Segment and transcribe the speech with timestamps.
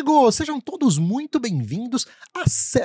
[0.00, 0.34] amigos!
[0.34, 2.06] Sejam todos muito bem-vindos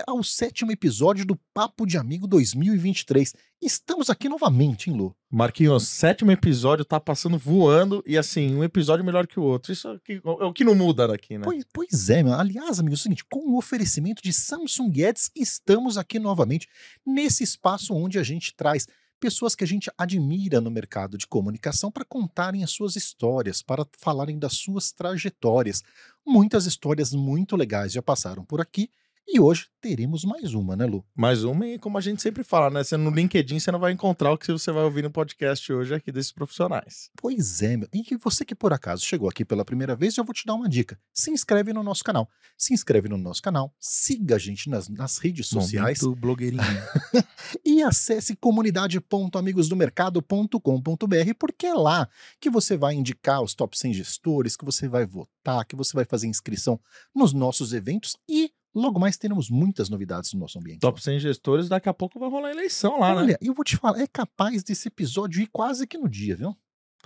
[0.06, 3.34] ao sétimo episódio do Papo de Amigo 2023.
[3.62, 5.16] Estamos aqui novamente, hein, Lu?
[5.32, 9.72] Marquinhos, sétimo episódio tá passando voando e assim, um episódio melhor que o outro.
[9.72, 11.44] Isso é, é o que não muda daqui, né?
[11.46, 12.34] Pois, pois é, meu.
[12.34, 16.68] aliás, amigos, é o seguinte: com o oferecimento de Samsung Ads, estamos aqui novamente
[17.06, 18.88] nesse espaço onde a gente traz
[19.26, 23.84] pessoas que a gente admira no mercado de comunicação para contarem as suas histórias, para
[23.98, 25.82] falarem das suas trajetórias.
[26.24, 28.88] Muitas histórias muito legais já passaram por aqui
[29.28, 31.04] e hoje teremos mais uma, né, Lu?
[31.16, 32.84] Mais uma, e como a gente sempre fala, né?
[32.84, 35.94] Você no LinkedIn você não vai encontrar o que você vai ouvir no podcast hoje
[35.94, 37.10] aqui desses profissionais.
[37.18, 37.90] Pois é, meu.
[37.94, 40.54] E que você que por acaso chegou aqui pela primeira vez, já vou te dar
[40.54, 40.98] uma dica.
[41.14, 42.30] Se inscreve no nosso canal.
[42.58, 46.02] Se inscreve no nosso canal, siga a gente nas, nas redes sociais.
[46.02, 46.64] Momento blogueirinho.
[47.66, 52.08] e acesse comunidade.amigosdomercado.com.br, porque é lá
[52.40, 56.06] que você vai indicar os top 100 gestores, que você vai votar, que você vai
[56.06, 56.80] fazer inscrição
[57.14, 60.82] nos nossos eventos e Logo mais teremos muitas novidades no nosso ambiente.
[60.82, 63.22] Top 100 gestores, daqui a pouco vai rolar eleição lá, Olha, né?
[63.22, 66.56] Olha, eu vou te falar, é capaz desse episódio ir quase que no dia, viu?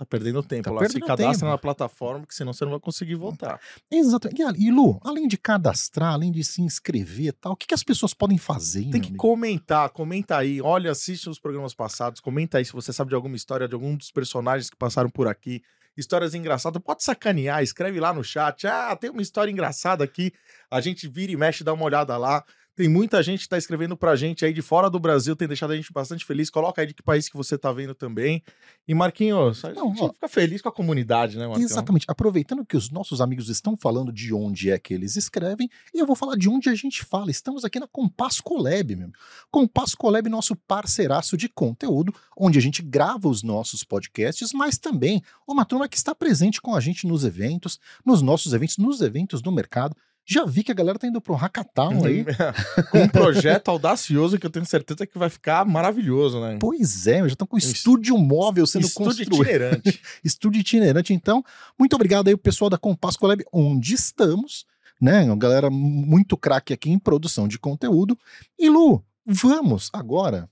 [0.00, 0.62] Tá perdendo tempo.
[0.62, 1.50] Tá lá perdendo se cadastra tempo.
[1.50, 3.60] na plataforma, que senão você não vai conseguir votar.
[3.90, 4.58] Exatamente.
[4.58, 7.82] E, Lu, além de cadastrar, além de se inscrever e tal, o que, que as
[7.82, 8.88] pessoas podem fazer?
[8.88, 9.16] Tem que amigo?
[9.18, 10.58] comentar, comenta aí.
[10.62, 13.94] Olha, assiste os programas passados, comenta aí se você sabe de alguma história, de algum
[13.94, 15.60] dos personagens que passaram por aqui
[15.94, 18.66] histórias engraçadas, pode sacanear, escreve lá no chat.
[18.66, 20.32] Ah, tem uma história engraçada aqui.
[20.70, 22.42] A gente vira e mexe, dá uma olhada lá.
[22.76, 25.72] Tem muita gente que está escrevendo pra gente aí de fora do Brasil, tem deixado
[25.72, 26.48] a gente bastante feliz.
[26.48, 28.42] Coloca aí de que país que você tá vendo também.
[28.88, 31.70] E Marquinhos, a Não, gente ó, fica feliz com a comunidade, né, Marquinhos?
[31.70, 32.06] Exatamente.
[32.08, 36.16] Aproveitando que os nossos amigos estão falando de onde é que eles escrevem, eu vou
[36.16, 37.30] falar de onde a gente fala.
[37.30, 39.10] Estamos aqui na Compass Colab, meu.
[39.50, 45.22] Compass Colab, nosso parceiraço de conteúdo, onde a gente grava os nossos podcasts, mas também
[45.46, 49.42] uma turma que está presente com a gente nos eventos, nos nossos eventos, nos eventos
[49.42, 49.94] do mercado.
[50.30, 52.24] Já vi que a galera tá indo pro hackathon aí.
[52.92, 56.56] com um projeto audacioso que eu tenho certeza que vai ficar maravilhoso, né?
[56.60, 59.32] Pois é, já estão com estúdio móvel sendo estúdio construído.
[59.32, 60.02] Estúdio itinerante.
[60.22, 61.12] estúdio itinerante.
[61.12, 61.42] Então,
[61.76, 64.66] muito obrigado aí, pessoal da Compass Collab, onde estamos,
[65.00, 65.24] né?
[65.24, 68.16] Uma galera muito craque aqui em produção de conteúdo.
[68.56, 70.48] E Lu, vamos agora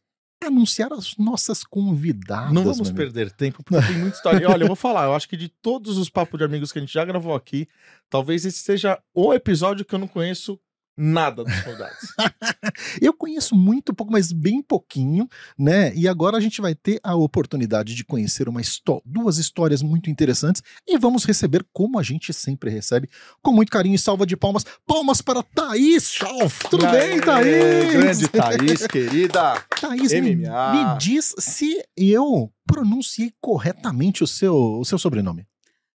[0.46, 2.52] anunciar as nossas convidadas.
[2.52, 4.42] Não vamos perder tempo, porque tem muita história.
[4.42, 6.78] E olha, eu vou falar, eu acho que de todos os papos de amigos que
[6.78, 7.68] a gente já gravou aqui,
[8.08, 10.58] talvez esse seja o episódio que eu não conheço
[10.98, 12.14] nada dos soldados.
[13.00, 15.94] eu conheço muito pouco, mas bem pouquinho, né?
[15.94, 18.60] E agora a gente vai ter a oportunidade de conhecer uma
[19.04, 23.08] duas histórias muito interessantes e vamos receber como a gente sempre recebe,
[23.40, 24.64] com muito carinho e salva de palmas.
[24.86, 26.64] Palmas para Thaís Schalf.
[26.68, 27.92] Tudo Aê, bem, Thaís?
[27.92, 29.64] Grande Thaís, querida.
[29.80, 35.46] Thaís, me, me diz se eu pronunciei corretamente o seu, o seu sobrenome.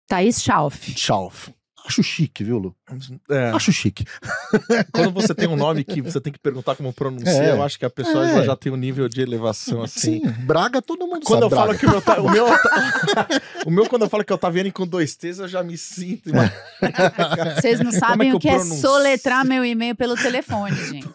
[0.07, 0.91] Thaís Schalf.
[0.95, 1.49] Schalf.
[1.85, 2.75] Acho chique, viu, Lu?
[3.29, 3.51] É.
[3.51, 4.05] Acho chique.
[4.91, 7.51] Quando você tem um nome que você tem que perguntar como pronunciar, é.
[7.51, 8.43] eu acho que a pessoa é.
[8.43, 10.19] já tem um nível de elevação assim.
[10.21, 11.53] Sim, Braga todo mundo quando sabe.
[11.53, 12.45] eu falo que o meu, tá, o meu,
[13.65, 16.31] o meu quando eu falo que eu Otaviani com dois T's, eu já me sinto.
[17.61, 21.07] Vocês não sabem é que o que é soletrar meu e-mail pelo telefone, gente.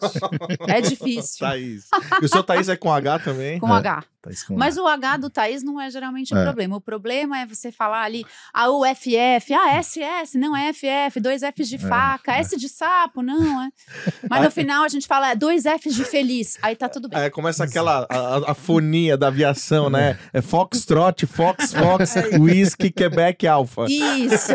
[0.65, 1.39] É difícil.
[1.39, 1.87] Thaís.
[2.21, 3.59] E o seu Thaís é com H também?
[3.59, 4.03] Com H.
[4.51, 6.75] Mas o H do Thaís não é geralmente o problema.
[6.75, 11.69] O problema é você falar ali a UFF, a SS, não é FF, dois Fs
[11.69, 12.39] de faca, é.
[12.39, 13.69] S de sapo, não é.
[14.29, 17.19] Mas no final a gente fala é, dois Fs de feliz, aí tá tudo bem.
[17.19, 20.17] É, começa aquela a, a fonia da aviação, né?
[20.31, 23.85] É Foxtrot, Fox, Fox, Whisky, Quebec, Alpha.
[23.89, 24.53] Isso!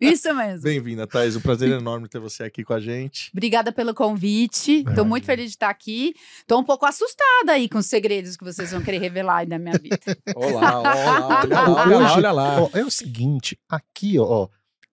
[0.00, 0.62] Isso mesmo.
[0.62, 1.36] Bem-vinda, Thais.
[1.36, 3.30] Um prazer enorme ter você aqui com a gente.
[3.32, 4.84] Obrigada pelo convite.
[4.94, 6.14] Tô muito feliz de estar aqui.
[6.46, 9.58] Tô um pouco assustada aí com os segredos que vocês vão querer revelar aí da
[9.58, 9.98] minha vida.
[10.34, 12.14] Olá, olá, olha lá, olha lá.
[12.14, 12.62] Olha lá.
[12.62, 14.48] Ó, é o seguinte, aqui, ó,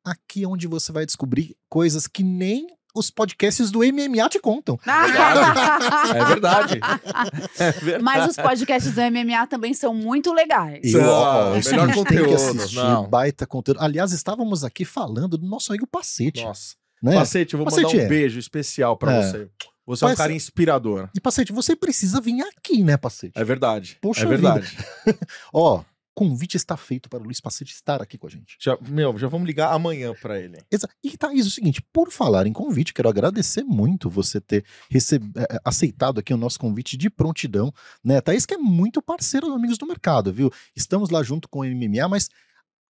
[0.09, 4.79] aqui é onde você vai descobrir coisas que nem os podcasts do MMA te contam.
[4.85, 6.79] É verdade.
[7.59, 8.03] É verdade.
[8.03, 10.81] Mas os podcasts do MMA também são muito legais.
[10.83, 12.05] E, ó, o melhor conteúdo.
[12.05, 13.07] Tem que assistir, não.
[13.07, 13.81] baita conteúdo.
[13.81, 16.43] Aliás, estávamos aqui falando do nosso amigo Pacete.
[16.43, 16.75] Nossa.
[17.01, 17.15] Né?
[17.15, 18.07] Pacete, eu vou Pacete mandar um é.
[18.07, 19.21] beijo especial para é.
[19.21, 19.49] você.
[19.85, 21.09] Você é um cara inspirador.
[21.15, 23.33] E, Pacete, você precisa vir aqui, né, Pacete?
[23.35, 23.97] É verdade.
[24.01, 24.77] Poxa é verdade.
[25.51, 25.83] Ó,
[26.19, 28.57] convite está feito para o Luiz Pacete estar aqui com a gente.
[28.59, 30.57] Já, meu, já vamos ligar amanhã para ele.
[30.69, 30.93] Exato.
[31.01, 35.23] E Thaís, o seguinte, por falar em convite, quero agradecer muito você ter receb...
[35.37, 37.73] Eh, eh, aceitado aqui o nosso convite de prontidão,
[38.03, 38.19] né?
[38.19, 40.51] Thaís que é muito parceiro do Amigos do Mercado, viu?
[40.75, 42.29] Estamos lá junto com o MMA, mas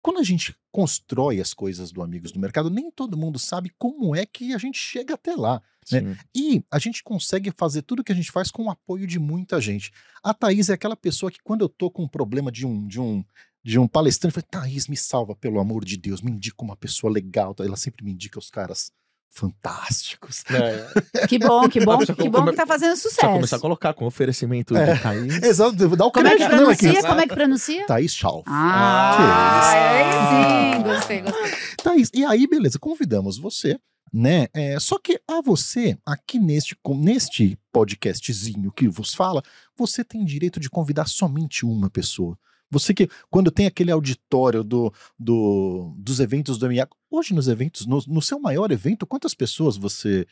[0.07, 4.15] quando a gente constrói as coisas do Amigos do Mercado, nem todo mundo sabe como
[4.15, 5.61] é que a gente chega até lá.
[5.91, 6.17] Né?
[6.33, 9.61] E a gente consegue fazer tudo que a gente faz com o apoio de muita
[9.61, 9.91] gente.
[10.23, 13.01] A Thaís é aquela pessoa que, quando eu tô com um problema de um, de
[13.01, 13.25] um
[13.65, 14.35] de um palestrante.
[14.35, 17.53] Falei, Thaís, me salva, pelo amor de Deus, me indica uma pessoa legal.
[17.59, 18.93] Ela sempre me indica os caras
[19.31, 20.43] fantásticos.
[20.51, 23.61] É, Que bom, que bom, que bom come- que tá fazendo Precisa começar a sucesso.
[23.63, 24.95] colocar com oferecimento É.
[24.95, 25.43] de Thaís.
[25.43, 27.03] Exato, dá o Como é que não, é que- pronuncia?
[27.03, 27.87] Como é que pronuncia?
[27.87, 28.45] Thaís Schauf.
[28.47, 31.51] Ah, Que aí sim, gostei, gostei.
[31.83, 33.79] Thaís, e aí, beleza, convidamos você,
[34.13, 34.47] né?
[34.55, 39.43] É, só que a você, aqui neste, neste podcastzinho que vos fala,
[39.77, 42.39] você tem direito de convidar somente uma pessoa.
[42.69, 47.87] Você que, quando tem aquele auditório do, do- dos eventos do MIA, hoje nos eventos,
[47.87, 50.27] no, no seu maior evento, quantas pessoas você.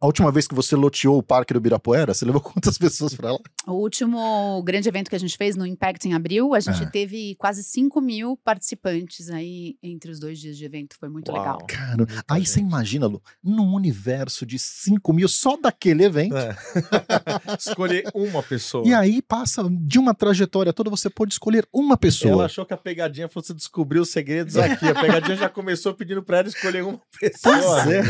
[0.00, 3.32] A última vez que você loteou o Parque do Ibirapuera, você levou quantas pessoas pra
[3.32, 3.38] lá?
[3.66, 6.86] O último grande evento que a gente fez no Impact em abril, a gente É.
[6.86, 10.96] teve quase 5 mil participantes aí entre os dois dias de evento.
[10.98, 11.38] Foi muito Uau.
[11.40, 11.58] legal.
[11.68, 16.36] Cara, Muita aí você imagina, Lu, num universo de 5 mil só daquele evento.
[16.36, 16.56] É.
[17.58, 18.86] Escolher uma pessoa.
[18.86, 22.32] E aí passa de uma trajetória toda, você pode escolher uma pessoa.
[22.32, 24.86] Ela achou que a pegadinha fosse descobrir os segredos aqui.
[24.88, 27.94] A pegadinha já começou pedindo pra ela escolher uma pessoa.
[27.94, 28.02] É.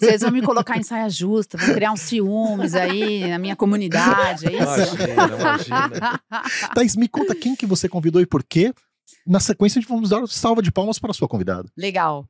[0.00, 4.46] Vocês vão me colocar em saia justa, vão criar uns ciúmes aí na minha comunidade,
[4.46, 4.96] é isso?
[5.06, 6.20] Imagina, imagina.
[6.74, 8.74] Thaís, me conta quem que você convidou e por quê.
[9.24, 11.68] Na sequência, a gente vamos dar salva de palmas para a sua convidada.
[11.76, 12.26] Legal.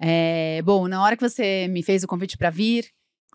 [0.00, 2.86] É, bom, na hora que você me fez o convite para vir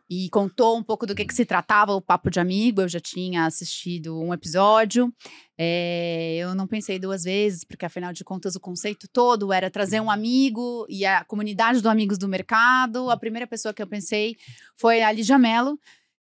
[0.10, 3.00] e contou um pouco do que, que se tratava o Papo de Amigo, eu já
[3.00, 5.12] tinha assistido um episódio.
[5.57, 10.00] É, eu não pensei duas vezes, porque afinal de contas o conceito todo era trazer
[10.00, 13.10] um amigo e a comunidade do Amigos do Mercado.
[13.10, 14.36] A primeira pessoa que eu pensei
[14.78, 15.80] foi a Lígia Mello,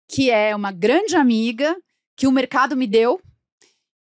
[0.09, 1.77] que é uma grande amiga
[2.17, 3.21] que o mercado me deu.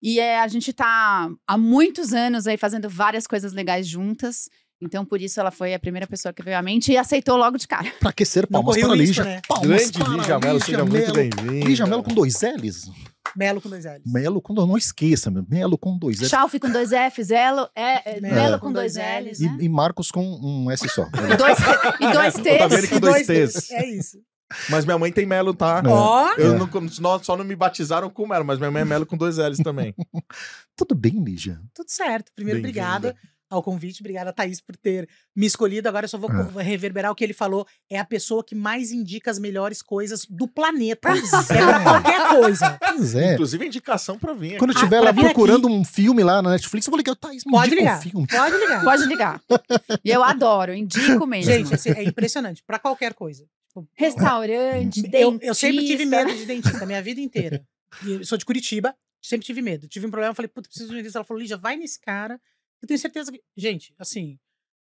[0.03, 4.49] E é, a gente tá há muitos anos aí fazendo várias coisas legais juntas.
[4.81, 7.57] Então, por isso, ela foi a primeira pessoa que veio à mente e aceitou logo
[7.57, 7.91] de cara.
[7.99, 9.25] Para aquecer palmas para a Lígia.
[9.25, 9.41] né?
[9.49, 11.67] Palmas Grande Lígia Mello, seja muito bem-vinda.
[11.67, 12.91] Lígia Mello com dois L's?
[13.35, 14.03] Melo com dois L's.
[14.05, 15.47] Melo com dois, não esqueça, meu.
[15.49, 16.29] Melo com dois L's.
[16.29, 19.49] Chalf com dois Fs, Elo, é, é, Melo Melo com com dois dois Ls, E,
[19.49, 19.57] né?
[19.61, 21.07] e Marcos com um S só.
[21.17, 21.59] E dois,
[22.01, 22.89] e dois T's.
[22.91, 23.71] com dois T's.
[23.71, 24.19] É isso.
[24.71, 25.83] Mas minha mãe tem Melo, tá?
[25.85, 25.89] É.
[25.89, 26.59] Ó, Eu É.
[26.59, 29.39] não, só- só não me batizaram com Melo, mas minha mãe é Melo com dois
[29.39, 29.95] L's também.
[30.77, 31.59] Tudo bem, Lígia?
[31.75, 32.31] tudo certo.
[32.35, 33.17] Primeiro, obrigada
[33.49, 34.01] ao convite.
[34.03, 35.89] Obrigada, Thaís, por ter me escolhido.
[35.89, 36.63] Agora eu só vou É.
[36.63, 37.67] reverberar o que ele falou.
[37.91, 41.09] É a pessoa que mais indica as melhores coisas do planeta.
[41.11, 42.79] Pois É pra qualquer coisa.
[42.81, 43.35] Pois é.
[43.35, 44.59] Inclusive indicação pra vir.
[44.59, 47.15] Quando eu Ah, estiver pra lá procurando um filme lá na Netflix, eu vou ligar,
[47.17, 47.99] Thaís, me Pode indica ligar.
[47.99, 48.27] um filme.
[48.27, 48.85] Pode ligar.
[48.85, 49.43] Pode ligar.
[50.05, 51.51] E eu adoro, indico mesmo.
[51.53, 52.63] Gente, assim, é impressionante.
[52.67, 53.45] Pra qualquer coisa.
[53.69, 56.25] Tipo, Restaurante, Eu, eu sempre tive dentista.
[56.25, 57.63] medo de dentista, minha vida inteira.
[58.05, 59.87] E eu sou de Curitiba, sempre tive medo.
[59.89, 61.19] Tive um problema, falei, puta, preciso de um dentista.
[61.19, 62.41] Ela falou, Lígia, vai nesse cara.
[62.87, 63.41] Eu tenho certeza que.
[63.57, 64.39] Gente, assim.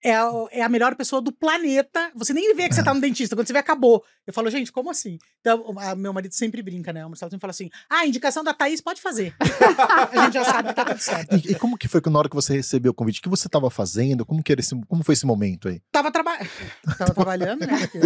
[0.03, 2.11] É a, é a melhor pessoa do planeta.
[2.15, 3.35] Você nem vê que você tá no dentista.
[3.35, 4.03] Quando você vê, acabou.
[4.25, 5.19] Eu falo, gente, como assim?
[5.41, 7.05] Então, a- meu marido sempre brinca, né?
[7.05, 9.35] O Marcelo sempre fala assim: ah, a indicação da Thaís pode fazer.
[9.39, 11.35] a gente já sabe que tá tudo certo.
[11.35, 13.19] E, e como que foi que na hora que você recebeu o convite?
[13.19, 14.25] O que você estava fazendo?
[14.25, 15.79] Como, que era esse, como foi esse momento aí?
[15.91, 16.35] Tava, traba...
[16.97, 17.77] Tava trabalhando, né?
[17.87, 17.99] Porque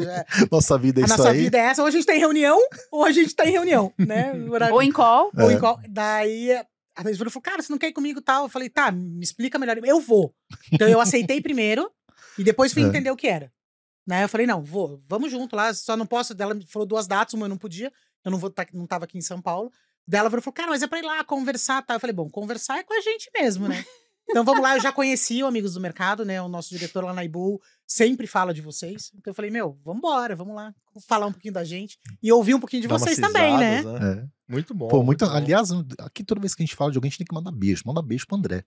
[0.00, 1.38] já- Nossa vida é a isso nossa aí.
[1.38, 1.82] vida é essa.
[1.82, 2.58] Ou a gente tá em reunião,
[2.92, 4.32] ou a gente tá em reunião, né?
[4.48, 5.32] Horário- Ou em call.
[5.36, 5.54] Ou É.
[5.54, 6.50] em qual- Daí
[6.94, 8.44] a Thaís falou, cara, você não quer ir comigo e tal?
[8.44, 9.78] Eu falei, tá, me explica melhor.
[9.84, 10.34] Eu vou.
[10.70, 11.90] Então eu aceitei primeiro
[12.38, 12.86] e depois fui É.
[12.86, 13.52] entender o que era.
[14.06, 14.24] Né?
[14.24, 16.34] Eu falei, não, vou, vamos junto lá, só não posso.
[16.38, 17.92] Ela me falou duas datas, uma eu não podia,
[18.24, 19.70] eu não, vou tá, não tava aqui em São Paulo.
[20.06, 21.96] Daí ela falou, cara, mas é pra ir lá conversar tal.
[21.96, 23.84] Eu falei, bom, conversar é com a gente mesmo, né?
[24.28, 26.40] Então vamos lá, eu já conheci o Amigos do Mercado, né?
[26.40, 29.10] O nosso diretor lá na Ibu sempre fala de vocês.
[29.14, 30.74] Então eu falei, meu, vambora, vamos lá
[31.06, 33.78] falar um pouquinho da gente e ouvir um pouquinho de Dá vocês também, né?
[33.78, 34.24] risadas, É.
[34.48, 34.88] Muito bom.
[34.88, 35.32] Pô, muito, bom.
[35.32, 37.50] aliás, aqui toda vez que a gente fala de alguém, a gente tem que mandar
[37.50, 37.82] beijo.
[37.86, 38.64] Manda beijo pro André.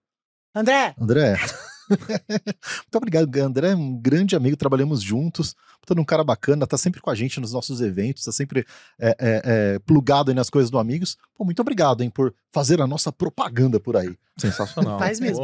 [0.53, 1.35] André, André.
[1.89, 5.53] Muito obrigado, André é um grande amigo, trabalhamos juntos,
[5.85, 8.65] todo um cara bacana, tá sempre com a gente nos nossos eventos, tá sempre
[8.97, 11.17] é, é, é, plugado aí nas coisas do Amigos.
[11.35, 14.17] Pô, muito obrigado, hein, por fazer a nossa propaganda por aí.
[14.37, 14.99] Sensacional.
[14.99, 15.41] Faz mesmo.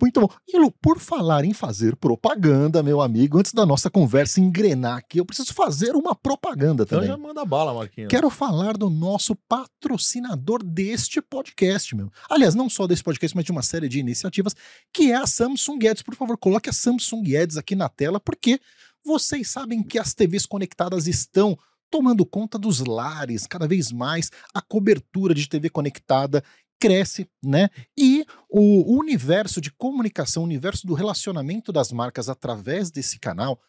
[0.00, 0.28] Muito bom.
[0.46, 5.18] E Lu, por falar em fazer propaganda, meu amigo, antes da nossa conversa engrenar aqui,
[5.18, 7.08] eu preciso fazer uma propaganda Então também.
[7.08, 8.08] já manda bala, Marquinhos.
[8.08, 12.10] Quero falar do nosso patrocinador deste podcast, meu.
[12.28, 14.54] Aliás, não só desse podcast, mas de uma série de iniciativas,
[14.92, 16.02] que é a Samsung Ads.
[16.02, 18.60] Por favor, coloque a Samsung Ads aqui na tela, porque
[19.04, 21.58] vocês sabem que as TVs conectadas estão
[21.90, 24.30] tomando conta dos lares cada vez mais.
[24.54, 26.44] A cobertura de TV conectada
[26.80, 27.68] cresce, né?
[27.96, 33.60] E o universo de comunicação, o universo do relacionamento das marcas através desse canal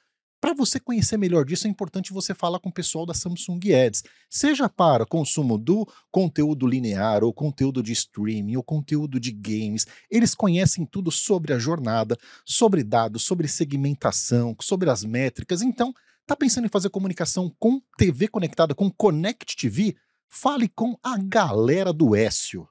[0.42, 4.04] para você conhecer melhor disso, é importante você falar com o pessoal da Samsung Ads,
[4.28, 9.86] seja para consumo do conteúdo linear, ou conteúdo de streaming, ou conteúdo de games.
[10.10, 15.62] Eles conhecem tudo sobre a jornada, sobre dados, sobre segmentação, sobre as métricas.
[15.62, 15.94] Então,
[16.26, 19.96] tá pensando em fazer comunicação com TV conectada, com Connect TV?
[20.28, 22.68] Fale com a galera do Écio.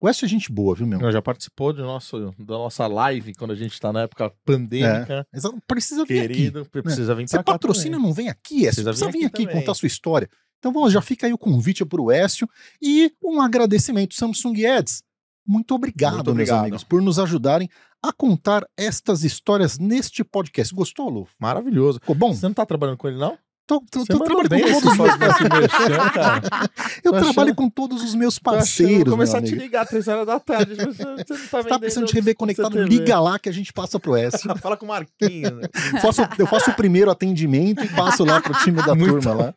[0.00, 1.12] O Écio é gente boa, viu, meu?
[1.12, 5.26] Já participou do nosso, da nossa live quando a gente tá na época pandêmica.
[5.32, 6.28] Exa- Precisa vir aqui.
[6.28, 8.06] Querido, precisa vir Você patrocina, também.
[8.08, 8.82] não vem aqui, Écio.
[8.82, 10.28] Precisa Precisa vir aqui aqui contar a sua história.
[10.58, 12.48] Então, vamos, já fica aí o convite pro Écio
[12.80, 15.02] e um agradecimento, Samsung Ads.
[15.46, 16.60] Muito obrigado, Muito meus obrigado.
[16.60, 17.68] amigos, por nos ajudarem
[18.02, 20.74] a contar estas histórias neste podcast.
[20.74, 21.28] Gostou, Lu?
[21.38, 21.98] Maravilhoso.
[22.00, 22.32] Ficou bom?
[22.32, 23.36] Você não tá trabalhando com ele, não?
[23.70, 25.14] Tô, tô, tô trabalhando com todos os meus
[26.12, 26.40] cara.
[27.04, 29.86] Eu Tô trabalho achando- com todos os meus parceiros, Vou meu começar a te ligar
[29.86, 30.74] três horas da tarde.
[30.74, 32.82] Você você não tá Você tá precisando de rever conectado?
[32.82, 34.38] Liga lá que a gente passa pro S.
[34.60, 35.52] Fala com o Marquinhos.
[35.52, 35.68] né?
[36.02, 39.54] Faço- eu faço o primeiro atendimento e passo lá pro time da Muito turma lá.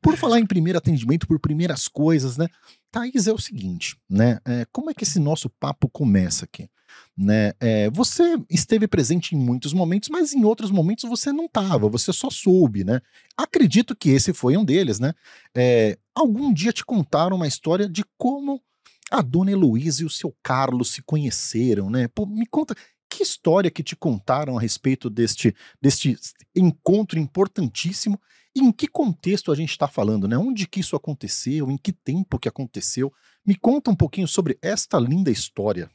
[0.00, 2.46] Por falar em primeiro atendimento, por primeiras coisas, né?
[2.90, 4.38] Thaís, é o seguinte, né?
[4.46, 6.68] é, como é que esse nosso papo começa aqui?
[7.16, 7.52] Né?
[7.60, 12.12] É, você esteve presente em muitos momentos, mas em outros momentos você não estava, você
[12.12, 13.00] só soube, né?
[13.36, 15.12] Acredito que esse foi um deles, né?
[15.54, 18.62] É, algum dia te contaram uma história de como
[19.10, 22.08] a dona Heloísa e o seu Carlos se conheceram, né?
[22.08, 22.74] Pô, me conta,
[23.10, 26.16] que história que te contaram a respeito deste, deste
[26.54, 28.18] encontro importantíssimo
[28.54, 30.38] e em que contexto a gente está falando, né?
[30.38, 31.70] Onde que isso aconteceu?
[31.70, 33.12] Em que tempo que aconteceu?
[33.44, 35.90] Me conta um pouquinho sobre esta linda história.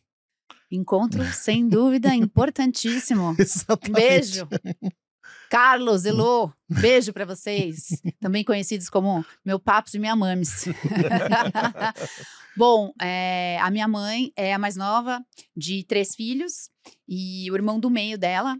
[0.72, 3.36] Encontro, sem dúvida, importantíssimo.
[3.40, 3.92] Exatamente.
[3.92, 4.48] beijo.
[5.50, 8.02] Carlos, Elô, beijo pra vocês.
[8.20, 10.66] Também conhecidos como meu papos e minha mames.
[12.58, 15.24] Bom, é, a minha mãe é a mais nova
[15.56, 16.70] de três filhos
[17.08, 18.58] e o irmão do meio dela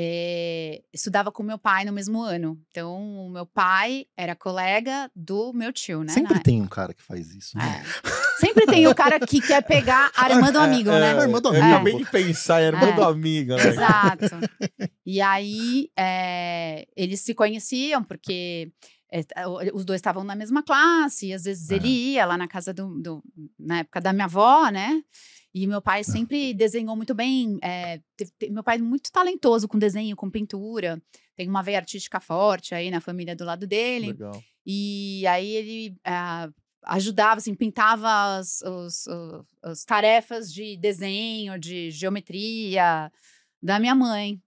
[0.00, 2.56] é, estudava com meu pai no mesmo ano.
[2.70, 6.12] Então, o meu pai era colega do meu tio, né?
[6.12, 7.58] Sempre tem um cara que faz isso.
[7.58, 7.82] Né?
[7.84, 8.38] É.
[8.38, 11.18] Sempre tem o cara que quer pegar a irmã do amigo, É, né?
[11.18, 11.74] a irmã do Eu amigo.
[11.74, 12.92] acabei de pensar, é a irmã É.
[12.92, 13.66] do amigo, né?
[13.66, 14.26] Exato.
[15.10, 18.70] E aí, é, eles se conheciam porque
[19.10, 21.76] é, o- os dois estavam na mesma classe, e às vezes É.
[21.76, 23.22] ele ia lá na casa do, do-
[23.58, 25.00] na época da minha avó, né?
[25.54, 27.58] E meu pai sempre desenhou muito bem.
[27.62, 31.00] é, teve- meu pai é muito talentoso com desenho, com pintura.
[31.36, 34.08] Tem uma veia artística forte aí na família do lado dele.
[34.08, 34.42] Legal.
[34.66, 36.48] E aí ele ah,
[36.84, 43.10] ajudava, assim, pintava as os, o- as tarefas de desenho, de geometria
[43.62, 44.40] da minha mãe.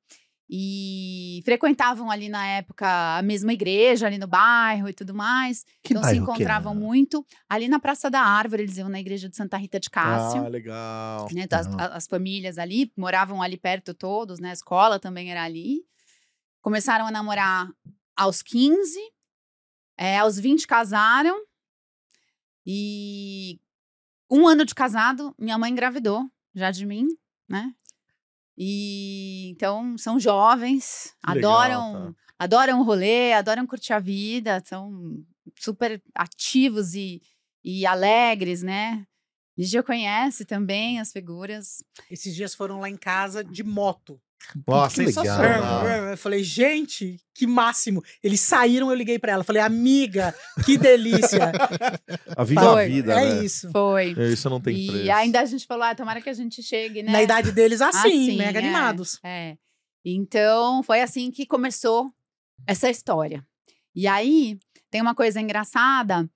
[0.53, 2.86] E frequentavam ali na época
[3.17, 5.63] a mesma igreja, ali no bairro e tudo mais.
[5.81, 7.25] Que então se encontravam muito.
[7.48, 10.43] Ali na Praça da Árvore, eles iam na igreja de Santa Rita de Cássio.
[10.43, 11.29] Ah, legal.
[11.31, 14.50] né, então, as, as famílias ali moravam ali perto todos, né?
[14.50, 15.86] A escola também era ali.
[16.62, 17.70] Começaram a namorar
[18.13, 19.00] aos 15,
[19.98, 21.41] é, aos 20 casaram.
[22.65, 23.58] E
[24.29, 27.08] um ano de casado, minha mãe engravidou já de mim,
[27.48, 27.74] né?
[28.63, 35.25] E então são jovens, legal, adoram, adoram o rolê, adoram curtir a vida, são
[35.59, 37.23] super ativos e,
[37.63, 39.03] e alegres, né?
[39.57, 41.83] Ligia conhece também as figuras.
[42.07, 44.21] Esses dias foram lá em casa de moto.
[44.67, 45.24] Nossa, Que legal.
[45.25, 45.88] sensacional.
[45.88, 48.03] Eu falei, gente, que máximo.
[48.24, 49.43] Eles saíram, eu liguei pra ela.
[49.43, 51.51] Falei, amiga, que delícia.
[52.36, 53.43] A vida é a vida, é né?
[53.45, 53.69] isso.
[53.71, 54.13] Foi.
[54.17, 55.12] É, Isso não tem E preço.
[55.12, 57.12] ainda a gente falou, ah, tomara que a gente chegue, né?
[57.12, 58.63] Na idade deles, assim, Assim, mega é.
[58.63, 59.19] animados.
[59.24, 59.55] É.
[60.05, 62.12] Então, foi assim que começou
[62.65, 63.45] essa história.
[63.95, 64.57] E aí,
[64.89, 66.29] tem uma coisa engraçada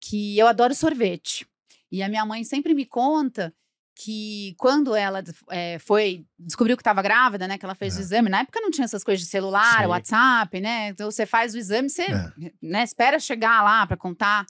[0.00, 1.46] que eu adoro sorvete.
[1.90, 3.54] E a minha mãe sempre me conta
[3.94, 7.58] que quando ela eh, foi, descobriu que estava grávida, né?
[7.58, 7.98] Que ela fez É.
[7.98, 8.28] o exame.
[8.30, 9.86] Na época não tinha essas coisas de celular, Sim.
[9.86, 10.88] WhatsApp, né?
[10.88, 12.32] Então você faz o exame, você É.
[12.62, 14.46] né, espera chegar lá para contar.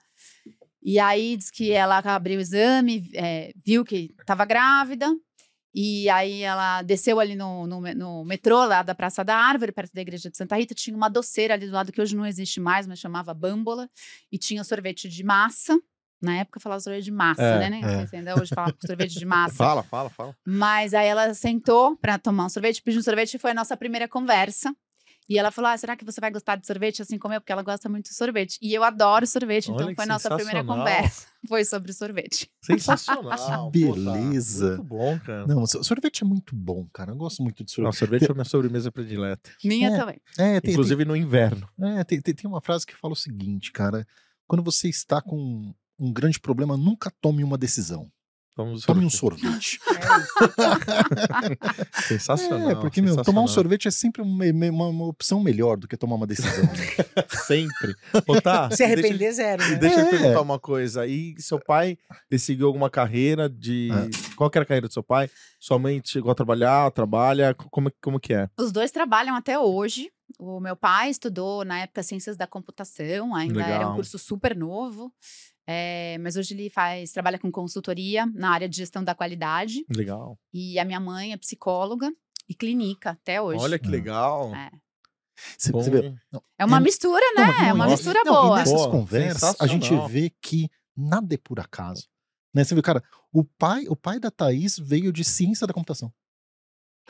[0.82, 5.12] E aí diz que ela abriu o exame, eh, viu que estava grávida.
[5.74, 9.92] E aí ela desceu ali no, no, no metrô lá da Praça da Árvore, perto
[9.94, 10.74] da igreja de Santa Rita.
[10.74, 13.88] Tinha uma doceira ali do lado que hoje não existe mais, mas chamava Bâmbola.
[14.30, 15.80] E tinha sorvete de massa.
[16.22, 17.80] Na época falava sorvete de massa, É, né?
[17.82, 18.06] É.
[18.06, 19.56] se ainda hoje fala sorvete de massa.
[19.56, 20.36] Fala, fala, fala.
[20.46, 23.76] Mas aí ela sentou pra tomar um sorvete, pediu um sorvete e foi a nossa
[23.76, 24.72] primeira conversa.
[25.28, 27.40] E ela falou: ah, será que você vai gostar de sorvete assim como eu?
[27.40, 28.58] Porque ela gosta muito de sorvete.
[28.60, 31.26] E eu adoro sorvete, então Olha que foi a nossa primeira conversa.
[31.48, 32.48] Foi sobre sorvete.
[32.64, 33.24] Sensacional.
[33.36, 33.68] Tá.
[33.70, 34.76] beleza.
[34.76, 35.44] Muito bom, cara.
[35.46, 37.10] Não, so- sorvete é muito bom, cara.
[37.12, 37.96] Eu gosto muito de sorvete.
[37.98, 39.50] sorvete é a minha sobremesa predileta.
[39.64, 39.96] Minha É.
[39.98, 40.20] também.
[40.38, 41.68] É, tem, Inclusive no inverno.
[41.78, 44.06] tem, é, tem, tem- tem uma frase que fala o seguinte, cara.
[44.46, 48.10] Quando você está com um grande problema, nunca tome uma decisão.
[48.54, 49.78] Vamos Tome um sorvete.
[50.58, 52.02] É.
[52.06, 52.70] Sensacional.
[52.70, 53.48] É, porque, meu, tomar um sensacional.
[53.48, 56.62] sorvete é sempre uma, uma- uma opção melhor do que tomar uma decisão.
[56.64, 57.24] né?
[57.46, 57.94] Sempre.
[58.26, 59.76] Ô, tá, Se deixa- arrepender, zero, né?
[59.76, 60.10] Deixa eu É.
[60.10, 61.06] perguntar uma coisa.
[61.06, 61.96] E seu pai
[62.38, 63.88] seguiu alguma carreira de.
[63.90, 64.34] É.
[64.36, 65.30] Qual que era a carreira do seu pai?
[65.58, 67.54] Sua mãe chegou a trabalhar, trabalha?
[67.54, 68.48] Como, como que é?
[68.58, 70.10] Os dois trabalham até hoje.
[70.38, 73.94] O meu pai estudou na época Ciências da Computação, ainda era um Legal.
[73.96, 75.12] curso super novo.
[75.66, 79.84] É, mas hoje ele faz, trabalha com consultoria na área de gestão da qualidade.
[79.94, 80.38] Legal.
[80.52, 82.10] E a minha mãe é psicóloga
[82.48, 83.60] e clínica até hoje.
[83.62, 83.90] Olha que Ah.
[83.90, 84.54] legal.
[84.54, 84.70] É.
[85.58, 86.14] Você, você vê,
[86.58, 87.46] É uma mistura, né?
[87.46, 87.96] não, é uma nossa.
[87.96, 88.56] mistura Não, boa.
[88.56, 92.06] E nessas Boa, conversas, a gente vê que nada é por acaso.
[92.54, 92.62] Né?
[92.64, 93.02] Você vê, cara,
[93.32, 96.12] o pai, o pai da Thaís veio de ciência da computação.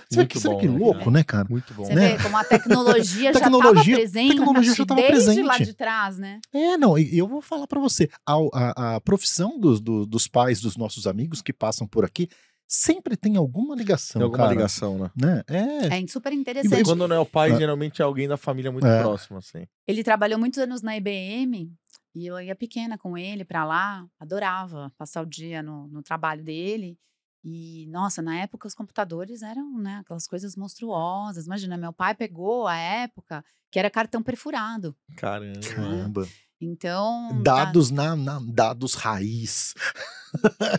[0.08, 1.10] Você vê que, bom, que né, louco, cara?
[1.10, 1.46] né, cara?
[1.48, 1.84] Muito bom.
[1.84, 2.16] Você né?
[2.16, 5.42] vê como a tecnologia, já estava presente tecnologia já tava desde presente.
[5.46, 6.40] lá de trás, né?
[6.52, 10.26] É, não, e eu vou falar pra você, a, a- a profissão dos, do- dos
[10.26, 12.28] pais dos nossos amigos que passam por aqui
[12.66, 15.10] sempre tem alguma ligação, Tem alguma cara, ligação, né?
[15.14, 15.42] né?
[15.46, 16.84] É, É super E interessante.
[16.84, 17.56] quando não é o pai, Ah.
[17.56, 19.00] geralmente é alguém da família muito É.
[19.02, 19.66] próximo, assim.
[19.86, 21.70] Ele trabalhou muitos anos na IBM
[22.14, 26.42] e eu ia pequena com ele pra lá, adorava passar o dia no, no trabalho
[26.42, 26.96] dele.
[27.44, 31.46] E, nossa, na época os computadores eram, né, aquelas coisas monstruosas.
[31.46, 34.94] Imagina, meu pai pegou a época que era cartão perfurado.
[35.16, 35.60] Caramba.
[35.60, 36.28] caramba.
[36.60, 37.42] Então.
[37.42, 39.74] Dados na, na- dados raiz.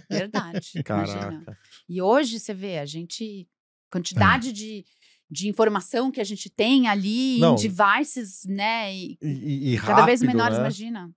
[0.09, 0.71] verdade.
[0.87, 1.19] imagina.
[1.43, 1.57] Caraca.
[1.87, 3.47] E hoje você vê, a gente.
[3.91, 4.83] Quantidade de,
[5.29, 7.53] de informação que a gente tem ali Não.
[7.53, 8.91] em devices, né?
[8.95, 10.63] E E, e- cada vez rápido, menores, né?
[10.63, 11.11] imagina.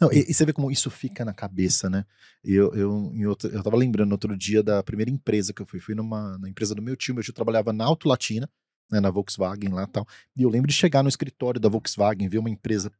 [0.00, 2.04] Não, e, e você vê como isso fica na cabeça, né?
[2.44, 5.80] Eu, eu, em outro- eu tava lembrando outro dia da primeira empresa que eu fui.
[5.80, 7.14] Fui numa na empresa do meu tio.
[7.14, 8.48] Meu tio trabalhava na Auto Latina,
[8.90, 10.06] né, na Volkswagen lá e tal.
[10.36, 12.90] E eu lembro de chegar no escritório da Volkswagen, ver uma empresa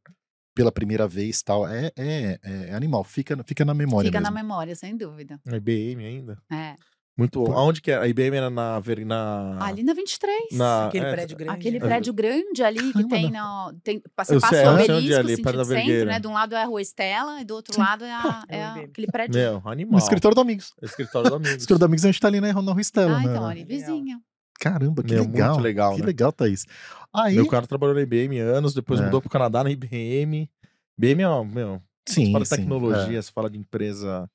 [0.54, 1.66] pela primeira vez tal.
[1.66, 4.34] É, é, é animal, fica, fica na memória Fica mesmo.
[4.34, 5.40] na memória, sem dúvida.
[5.46, 6.38] IBM ainda.
[6.52, 6.76] É.
[7.20, 7.52] Muito bom.
[7.52, 8.02] Aonde que era?
[8.04, 8.80] A IBM era na...
[8.80, 9.58] Ver- na...
[9.64, 10.52] Ali na 23.
[10.52, 11.52] na Aquele é, prédio grande.
[11.52, 11.86] Aquele né?
[11.86, 15.42] prédio grande ali que tem, no, tem você Eu passa sei- o é obelisco, ali,
[15.42, 16.04] perto da sentido centro, Vergueira.
[16.12, 16.18] né?
[16.20, 17.80] De um lado é a Rua Estela e do outro Sim.
[17.80, 18.84] lado é, a- É é o a- IBM.
[18.86, 19.40] aquele prédio.
[19.40, 19.98] Meu, No animal.
[19.98, 20.72] escritório do Amigos.
[20.82, 21.52] Escritório do Amigos.
[21.52, 23.24] escritório do Amigos a gente tá ali na, na Rua Estela, Ah, né?
[23.30, 23.78] então, ali Legal.
[23.78, 24.20] vizinho.
[24.59, 25.50] Caramba, que Meu, legal.
[25.52, 26.06] muito legal, Que né?
[26.06, 26.66] legal, Thaís.
[27.14, 29.04] Aí, Meu cara trabalhou na IBM anos, depois É.
[29.04, 30.50] mudou pro Canadá na IBM.
[30.98, 33.22] IBM é, uma- meu, sim, você fala de sim, tecnologia, é.
[33.22, 34.28] você fala de empresa,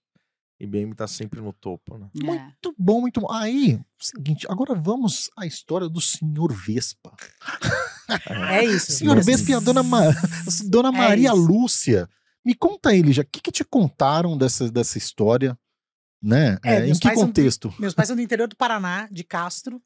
[0.60, 2.10] IBM tá sempre no topo, né?
[2.22, 2.24] É.
[2.26, 3.32] Muito bom, muito bom.
[3.32, 7.14] Aí, seguinte, agora vamos à história do senhor Vespa.
[8.50, 8.92] É isso.
[8.94, 10.00] Senhor Mas- Vespa e a dona, Ma-
[10.70, 11.36] dona É Maria isso.
[11.36, 12.10] Lúcia.
[12.46, 15.58] Me conta aí, já, o que, que te contaram dessa, dessa história?
[16.22, 16.58] Né?
[16.64, 17.74] É, É, em que pais são- contexto?
[17.80, 19.82] Meus pais são do interior do Paraná, de Castro,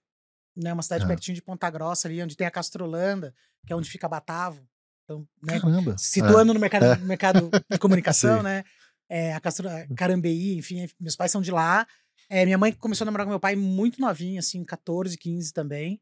[0.55, 0.71] né?
[0.73, 1.07] Uma cidade Ah.
[1.07, 3.33] pertinho de Ponta Grossa, ali onde tem a Castrolanda,
[3.65, 4.61] que é onde fica Batavo.
[5.03, 5.59] Então, né?
[5.59, 5.97] Caramba.
[5.97, 6.95] Situando no mercado, É.
[6.97, 8.63] no mercado de comunicação, né?
[9.09, 9.67] É, a Castro,
[9.97, 11.85] Carambeí, enfim, meus pais são de lá.
[12.29, 15.99] É, minha mãe começou a namorar com meu pai muito novinha, assim, 14, 15 também.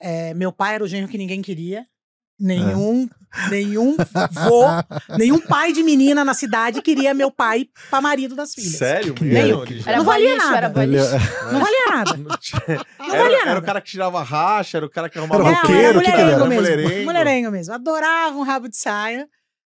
[0.00, 1.86] É, meu pai era o genro que ninguém queria.
[2.38, 3.08] Nenhum,
[3.50, 3.96] nenhum
[4.30, 4.64] vô,
[5.18, 8.74] nenhum pai de menina na cidade queria meu pai pra marido das filhas.
[8.76, 9.14] Sério
[9.82, 10.56] já- Era Não valia nada.
[10.58, 11.10] era boliche.
[11.50, 12.16] Não valia nada.
[12.18, 12.62] Não tinha-
[12.98, 13.62] Não era, valia era o nada.
[13.66, 16.12] cara que tirava racha, era o cara que arrumava Era roqueiro, era o que que
[16.12, 16.48] ele mulherengo era?
[16.48, 16.62] mesmo.
[16.62, 17.04] Mulherengo.
[17.06, 17.74] Mulherengo mesmo.
[17.74, 19.26] Adorava um rabo de saia,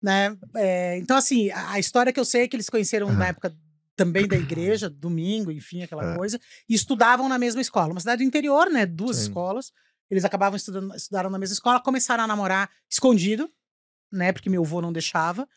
[0.01, 0.37] né?
[0.55, 3.29] É, então, assim, a, a história que eu sei é que eles conheceram na Aham.
[3.29, 3.57] época
[3.95, 6.15] também da igreja, domingo, enfim, aquela É.
[6.15, 7.91] coisa, e estudavam na mesma escola.
[7.91, 8.85] Uma cidade do interior, né?
[8.85, 9.23] Duas Sim.
[9.23, 9.71] escolas.
[10.09, 13.49] Eles acabavam estudando, estudaram na mesma escola, começaram a namorar escondido,
[14.11, 14.31] né?
[14.31, 15.47] Porque meu avô não deixava.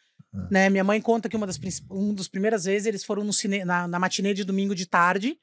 [0.51, 0.69] Né?
[0.69, 1.59] Minha mãe conta que uma das,
[1.91, 5.39] um dos primeiras vezes eles foram no cine, na, na matinê de domingo de tarde,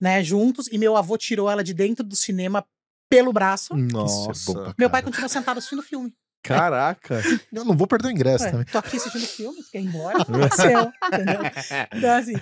[0.00, 0.22] né?
[0.22, 2.66] Juntos, e meu avô tirou ela de dentro do cinema
[3.08, 3.74] pelo braço.
[3.74, 4.32] Nossa.
[4.32, 6.14] Isso é bom pra Meu pai continuou sentado assistindo o filme.
[6.46, 7.22] Caraca.
[7.52, 8.66] Eu não vou perder o ingresso Ué, também.
[8.66, 10.18] tô aqui assistindo o filme, você quer ir embora?
[10.28, 11.40] Não seu, entendeu?
[11.94, 12.32] Então, assim.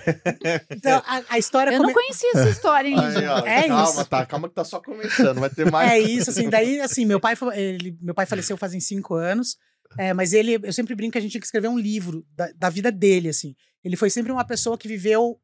[0.71, 3.83] Então, a, a história Eu não come- conhecia essa história, hein, Aí, ó, É calma,
[4.01, 4.05] isso.
[4.05, 5.91] tá, calma que tá só começando, vai ter mais.
[5.91, 6.49] É isso, assim.
[6.49, 9.57] Daí, assim, meu pai, ele, meu pai faleceu fazem cinco anos.
[9.97, 12.49] é, mas ele, eu sempre brinco que a gente tinha que escrever um livro da,
[12.55, 13.55] da vida dele, assim.
[13.83, 15.39] Ele foi sempre uma pessoa que viveu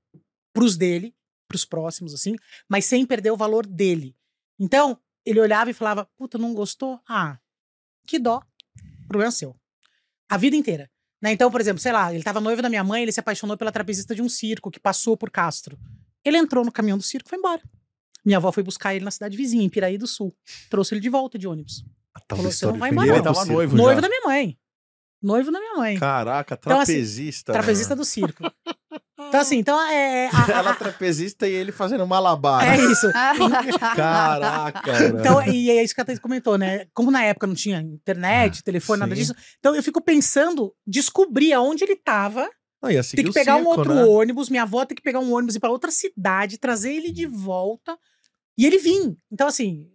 [0.54, 1.14] pros dele,
[1.48, 2.36] pros próximos, assim,
[2.70, 4.16] mas sem perder o valor dele.
[4.60, 7.00] Então, ele olhava e falava: Puta, não gostou?
[7.08, 7.38] Ah,
[8.08, 8.42] que dó.
[9.12, 9.56] Problema seu.
[10.30, 10.90] A vida inteira.
[11.22, 11.32] Né?
[11.34, 13.72] Então, por exemplo, sei lá, ele tava noivo da minha mãe, ele se apaixonou pela
[13.72, 15.78] trapezista de um circo que passou por Castro.
[16.24, 17.62] Ele entrou no caminhão do circo e foi embora.
[18.26, 20.34] Minha avó foi buscar ele na cidade vizinha, em Piraí do Sul.
[20.70, 21.84] Trouxe ele de volta de ônibus.
[22.14, 23.56] A tal Falou, você não vai embora, Ele tava possível.
[23.56, 24.02] noivo Noivo já.
[24.02, 24.58] da minha mãe.
[25.22, 26.00] Noivo da minha mãe.
[26.00, 27.54] Caraca, Então, assim, trapezista.
[27.54, 28.44] Trapezista do circo.
[29.28, 30.28] Então, assim, então é.
[30.28, 32.64] a- a- Ela trapezista e ele fazendo malabar.
[32.68, 33.08] é isso.
[33.96, 35.06] Caraca.
[35.06, 36.86] Então, e é isso que a Thaís comentou, né?
[36.94, 39.22] Como na época não tinha internet, telefone, nada sim.
[39.22, 39.36] disso.
[39.60, 42.50] Então eu fico pensando, descobrir aonde ele tava,
[42.82, 44.04] Não, ia seguir tem que pegar um outro né?
[44.04, 47.12] ônibus, minha avó tem que pegar um ônibus e ir pra outra cidade, trazer ele
[47.12, 47.98] de volta
[48.58, 49.16] e ele vir.
[49.32, 49.86] Então, assim,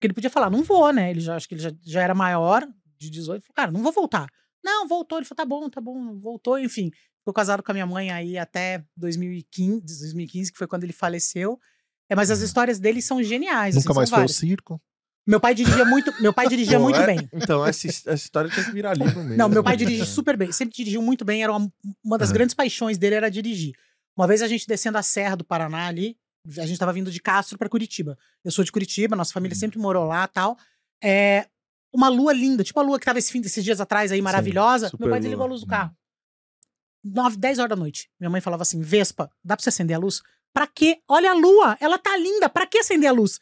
[0.00, 1.10] que ele podia falar, não vou, né?
[1.10, 2.66] Ele já acho que ele já, já era maior,
[2.98, 4.26] de 18, ele falou, cara, não vou voltar.
[4.64, 5.18] Não, voltou.
[5.18, 6.90] Ele falou, tá bom, tá bom, voltou, enfim.
[7.28, 11.60] Ficou casado com a minha mãe aí até 2015, 2015 que foi quando ele faleceu.
[12.08, 12.44] É, mas as Uhum.
[12.46, 13.74] histórias dele são geniais.
[13.74, 14.80] Nunca assim, mais foi ao circo.
[15.26, 17.28] Meu pai dirigia muito, meu pai dirigia Pô, muito é- bem.
[17.34, 19.36] Então, essa, essa história tinha que virar livro mesmo.
[19.36, 20.50] Não, meu pai dirige super bem.
[20.52, 21.42] Sempre dirigiu muito bem.
[21.42, 21.70] Era uma,
[22.02, 22.34] uma das Aham.
[22.38, 23.74] grandes paixões dele era dirigir.
[24.16, 26.16] Uma vez a gente descendo a Serra do Paraná ali,
[26.56, 28.16] a gente tava vindo de Castro pra Curitiba.
[28.42, 29.60] Eu sou de Curitiba, nossa família Hum.
[29.60, 30.56] sempre morou lá tal.
[31.04, 31.46] É,
[31.92, 34.88] uma lua linda, tipo a lua que tava esse fim desses dias atrás aí, maravilhosa.
[34.88, 35.94] super meu pai desligou a luz do carro.
[37.12, 38.10] 9, 10 horas da noite.
[38.18, 40.22] Minha mãe falava assim: Vespa, dá pra você acender a luz?
[40.52, 41.00] Pra quê?
[41.08, 43.38] Olha a lua, ela tá linda, pra que acender a luz?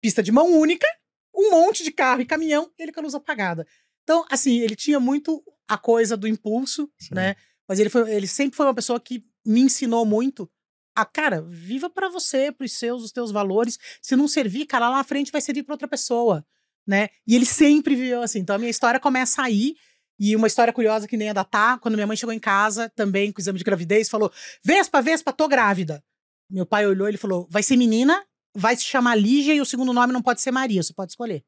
[0.00, 0.86] Pista de mão única,
[1.34, 3.66] um monte de carro e caminhão, ele com a luz apagada.
[4.02, 7.14] Então, assim, ele tinha muito a coisa do impulso, Sim.
[7.14, 7.36] né?
[7.68, 10.50] Mas ele, foi, ele sempre foi uma pessoa que me ensinou muito
[10.94, 13.78] a, cara, viva pra você, pros seus, os teus valores.
[14.02, 16.44] Se não servir, cara, lá na frente vai servir pra outra pessoa,
[16.86, 17.08] né?
[17.26, 18.40] E ele sempre viveu assim.
[18.40, 19.76] Então a minha história começa aí.
[20.20, 22.90] E uma história curiosa que nem a da Tá, quando minha mãe chegou em casa,
[22.94, 24.30] também com exame de gravidez, falou:
[24.62, 26.02] Vespa, Vespa, tô grávida.
[26.50, 28.22] Meu pai olhou e ele falou: vai ser menina,
[28.54, 31.42] vai se chamar Lígia e o segundo nome não pode ser Maria, você pode escolher.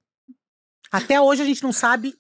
[0.91, 2.15] Até hoje a gente não sabe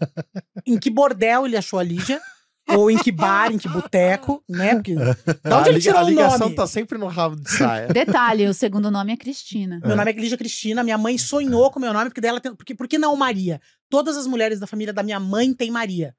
[0.66, 2.20] em que bordel ele achou a Lígia,
[2.68, 4.74] ou em que bar, em que boteco, né?
[4.74, 4.94] Porque,
[5.42, 6.54] da A, onde ele liga- tirou a o ligação nome?
[6.54, 7.88] tá sempre no rabo de saia.
[7.92, 9.80] Detalhe, o segundo nome é Cristina.
[9.84, 12.54] Meu nome é Lígia Cristina, minha mãe sonhou com meu nome, porque dela tem.
[12.54, 13.60] Porque, por que não Maria?
[13.90, 16.14] Todas as mulheres da família da minha mãe têm Maria.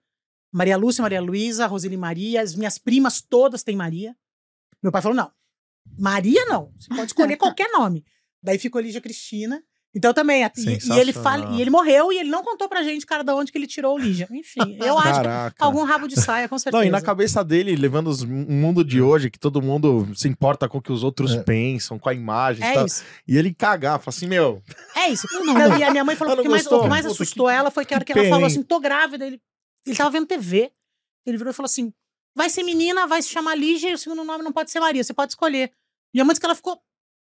[0.54, 4.16] Maria Lúcia, Maria Luísa, Roseli Maria, as minhas primas todas têm Maria.
[4.82, 5.32] Meu pai falou: não,
[5.98, 6.72] Maria não.
[6.80, 8.06] Você pode escolher qualquer nome.
[8.42, 9.62] Daí ficou Lígia Cristina.
[9.96, 10.42] Então também.
[10.44, 13.32] E, e ele fala, e ele morreu e ele não contou pra gente, cara, de
[13.32, 14.28] onde que ele tirou o Lígia.
[14.32, 15.64] Enfim, eu acho que Caraca.
[15.64, 16.82] algum rabo de saia, com certeza.
[16.82, 20.68] Não, e na cabeça dele, levando o mundo de hoje, que todo mundo se importa
[20.68, 21.44] com o que os outros É.
[21.44, 22.86] pensam, com a imagem e É tal.
[22.88, 23.04] isso.
[23.28, 24.64] E ele cagar, fala assim, meu,
[24.96, 25.28] É isso.
[25.32, 25.78] não, Eu- não.
[25.78, 27.46] E a minha mãe falou que o não que mais, o que mais Puta, assustou
[27.46, 29.28] que- ela foi que a hora que que ela falou assim: tô grávida.
[29.28, 29.40] Ele,
[29.86, 30.72] ele tava vendo TV.
[31.26, 31.94] Ele virou e falou assim:
[32.36, 35.04] vai ser menina, vai se chamar Lígia e o segundo nome não pode ser Maria,
[35.04, 35.72] você pode escolher.
[36.14, 36.82] Minha mãe disse que ela ficou.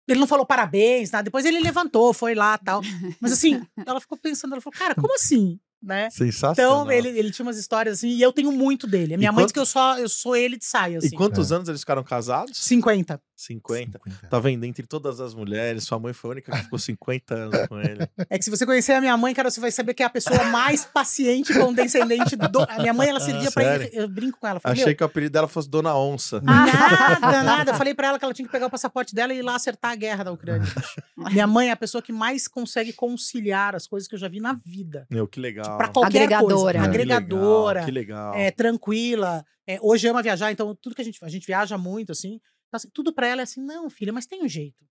[0.07, 1.23] Ele não falou parabéns, nada.
[1.23, 2.81] Depois ele levantou, foi lá tal.
[3.19, 5.59] Mas assim, ela ficou pensando, ela falou, cara, como assim?
[5.81, 6.09] Né?
[6.09, 6.81] sensacional.
[6.83, 9.13] Então, ele, ele tinha umas histórias assim, e eu tenho muito dele.
[9.13, 11.07] A minha E mãe quanto- disse que eu só, eu sou ele de saia, assim.
[11.07, 12.57] E quantos anos eles ficaram casados?
[12.57, 13.21] 50.
[13.35, 13.99] 50.
[14.31, 14.63] Tá vendo?
[14.63, 18.07] Entre todas as mulheres, sua mãe foi a única que ficou 50 anos com ele.
[18.29, 20.09] É que se você conhecer a minha mãe, cara, você vai saber que é a
[20.09, 22.61] pessoa mais paciente e condescendente do.
[22.67, 23.89] A minha mãe, ela servia pra ele.
[23.93, 24.59] Eu brinco com ela.
[24.59, 26.41] Falei, Achei que o apelido dela fosse Dona Onça.
[26.41, 27.71] Nada, nada.
[27.71, 29.55] Eu falei pra ela que ela tinha que pegar o passaporte dela e ir lá
[29.55, 30.67] acertar a guerra da Ucrânia.
[31.31, 34.39] Minha mãe é a pessoa que mais consegue conciliar as coisas que eu já vi
[34.39, 35.05] na vida.
[35.11, 35.76] Meu, que legal.
[35.77, 36.79] Pra qualquer Agregadora.
[36.79, 36.89] coisa.
[36.89, 37.85] Agregadora.
[37.85, 38.33] Que legal.
[38.35, 39.45] é, tranquila.
[39.65, 42.39] é, hoje ama viajar, então tudo que a gente a gente viaja muito, assim.
[42.67, 44.85] Então, assim, tudo pra ela é assim, não, filha, mas tem um jeito.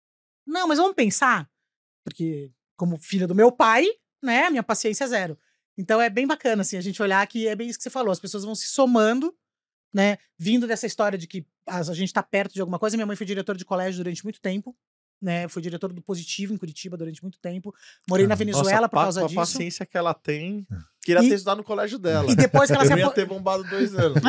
[0.47, 1.49] Não, mas vamos pensar.
[2.05, 3.87] Porque, como filha do meu pai,
[4.23, 5.39] né, minha paciência é zero.
[5.79, 8.11] Então é bem bacana, assim, a gente olhar que é bem isso que você falou,
[8.11, 9.35] as pessoas vão se somando,
[9.93, 12.97] né, vindo dessa história de que a, a gente tá perto de alguma coisa.
[12.97, 14.77] Minha mãe foi diretora de colégio durante muito tempo,
[15.21, 17.75] né, foi diretora do Positivo em Curitiba durante muito tempo.
[18.09, 19.41] Morei na Nossa, Venezuela Nossa, por causa com a disso.
[19.41, 20.67] paciência que ela tem.
[21.03, 22.31] Queria E- ter estudado no colégio dela.
[22.31, 24.21] E depois que ela Eu se ia apo- ter bombado dois anos.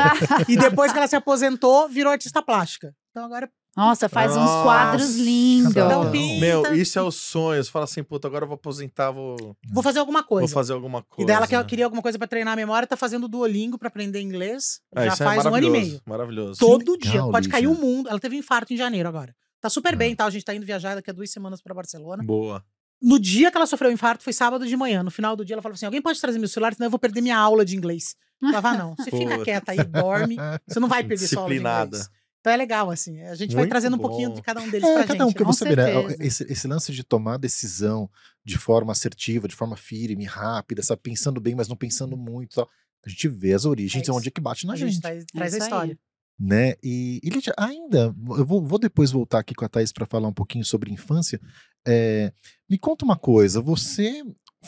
[0.47, 2.93] E depois que ela se aposentou, virou artista plástica.
[3.11, 4.63] Então agora Nossa, faz uns Nossa.
[4.63, 5.71] quadros lindos.
[5.71, 6.39] Então, pinta.
[6.39, 7.63] Meu, isso é o sonho.
[7.63, 9.35] Você fala assim, puta, agora eu vou aposentar, vou,
[9.71, 10.53] vou fazer alguma vou coisa.
[10.53, 11.23] fazer alguma coisa.
[11.23, 13.87] E dela que eu queria alguma coisa pra treinar a memória, tá fazendo Duolingo pra
[13.87, 14.79] aprender inglês.
[14.95, 16.01] É, já isso é faz um ano e meio.
[16.05, 16.59] Maravilhoso.
[16.59, 17.21] Todo dia.
[17.23, 18.07] Pode cair o mundo.
[18.09, 19.35] Ela teve um infarto em janeiro agora.
[19.67, 20.25] Tá super bem, tá?
[20.25, 22.23] A gente tá indo viajar daqui a duas semanas pra Barcelona.
[22.23, 22.63] Boa.
[23.01, 25.03] No dia que ela sofreu o infarto, foi sábado de manhã.
[25.03, 26.97] No final do dia, ela falou assim: alguém pode trazer meu celular, senão eu vou
[26.99, 28.15] perder minha aula de inglês.
[28.39, 28.95] Falava, ah, não.
[28.95, 30.37] Você fica quieta aí, dorme.
[30.67, 32.09] Você não vai perder sua aula de inglês.
[32.39, 33.21] Então é legal, assim.
[33.23, 34.07] A gente vai Muito trazendo um bom.
[34.07, 35.23] pouquinho de cada um deles É, pra cada gente.
[35.29, 38.09] um, porque você vê, né, esse, esse lance de tomar decisão
[38.45, 42.69] de forma assertiva, de forma firme, rápida, sabe, pensando bem, mas não pensando muito tal.
[43.05, 44.13] A gente vê as origens É isso.
[44.13, 44.93] onde é que bate na a gente.
[44.93, 45.97] gente traz, traz a isso aí.
[46.39, 46.75] Né?
[46.83, 50.27] E, e Lídia, ainda, eu vou, vou depois voltar aqui com a Thaís para falar
[50.27, 51.39] um pouquinho sobre infância.
[51.87, 52.31] É,
[52.69, 54.23] me conta uma coisa, você.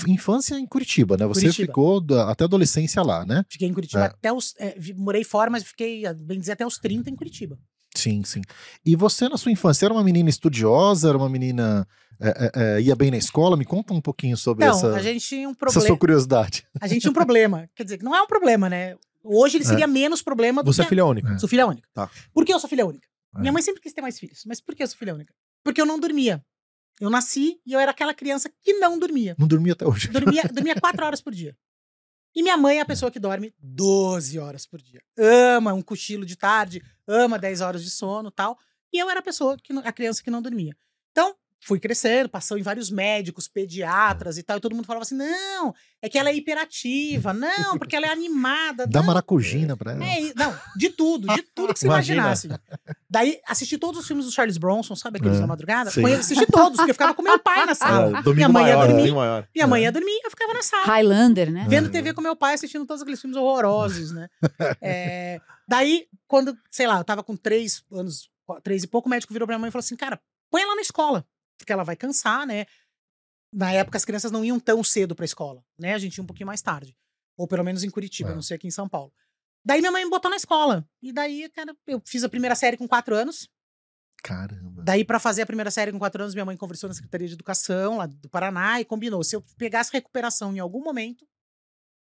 [0.08, 1.26] Infância em Curitiba, né?
[1.26, 1.68] Você Curitiba.
[1.68, 3.44] ficou da- até a adolescência lá, né?
[3.50, 4.06] Fiquei em Curitiba É.
[4.06, 4.54] até os.
[4.60, 7.58] é, morei fora, mas fiquei, ah, bem dizer, até os 30 em Curitiba.
[7.96, 8.40] Sim, sim.
[8.86, 11.10] E você, na sua infância, era uma menina estudiosa?
[11.10, 11.88] Era uma menina.
[12.22, 13.58] é, ia bem na escola?
[13.58, 15.88] Me conta um pouquinho sobre Então, essa, a gente tinha um essa problema.
[15.88, 16.66] sua curiosidade.
[16.80, 17.68] A gente tinha um problema.
[17.76, 18.96] Quer dizer, não é um problema, né?
[19.24, 20.90] Hoje ele seria menos problema do Você é que.
[20.90, 21.34] filha única.
[21.34, 21.38] É.
[21.38, 21.88] Sou filha única.
[21.94, 22.10] Tá.
[22.34, 23.08] Por que eu sou filha única?
[23.36, 23.40] É.
[23.40, 24.44] Minha mãe sempre quis ter mais filhos.
[24.46, 25.34] Mas por que eu sou filha única?
[25.64, 26.44] Porque eu não dormia.
[27.00, 29.36] Eu nasci e eu era aquela criança que não dormia.
[29.38, 30.10] Não dormia até hoje.
[30.10, 31.56] Dormia, dormia quatro horas por dia.
[32.36, 35.02] E minha mãe é a pessoa que dorme 12 horas por dia.
[35.18, 38.58] Ama um cochilo de tarde, ama 10 horas de sono tal.
[38.94, 40.76] E eu era a pessoa, que, a criança que não dormia.
[41.12, 45.16] Então, fui crescendo, passou em vários médicos, pediatras e tal, e todo mundo falava assim:
[45.16, 48.88] não, é que ela é hiperativa, não, porque ela é animada.
[48.88, 50.06] Dá não, maracujina pra ela.
[50.06, 52.22] é, não, de tudo, de tudo que você Imagina.
[52.24, 52.50] imaginasse.
[53.10, 55.92] Daí, assisti todos os filmes do Charles Bronson, sabe aqueles É, da madrugada?
[55.92, 56.02] sim.
[56.02, 58.18] Foi- Assisti todos, porque eu ficava com meu pai na sala.
[58.20, 59.02] Ah, domingo Minha mãe ia maior, dormir.
[59.02, 59.48] domingo maior.
[59.54, 60.86] Minha mãe ia dormir, eu ficava na sala.
[60.86, 61.66] Highlander, né?
[61.68, 61.92] Vendo É.
[61.92, 64.28] TV com meu pai, assistindo todos aqueles filmes horrorosos, né?
[64.82, 68.30] É, daí, quando, sei lá, eu tava com três anos,
[68.64, 70.20] três e pouco, o médico virou pra minha mãe e falou assim: cara,
[70.52, 71.26] põe ela na escola,
[71.60, 72.66] porque ela vai cansar, né?
[73.54, 75.94] Na época, as crianças não iam tão cedo pra escola, né?
[75.94, 76.96] A gente ia um pouquinho mais tarde.
[77.38, 78.36] Ou pelo menos em Curitiba, É.
[78.36, 79.14] não sei aqui em São Paulo.
[79.64, 80.88] Daí minha mãe me botou na escola.
[81.02, 83.50] E daí, cara, eu fiz a primeira série com quatro anos.
[84.24, 84.84] Caramba.
[84.84, 87.34] Daí, pra fazer a primeira série com quatro anos, minha mãe conversou na Secretaria de
[87.34, 89.24] Educação, lá do Paraná, e combinou.
[89.24, 91.26] Se eu pegasse recuperação em algum momento,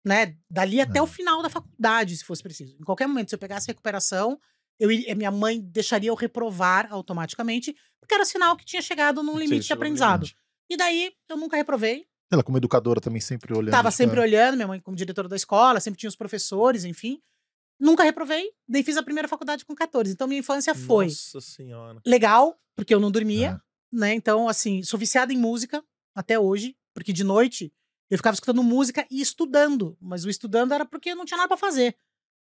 [0.05, 2.75] né, dali até o final da faculdade, se fosse preciso.
[2.75, 4.39] Em qualquer momento, se eu pegasse recuperação,
[4.81, 9.37] eu iria- minha mãe deixaria eu reprovar automaticamente, porque era sinal que tinha chegado num
[9.37, 10.21] limite Sim, de aprendizado.
[10.23, 10.35] limite.
[10.69, 12.05] E daí, eu nunca reprovei.
[12.31, 13.71] Ela, como educadora, também sempre olhando.
[13.71, 16.83] Tava tipo, sempre é, olhando, minha mãe como diretora da escola, sempre tinha os professores,
[16.85, 17.21] enfim.
[17.79, 18.51] Nunca reprovei.
[18.67, 20.11] Daí fiz a primeira faculdade com 14.
[20.13, 21.99] Então, minha infância foi Nossa senhora.
[22.05, 23.61] legal, porque eu não dormia,
[23.93, 23.95] É.
[23.95, 24.13] né?
[24.13, 25.83] Então, assim, sou viciada em música
[26.15, 27.73] até hoje, porque de noite
[28.09, 31.57] eu ficava escutando música e estudando, mas o estudando era porque não tinha nada pra
[31.57, 31.95] fazer,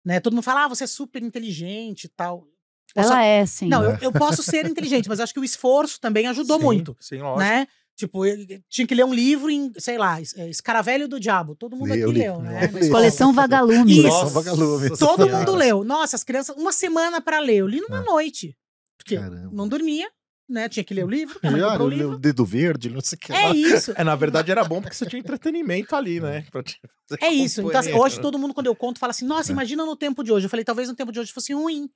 [0.04, 0.20] né?
[0.20, 2.46] Todo mundo fala, ah, você é super inteligente e tal.
[2.94, 3.68] Posso- Ela é, sim.
[3.68, 6.96] Não, eu, eu posso ser inteligente, mas acho que o esforço também ajudou Sim, muito,
[7.00, 7.38] Sim, lógico.
[7.40, 7.66] né?
[7.96, 8.22] Tipo,
[8.68, 11.54] tinha que ler um livro em, sei lá, é, Escaravelho do Diabo.
[11.54, 12.64] Todo mundo aqui Eu li, leu, eu né?
[12.80, 12.88] escola.
[12.90, 13.98] Coleção Vagalume.
[13.98, 14.10] Isso.
[14.10, 14.98] São vagalumes.
[14.98, 15.84] Todo mundo leu.
[15.84, 17.56] Nossa, as crianças, uma semana pra ler.
[17.58, 18.04] Eu li numa É.
[18.04, 18.56] noite.
[18.96, 19.50] Porque Caramba.
[19.52, 20.08] não dormia,
[20.50, 20.68] né?
[20.68, 21.38] Tinha que ler o livro.
[21.42, 22.18] Minha mãe Ah, o o livro.
[22.18, 23.32] dedo verde, não sei o que.
[23.32, 23.54] É lá.
[23.54, 23.92] isso.
[23.96, 26.44] É, na verdade era bom porque você tinha entretenimento ali, né?
[26.52, 26.76] Fazer
[27.20, 27.60] É isso.
[27.62, 29.52] Então, assim, hoje todo mundo, quando eu conto, fala assim: nossa, É.
[29.52, 30.46] imagina no tempo de hoje.
[30.46, 31.88] Eu falei, talvez no tempo de hoje fosse ruim.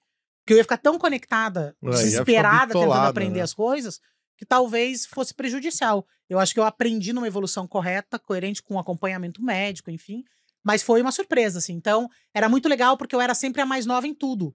[0.44, 3.42] Porque eu ia ficar tão conectada, É, desesperada, tentando aprender né?
[3.44, 3.98] as coisas,
[4.36, 6.06] que talvez fosse prejudicial.
[6.28, 10.22] Eu acho que eu aprendi numa evolução correta, coerente com acompanhamento médico, enfim.
[10.62, 11.72] Mas foi uma surpresa, assim.
[11.74, 14.54] Então, era muito legal porque eu era sempre a mais nova em tudo.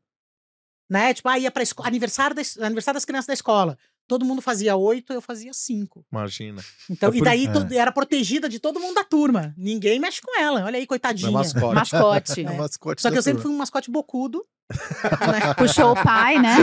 [0.89, 1.13] Né?
[1.13, 3.77] Tipo, ah, ia pra escola, aniversário, da, aniversário das crianças da escola.
[4.07, 6.03] Todo mundo fazia oito, eu fazia cinco.
[6.11, 6.63] Imagina.
[6.89, 7.75] Então, É e por- daí é.
[7.77, 9.53] era protegida de todo mundo da turma.
[9.55, 10.65] Ninguém mexe com ela.
[10.65, 11.29] Olha aí, coitadinha.
[11.29, 11.75] É mascote.
[11.75, 12.41] Mascote.
[12.43, 13.49] É o mascote Só que eu sempre turma.
[13.49, 14.43] fui um mascote bocudo.
[15.31, 15.53] né?
[15.55, 16.55] Puxou o pai, né?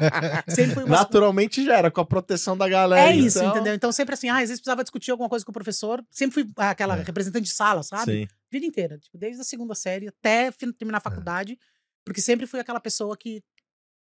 [0.48, 0.90] Sempre fui um mascote.
[0.90, 3.10] Naturalmente já era, com a proteção da galera.
[3.10, 3.74] É isso, então- entendeu?
[3.74, 6.02] Então sempre assim, ah, às vezes precisava discutir alguma coisa com o professor.
[6.10, 7.02] Sempre fui aquela É.
[7.02, 8.12] representante de sala, sabe?
[8.12, 8.28] Sim.
[8.50, 8.98] Vida inteira.
[8.98, 11.58] Tipo, desde a segunda série até terminar a faculdade.
[12.04, 13.42] Porque sempre fui aquela pessoa que.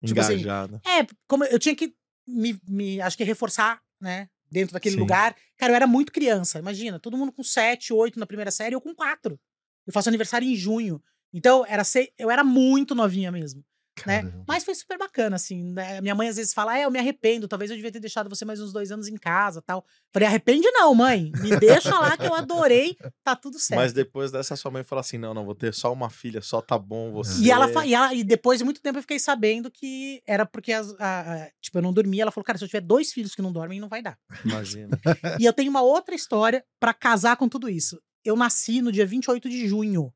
[0.03, 0.81] Tipo assim, Engajada.
[0.85, 1.95] É, como eu tinha que
[2.27, 4.29] me, me acho que reforçar, né?
[4.51, 5.01] Dentro daquele Sim.
[5.01, 5.35] lugar.
[5.57, 6.59] Cara, eu era muito criança.
[6.59, 9.39] Imagina, todo mundo com sete, oito na primeira série, eu com quatro.
[9.85, 11.01] Eu faço aniversário em junho.
[11.33, 13.63] Então, era ser, eu era muito novinha mesmo.
[14.05, 14.23] Né?
[14.47, 15.71] Mas foi super bacana, assim.
[15.73, 16.01] né?
[16.01, 18.43] Minha mãe às vezes fala, é, eu me arrependo, talvez eu devia ter deixado você
[18.45, 19.85] mais uns dois anos em casa tal.
[20.13, 21.31] Falei, arrepende não, mãe.
[21.41, 23.79] Me deixa lá que eu adorei, tá tudo certo.
[23.79, 26.61] Mas depois dessa, sua mãe fala assim: não, não, vou ter só uma filha, só
[26.61, 27.41] tá bom você.
[27.41, 30.71] E ela, e ela- e depois de muito tempo eu fiquei sabendo que era porque
[30.73, 32.23] as, a- a- tipo, eu não dormia.
[32.23, 34.17] Ela falou, cara, se eu tiver dois filhos que não dormem, não vai dar.
[34.43, 34.99] Imagina.
[35.39, 37.99] e eu tenho uma outra história pra casar com tudo isso.
[38.23, 40.11] Eu nasci no dia 28 de junho.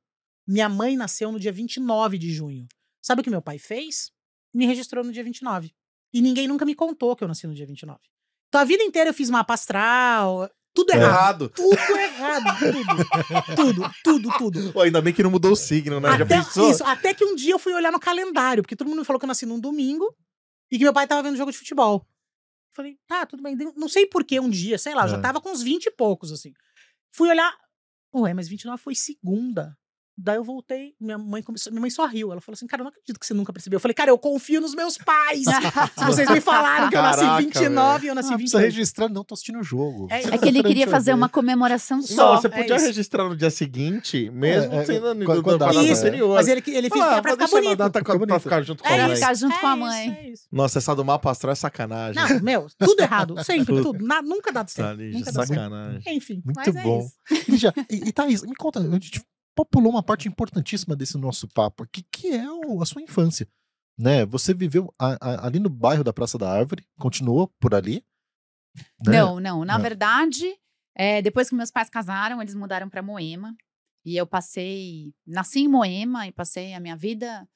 [0.48, 2.68] Minha mãe nasceu no dia 29 de junho.
[3.02, 4.12] Sabe o que meu pai fez?
[4.54, 5.74] Me registrou no dia 29.
[6.14, 8.00] E ninguém nunca me contou que eu nasci no dia 29.
[8.48, 11.46] Então a vida inteira eu fiz mapa astral, tudo errado.
[11.46, 11.50] Errado.
[11.56, 13.56] Tudo errado, tudo.
[13.56, 14.74] Tudo, tudo, tudo.
[14.74, 16.10] Pô, ainda bem que não mudou o signo, né?
[16.10, 16.70] Já Até, pensou?
[16.72, 19.20] isso, até que um dia eu fui olhar no calendário, porque todo mundo me falou
[19.20, 20.16] que eu nasci num domingo
[20.72, 22.08] e que meu pai tava vendo jogo de futebol.
[22.76, 23.56] Falei, tá, tudo bem.
[23.76, 25.22] Não sei por que um dia, sei lá, eu já É.
[25.22, 26.54] tava com uns 20 e poucos, assim.
[27.12, 27.52] Fui olhar.
[28.16, 29.78] Ué, mas 29 foi segunda.
[30.22, 32.32] Daí eu voltei, minha mãe começou, minha mãe só riu.
[32.32, 33.78] Ela falou assim: Cara, eu não acredito que você nunca percebeu.
[33.78, 35.44] Eu falei, cara, eu confio nos meus pais.
[35.98, 38.76] Se vocês me falaram que eu nasci Caraca, 29 e eu nasci Ah, precisa 28.
[38.76, 40.08] registrar, não, tô assistindo o jogo.
[40.12, 42.36] É, É que ele queria fazer uma comemoração Não, só.
[42.42, 42.86] você é podia isso.
[42.88, 45.66] registrar no dia seguinte, mesmo É, é, sendo no, com a- do, com a da
[45.68, 46.36] data, data Isso, anterior.
[46.36, 47.76] mas ele, ele fez Ah, pra ficar bonito.
[47.78, 48.40] data Fica pra bonito.
[48.42, 49.16] ficar junto com É a Pra mãe.
[49.16, 50.10] ficar junto com a É mãe.
[50.10, 50.34] é.
[50.52, 52.22] Nossa, essa do mapa astral é sacanagem.
[52.22, 53.36] Não, meu, tudo errado.
[53.46, 54.06] Sempre, Tudo.
[54.06, 55.00] Na- nunca dá Tá certo.
[55.02, 55.48] Nunca dá certo.
[55.48, 56.02] sacanagem.
[56.18, 57.00] Enfim, Muito mas é bom.
[57.32, 57.46] isso.
[57.50, 59.22] Lígia, e, e Thaís, me conta, a gente
[59.56, 63.48] populou uma parte importantíssima desse nosso papo aqui, que é o- a sua infância.
[63.98, 64.26] Né?
[64.26, 68.04] Você viveu a- a- ali no bairro da Praça da Árvore, continuou por ali?
[69.06, 69.18] né?
[69.20, 69.66] Não, não.
[69.66, 69.82] Na Não.
[69.82, 70.46] verdade,
[70.96, 73.56] é, depois que meus pais casaram, eles mudaram para Moema.
[74.06, 75.14] E eu passei.
[75.28, 77.48] Nasci em Moema e passei a minha vida.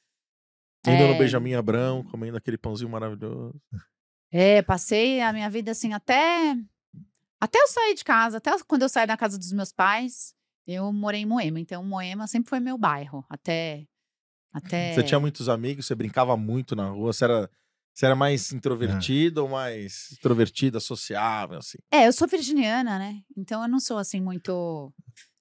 [0.86, 1.13] Indo É.
[1.13, 3.56] no Benjamin Abrão, comendo aquele pãozinho maravilhoso.
[4.29, 6.56] É, passei a minha vida assim até.
[7.39, 10.91] Até eu sair de casa, até quando eu saí da casa dos meus pais, eu
[10.91, 11.60] morei em Moema.
[11.60, 13.26] Então, Moema sempre foi meu bairro.
[13.30, 13.86] Até.
[14.52, 14.93] até...
[14.93, 17.49] Você tinha muitos amigos, você brincava muito na rua, você era,
[17.93, 21.78] você era mais introvertido ou mais extrovertida, sociável, assim?
[21.91, 23.21] É, eu sou virginiana, né?
[23.38, 24.93] Então eu não sou assim muito.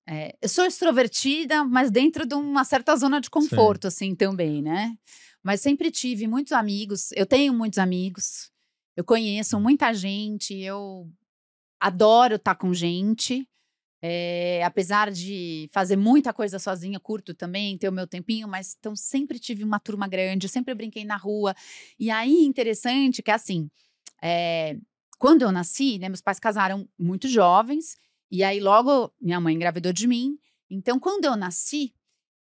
[0.07, 4.97] é, eu sou extrovertida, mas dentro de uma certa zona de conforto, assim, também, né?
[5.43, 7.11] Mas sempre tive muitos amigos.
[7.13, 8.51] Eu tenho muitos amigos.
[8.97, 10.55] Eu conheço muita gente.
[10.55, 11.11] Eu
[11.81, 13.49] adoro estar com gente.
[14.05, 18.97] É, apesar de fazer muita coisa sozinha, curto também, ter o meu tempinho, mas então
[18.97, 21.55] sempre tive uma turma grande, sempre brinquei na rua.
[21.99, 23.71] E aí, interessante que assim,
[24.21, 24.77] é,
[25.19, 27.97] quando eu nasci, né, meus pais casaram muito jovens,
[28.29, 30.37] e aí logo minha mãe engravidou de mim.
[30.69, 31.95] Então, quando eu nasci,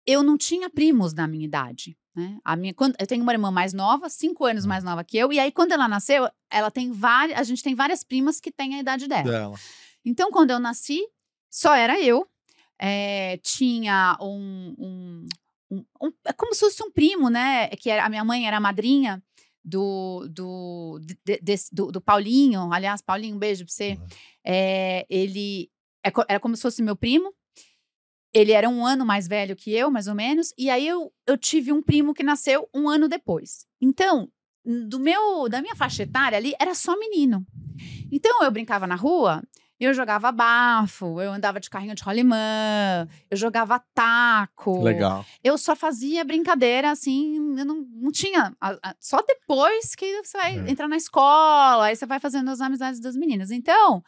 [0.07, 1.99] eu não tinha primos da minha idade.
[2.15, 2.39] Né?
[2.45, 5.33] A minha, quando, eu tenho uma irmã mais nova, cinco anos mais nova que eu,
[5.33, 8.77] e aí quando ela nasceu, ela tem várias, a gente tem várias primas que têm
[8.77, 9.31] a idade dela.
[9.31, 9.59] Dela.
[10.05, 11.01] Então, quando eu nasci,
[11.51, 12.27] só era eu.
[12.81, 15.29] É, tinha um, um,
[15.71, 17.69] um, um, É como se fosse um primo, né?
[17.69, 19.23] Que era, a minha mãe era madrinha
[19.65, 22.73] do, do, de, de, do, do, Paulinho.
[22.73, 23.93] Aliás, Paulinho, um beijo pra você.
[23.93, 24.07] Uhum.
[24.45, 25.71] É, ele
[26.05, 27.35] é, era como se fosse meu primo.
[28.33, 30.53] Ele era um ano mais velho que eu, mais ou menos.
[30.57, 33.67] E aí eu, eu tive um primo que nasceu um ano depois.
[33.81, 34.31] Então,
[34.65, 37.47] do meu da minha faixa etária ali era só menino.
[38.13, 39.43] Então eu brincava na rua
[39.85, 44.83] eu jogava bafo, eu andava de carrinho de rolimã, eu jogava taco.
[44.83, 45.25] Legal.
[45.43, 48.57] Eu só fazia brincadeira assim, eu não, não tinha.
[48.99, 50.71] Só depois que você vai é.
[50.71, 53.51] entrar na escola, aí você vai fazendo as amizades das meninas.
[53.51, 54.03] Então,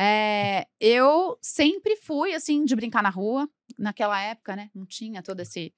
[0.00, 3.48] é, eu sempre fui assim, de brincar na rua.
[3.76, 4.70] Naquela época, né?
[4.74, 5.74] Não tinha todo esse.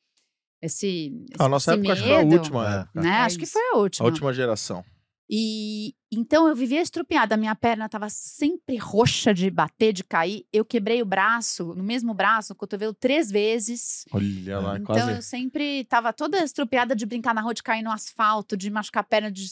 [0.63, 3.01] Esse, a nossa época medo, acho que foi a última época.
[3.01, 3.09] Né?
[3.09, 4.07] É acho que foi a última.
[4.07, 4.85] A última geração.
[5.33, 10.45] E então eu vivia estrupiada, minha perna estava sempre roxa de bater, de cair.
[10.53, 14.05] Eu quebrei o braço, no mesmo braço, o cotovelo três vezes.
[14.11, 15.01] Olha lá, então, quase.
[15.03, 18.69] Então eu sempre estava toda estrupiada de brincar na rua, de cair no asfalto, de
[18.71, 19.47] machucar a perna, de,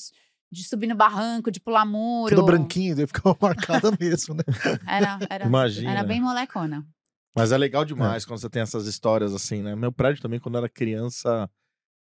[0.50, 2.34] de subir no barranco, de pular muro.
[2.34, 4.42] Tudo branquinho, daí ficava marcada mesmo, né?
[4.84, 5.92] Era, era, Imagina.
[5.92, 6.84] era bem molecona.
[7.36, 8.26] Mas é legal demais é.
[8.26, 9.76] quando você tem essas histórias assim, né?
[9.76, 11.48] Meu prédio também, quando eu era criança.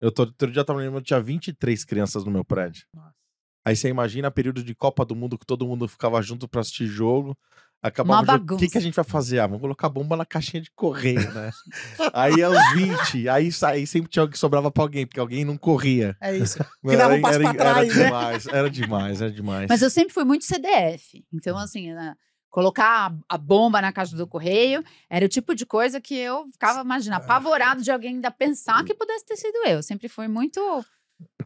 [0.00, 2.87] Eu tô, outro dia eu tava lembrando, eu tinha 23 crianças no meu prédio.
[2.94, 3.23] Nossa.
[3.64, 6.87] Aí você imagina período de Copa do Mundo que todo mundo ficava junto pra assistir
[6.87, 7.37] jogo.
[7.85, 9.40] Acabava o que, que a gente vai fazer?
[9.40, 11.50] Ah, vamos colocar bomba na caixinha de correio, né?
[12.14, 16.16] aí aos 20, aí, aí sempre tinha que sobrava pra alguém, porque alguém não corria.
[16.18, 16.59] É isso.
[16.83, 18.05] Que dava um passo era, pra trás, era né?
[18.07, 19.66] demais, era demais, era demais.
[19.68, 21.22] Mas eu sempre fui muito CDF.
[21.31, 22.14] Então, assim, né,
[22.48, 26.81] colocar a bomba na caixa do correio era o tipo de coisa que eu ficava,
[26.81, 29.83] imagina, apavorado de alguém ainda pensar que pudesse ter sido eu.
[29.83, 30.61] Sempre fui muito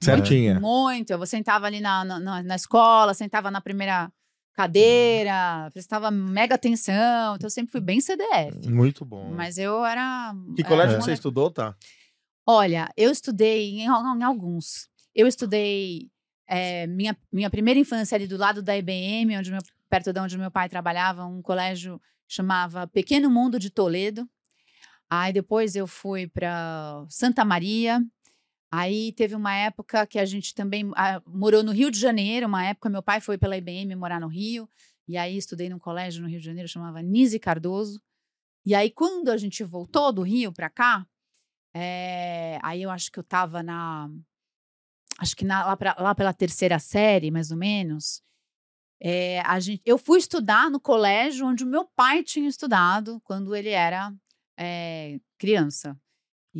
[0.01, 0.61] Certinha.
[0.61, 1.11] Muito.
[1.11, 4.11] Eu sentava ali na, na, na escola, sentava na primeira
[4.55, 7.37] cadeira, prestava mega atenção.
[7.37, 8.69] Então eu sempre fui bem CDF.
[8.69, 9.31] Muito bom.
[9.33, 10.35] Mas eu era.
[10.57, 11.77] Que era colégio você estudou, tá?
[12.45, 14.89] Olha, eu estudei em, em alguns.
[15.15, 16.11] Eu estudei
[16.49, 20.39] é, minha, minha primeira infância ali do lado da IBM, onde meu, perto de onde
[20.39, 24.29] meu pai trabalhava, um colégio chamava Pequeno Mundo de Toledo.
[25.11, 28.01] Aí depois eu fui para Santa Maria,
[28.71, 32.65] Aí teve uma época que a gente também ah, morou no Rio de Janeiro, uma
[32.65, 34.69] época meu pai foi pela IBM morar no Rio,
[35.07, 38.01] e aí estudei num colégio no Rio de Janeiro, chamava Nise Cardoso.
[38.67, 41.07] E aí quando a gente voltou do Rio para cá,
[41.75, 44.11] é, aí eu acho que eu estava na
[45.19, 48.23] acho que na, lá, pra, lá, pela terceira série, mais ou menos,
[49.01, 53.55] é, a gente, eu fui estudar no colégio onde o meu pai tinha estudado quando
[53.55, 54.13] ele era
[54.59, 55.99] é, criança.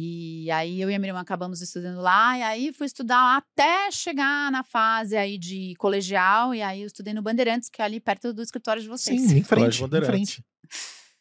[0.01, 3.37] E aí eu e a minha irmã acabamos estudando lá, e aí fui estudar lá
[3.39, 7.85] até chegar na fase aí de colegial, e aí eu estudei no Bandeirantes, que é
[7.85, 9.21] ali perto do escritório de vocês.
[9.21, 10.45] Sim, em frente, em frente.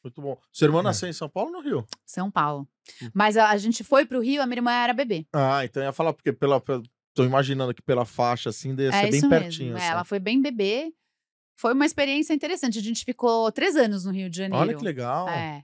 [0.04, 0.38] Muito bom.
[0.54, 0.84] Seu irmão é.
[0.84, 1.88] nasceu em São Paulo ou no Rio?
[2.06, 2.68] São Paulo.
[3.02, 3.10] Hum.
[3.16, 5.26] Mas a, a, gente foi pro Rio, a minha irmã era bebê.
[5.34, 6.84] Ah, então eu ia falar, porque pela, pela
[7.16, 9.74] tô imaginando que pela faixa, assim, deve é ser bem pertinho.
[9.74, 9.78] Mesmo.
[9.78, 9.88] Assim.
[9.88, 10.94] É, ela foi bem bebê.
[11.56, 12.78] Foi uma experiência interessante.
[12.78, 14.62] A gente ficou três anos no Rio de Janeiro.
[14.62, 15.28] Olha que legal.
[15.28, 15.63] É.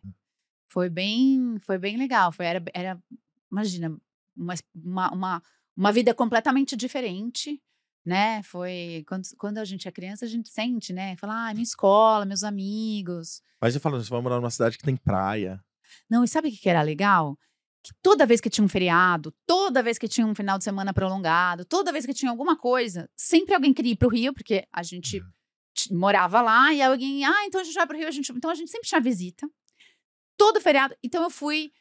[0.74, 2.32] Foi bem, foi bem legal.
[2.32, 3.04] Foi, era, era
[3.52, 3.96] imagina,
[4.36, 4.56] uma,
[5.14, 5.44] uma,
[5.78, 7.62] uma, vida completamente diferente,
[8.04, 8.42] né?
[8.42, 11.16] Foi quando, quando a gente é criança, a gente sente, né?
[11.18, 13.44] Fala, ah, minha escola, meus amigos.
[13.62, 15.64] Mas você fala, você vai morar numa cidade que tem praia.
[16.10, 17.38] Não, e sabe o que era legal?
[17.84, 20.92] Que toda vez que tinha um feriado, toda vez que tinha um final de semana
[20.92, 24.82] prolongado, toda vez que tinha alguma coisa, sempre alguém queria ir pro Rio, porque a
[24.82, 26.00] gente uhum.
[26.00, 28.56] morava lá e alguém, ah, então a gente vai pro Rio, a gente, então a
[28.56, 29.48] gente sempre tinha visita
[30.38, 30.96] todo feriado.
[31.04, 31.72] Então eu fui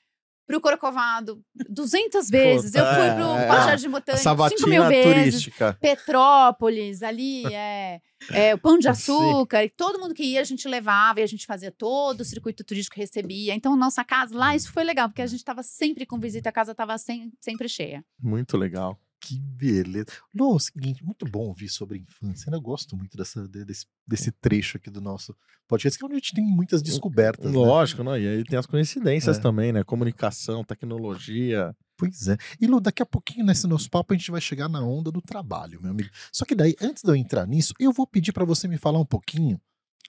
[0.46, 2.74] pro Corcovado 200 vezes.
[2.74, 5.14] eu fui pro é, Parque Jardim Botânico 5 mil vezes.
[5.14, 5.78] Turística.
[5.80, 8.00] Petrópolis, ali, é,
[8.30, 9.64] é, o Pão de Açúcar.
[9.64, 12.64] E todo mundo que ia, a gente levava e a gente fazia todo o circuito
[12.64, 13.54] turístico, recebia.
[13.54, 16.52] Então, nossa casa lá, isso foi legal, porque a gente estava sempre com visita, a
[16.52, 18.04] casa estava sem, sempre cheia.
[18.20, 18.98] Muito legal.
[19.22, 20.06] Que beleza.
[20.34, 22.50] Não, é o seguinte, muito bom ouvir sobre infância.
[22.50, 22.56] Né?
[22.56, 25.32] Eu gosto muito dessa, desse, desse trecho aqui do nosso
[25.68, 27.52] podcast, que é onde a gente tem muitas descobertas.
[27.52, 27.56] Né?
[27.56, 28.20] Lógico, né?
[28.20, 29.40] E aí tem as coincidências é.
[29.40, 29.84] também, né?
[29.84, 31.72] Comunicação, tecnologia.
[31.96, 32.36] Pois é.
[32.60, 35.22] E Lu, daqui a pouquinho nesse nosso papo a gente vai chegar na onda do
[35.22, 36.10] trabalho, meu amigo.
[36.32, 38.98] Só que daí, antes de eu entrar nisso, eu vou pedir para você me falar
[38.98, 39.60] um pouquinho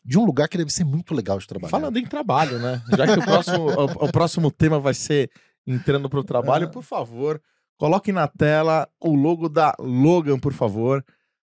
[0.03, 1.69] de um lugar que deve ser muito legal de trabalhar.
[1.69, 2.81] Falando em trabalho, né?
[2.97, 5.29] Já que o próximo, o, o próximo tema vai ser
[5.67, 7.39] entrando para o trabalho, por favor,
[7.77, 11.03] coloque na tela o logo da Logan, por favor.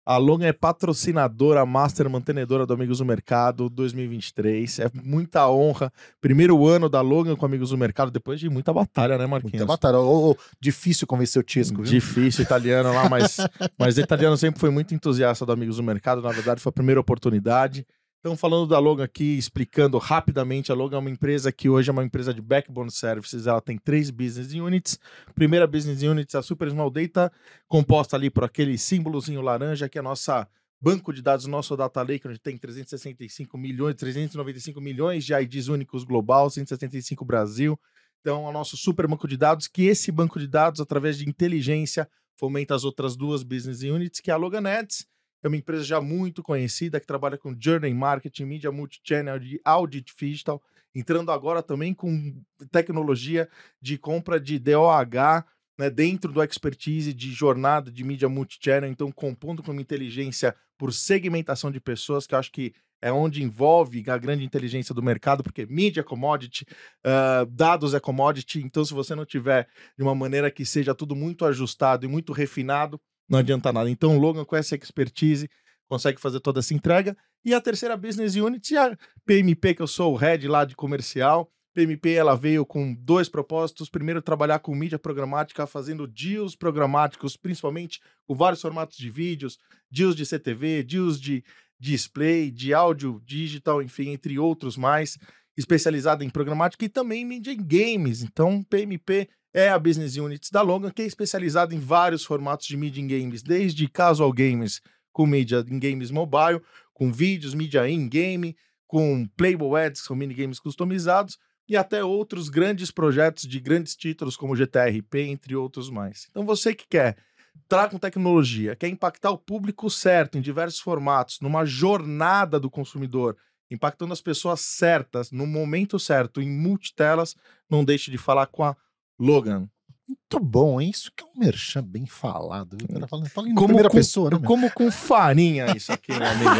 [0.09, 4.79] A Logan é patrocinadora, master mantenedora do Amigos do Mercado 2023.
[4.79, 5.91] É muita honra.
[6.21, 9.51] Primeiro ano da Logan com Amigos do Mercado, depois de muita batalha, né, Marquinhos?
[9.51, 9.99] Muita batalha.
[9.99, 11.91] Ô, ô, difícil convencer o Tisco, viu?
[11.91, 13.35] Difícil, italiano lá, mas,
[13.77, 16.21] mas o italiano sempre foi muito entusiasta do Amigos do Mercado.
[16.21, 17.85] Na verdade, foi a primeira oportunidade.
[18.19, 21.93] Então, falando da Logan aqui, explicando rapidamente, a Logan é uma empresa que hoje é
[21.93, 23.45] uma empresa de backbone services.
[23.45, 24.99] Ela tem três business units.
[25.35, 27.31] Primeira business unit é a Super Small Data,
[27.67, 30.47] composta ali por aquele símbolozinho laranja, que é a nossa
[30.81, 36.03] banco de dados, nosso data lake, onde tem 365 milhões, 395 milhões de IDs únicos
[36.03, 37.79] global, 175 Brasil.
[38.21, 41.29] Então, é o nosso super banco de dados, que esse banco de dados, através de
[41.29, 45.07] inteligência, fomenta as outras duas business units, que é a Logan Ads
[45.43, 50.13] é uma empresa já muito conhecida que trabalha com journey marketing, mídia multichannel, de audit
[50.15, 50.61] digital,
[50.93, 53.47] entrando agora também com tecnologia
[53.81, 55.45] de compra de DOH,
[55.77, 60.91] né, dentro do expertise de jornada de mídia multichannel, então compondo com uma inteligência por
[60.91, 65.43] segmentação de pessoas, que eu acho que é onde envolve a grande inteligência do mercado,
[65.43, 66.65] porque mídia é commodity,
[67.05, 71.15] uh, dados é commodity, então se você não tiver de uma maneira que seja tudo
[71.15, 72.99] muito ajustado e muito refinado,
[73.29, 73.89] não adianta nada.
[73.89, 75.49] Então, o Logan, com essa expertise,
[75.87, 77.15] consegue fazer toda essa entrega.
[77.43, 81.49] E a terceira business unit, a PMP, que eu sou o head lá de comercial.
[81.73, 83.89] PMP, ela veio com dois propósitos.
[83.89, 89.57] Primeiro, trabalhar com mídia programática, fazendo deals programáticos, principalmente com vários formatos de vídeos,
[89.91, 91.43] deals de CTV, deals de
[91.79, 95.17] display, de áudio digital, enfim, entre outros mais,
[95.55, 98.23] especializada em programática e também mídia em games.
[98.23, 102.77] Então, PMP é a Business Units da Logan, que é especializada em vários formatos de
[102.77, 104.79] mídia em games, desde casual games
[105.11, 106.61] com mídia em games mobile,
[106.93, 108.55] com vídeos, mídia in-game,
[108.85, 114.55] com playable ads, com minigames customizados, e até outros grandes projetos de grandes títulos como
[114.55, 116.27] GTRP, entre outros mais.
[116.29, 117.17] Então você que quer
[117.55, 123.35] entrar com tecnologia, quer impactar o público certo em diversos formatos, numa jornada do consumidor,
[123.71, 127.35] impactando as pessoas certas, no momento certo, em multitelas,
[127.67, 128.77] não deixe de falar com a
[129.19, 129.69] Logan.
[130.07, 130.89] Muito bom, hein?
[130.89, 132.77] Isso que é um merchan bem falado.
[132.81, 134.39] O cara falando, falando em Como primeira com- pessoa, né?
[134.43, 136.55] Como com farinha isso aqui, meu amigão.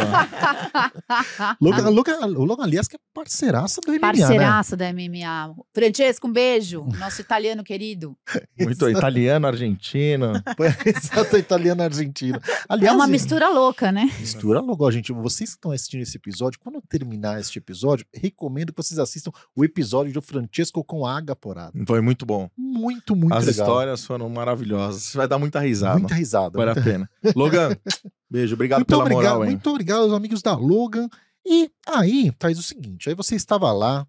[1.60, 4.00] Logan, Logan, o Logan, aliás, que é parceiraça do MMA, né?
[4.00, 5.54] Parceiraça da MMA.
[5.74, 6.84] Francesco, um beijo.
[6.98, 8.16] Nosso italiano querido.
[8.58, 10.32] Muito italiano, argentino.
[10.84, 12.40] Exato, italiano argentino.
[12.68, 14.10] Aliás, é uma mistura louca, né?
[14.18, 15.12] mistura logo, gente.
[15.12, 19.30] Vocês que estão assistindo esse episódio, quando eu terminar este episódio, recomendo que vocês assistam
[19.54, 21.72] o episódio do Francesco com a Água Porada.
[21.86, 22.48] Foi muito bom.
[22.56, 23.66] Muito, muito As legal.
[23.66, 25.02] histórias foram maravilhosas.
[25.02, 25.98] Você vai dar muita risada.
[25.98, 26.56] Muita risada.
[26.58, 27.10] Vale a muita- pena.
[27.34, 27.76] Logan,
[28.30, 28.54] beijo.
[28.54, 29.50] Obrigado Muito pela obrigado, moral, hein?
[29.52, 31.08] muito obrigado aos amigos da Logan.
[31.46, 34.06] E aí, faz o seguinte: aí você estava lá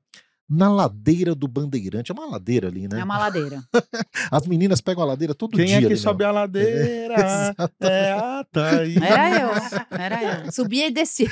[0.51, 2.11] na ladeira do Bandeirante.
[2.11, 2.99] É uma ladeira ali, né?
[2.99, 3.63] É uma ladeira.
[4.31, 5.75] As meninas pegam a ladeira todo Quem dia.
[5.77, 6.29] é que ali, sobe né?
[6.29, 7.13] a ladeira?
[7.53, 7.73] Exato.
[7.81, 8.97] É a Thaís.
[8.97, 9.49] Era eu.
[9.91, 10.51] Era eu.
[10.51, 11.29] Subia e descia.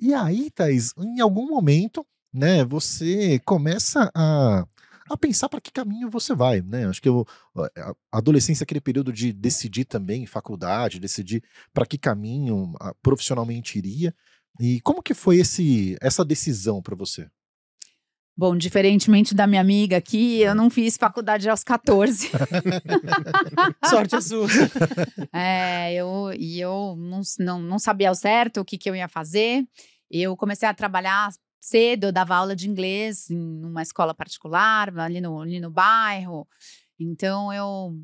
[0.00, 2.04] E aí, Thaís, em algum momento,
[2.34, 4.66] né, você começa a,
[5.08, 6.86] a pensar para que caminho você vai, né?
[6.86, 11.42] Acho que eu, a a adolescência é aquele período de decidir também faculdade, decidir
[11.72, 14.14] para que caminho ah, profissionalmente iria.
[14.58, 17.28] E como que foi esse, essa decisão para você?
[18.38, 22.30] Bom, diferentemente da minha amiga aqui, eu não fiz faculdade aos 14.
[23.88, 24.46] Sorte a sua.
[25.32, 29.08] É, eu, e eu não, não, não sabia ao certo o que, que eu ia
[29.08, 29.64] fazer.
[30.10, 31.30] Eu comecei a trabalhar
[31.60, 36.46] cedo, eu dava aula de inglês em uma escola particular, ali no, ali no bairro.
[36.98, 37.94] Então, eu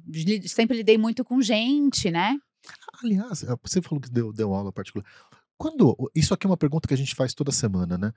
[0.46, 2.36] sempre lidei muito com gente, né?
[3.02, 5.04] Aliás, ah, você falou que deu, deu aula particular.
[5.56, 8.12] Quando isso aqui é uma pergunta que a gente faz toda semana, né?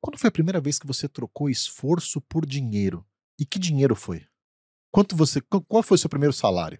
[0.00, 3.04] Quando foi a primeira vez que você trocou esforço por dinheiro?
[3.38, 4.24] E que dinheiro foi?
[4.92, 6.78] Quanto você, qu- qual foi o seu primeiro salário?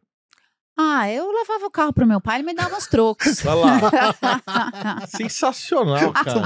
[0.76, 3.44] Ah, eu levava o carro pro meu pai, ele me dava uns trocos.
[3.44, 5.06] Olha lá.
[5.06, 6.40] Sensacional, cara.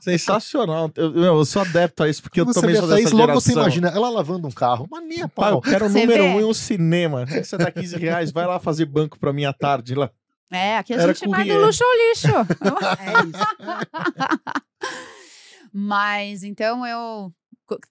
[0.00, 0.90] Sensacional.
[0.96, 3.40] Eu, eu sou adepto a isso, porque eu você também sou dessa logo geração.
[3.40, 4.88] você imagina ela lavando um carro.
[4.90, 5.60] Mas nem a Pai, eu pau.
[5.60, 6.28] quero o número vê?
[6.30, 7.26] um em um cinema.
[7.26, 10.10] Você dá 15 reais, vai lá fazer banco pra minha tarde lá.
[10.50, 12.28] É, aqui a Era gente vai do luxo ao lixo.
[13.00, 14.62] É isso.
[15.72, 17.32] Mas então eu.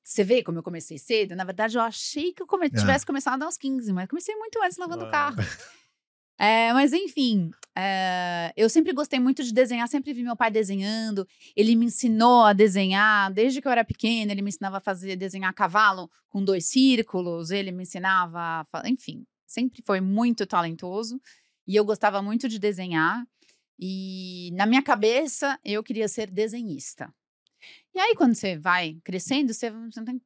[0.03, 1.35] Você vê como eu comecei cedo?
[1.35, 2.69] Na verdade, eu achei que eu come- É.
[2.69, 5.37] tivesse começado aos 15, mas comecei muito antes lavando o carro.
[6.39, 11.27] É, mas enfim, é, eu sempre gostei muito de desenhar, sempre vi meu pai desenhando.
[11.55, 14.31] Ele me ensinou a desenhar desde que eu era pequena.
[14.31, 17.51] Ele me ensinava a fazer desenhar cavalo com dois círculos.
[17.51, 21.21] Ele me ensinava, a enfim, sempre foi muito talentoso
[21.67, 23.23] e eu gostava muito de desenhar.
[23.79, 27.13] E na minha cabeça eu queria ser desenhista.
[27.93, 30.21] E aí quando você vai crescendo, você, você tem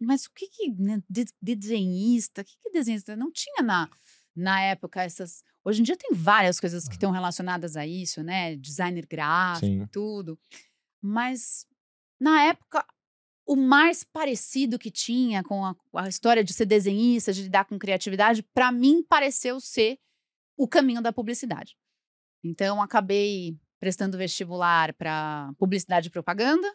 [0.00, 2.42] mas o que que né, de- de- desenhista?
[2.42, 3.14] O que que desenhista?
[3.16, 3.88] Não tinha na
[4.34, 5.44] na época essas.
[5.64, 8.56] Hoje em dia tem várias coisas que estão relacionadas a isso, né?
[8.56, 9.86] Designer gráfico, Sim.
[9.92, 10.38] tudo.
[11.00, 11.66] Mas
[12.20, 12.84] na época
[13.46, 17.78] o mais parecido que tinha com a, a história de ser desenhista, de lidar com
[17.78, 19.98] criatividade, para mim pareceu ser
[20.56, 21.76] o caminho da publicidade.
[22.42, 26.72] Então acabei prestando vestibular para publicidade e propaganda.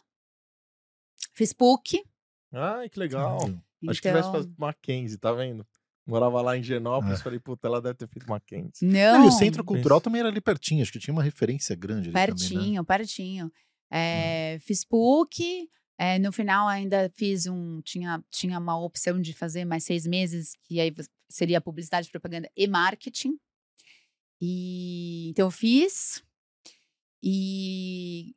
[1.38, 2.04] Fiz PUC.
[2.52, 3.38] Ai, que legal.
[3.38, 3.64] Caralho.
[3.88, 5.66] Acho que tivesse então- feito Mackenzie, tá vendo?
[6.04, 8.88] Morava lá em Genópolis, falei, puta, ela deve ter feito Mackenzie.
[8.88, 11.76] Não, Não, e o Centro Cultural também era ali pertinho, acho que tinha uma referência
[11.76, 12.84] grande ali Pertinho, também, né?
[12.84, 13.52] pertinho.
[13.92, 17.82] É, Fiz PUC, é, no final ainda fiz um.
[17.82, 20.92] Tinha, tinha uma opção de fazer mais seis meses, que aí
[21.30, 23.38] seria publicidade, propaganda e marketing.
[24.42, 26.24] E então eu fiz.
[27.22, 28.34] E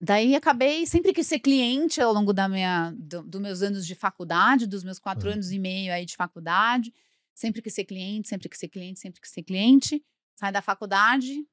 [0.00, 3.94] daí acabei sempre que ser cliente ao longo da minha, do, dos meus anos de
[3.94, 5.34] faculdade, dos meus quatro Uhum.
[5.34, 6.92] anos e meio aí de faculdade.
[7.34, 10.02] Sempre que ser cliente, sempre que ser cliente, sempre que ser cliente.
[10.38, 11.46] Sai da faculdade,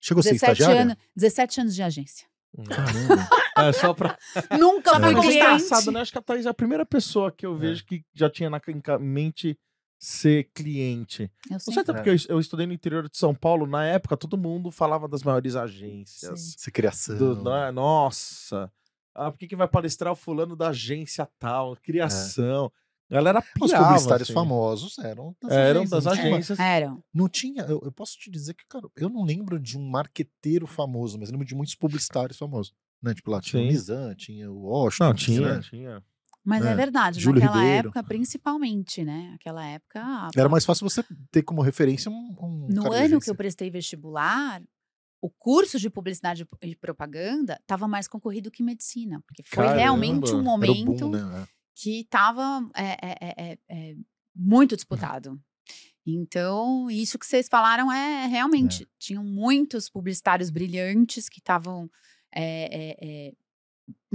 [0.00, 0.82] Chegou a ser 17 estagiária?
[0.82, 2.26] anos, 17 anos de agência.
[2.68, 3.28] Caramba.
[3.58, 4.18] É, só pra.
[4.60, 5.00] Nunca É.
[5.00, 5.36] fui é cliente.
[5.38, 6.00] engraçado, né?
[6.02, 8.60] Acho que a Thaís é a primeira pessoa que eu vejo que já tinha na
[9.00, 9.58] mente
[9.98, 11.22] ser cliente.
[11.48, 13.84] Eu Não sempre- sei até porque eu, eu estudei no interior de São Paulo, na
[13.84, 16.54] época todo mundo falava das maiores agências.
[16.58, 17.16] Ser criação.
[17.18, 17.70] Do- né?
[17.70, 18.70] Nossa.
[19.14, 21.74] Ah, por que, que vai palestrar o fulano da agência tal?
[21.76, 22.70] Criação.
[23.08, 24.34] A galera Os pirava, publicitários assim.
[24.34, 25.90] famosos eram das Eram agências.
[25.90, 26.58] das não agências.
[26.58, 27.04] Eram.
[27.14, 30.66] Não tinha, eu, eu posso te dizer que, cara, eu não lembro de um marqueteiro
[30.66, 32.74] famoso, mas lembro de muitos publicitários famosos.
[33.00, 33.14] Né?
[33.14, 33.70] Tipo, lá tinha o Sim.
[33.72, 35.04] Nizam, tinha o Washington.
[35.04, 35.60] Não, tinha, né?
[35.62, 36.04] tinha.
[36.46, 37.88] Mas é, É, verdade, Júlio naquela Ribeiro.
[37.88, 39.32] época, principalmente, né?
[39.34, 40.00] Aquela época.
[40.00, 42.36] a- Era mais fácil você ter como referência um.
[42.40, 44.62] um No ano que eu prestei vestibular,
[45.20, 49.20] o curso de publicidade e propaganda estava mais concorrido que medicina.
[49.26, 49.76] Porque foi Caramba.
[49.80, 51.48] realmente um momento boom, né?
[51.74, 53.58] que estava é,
[54.34, 55.40] muito disputado.
[56.06, 58.86] Então, isso que vocês falaram é realmente.
[58.98, 61.90] Tinham muitos publicitários brilhantes que estavam
[62.32, 63.32] é, é, é,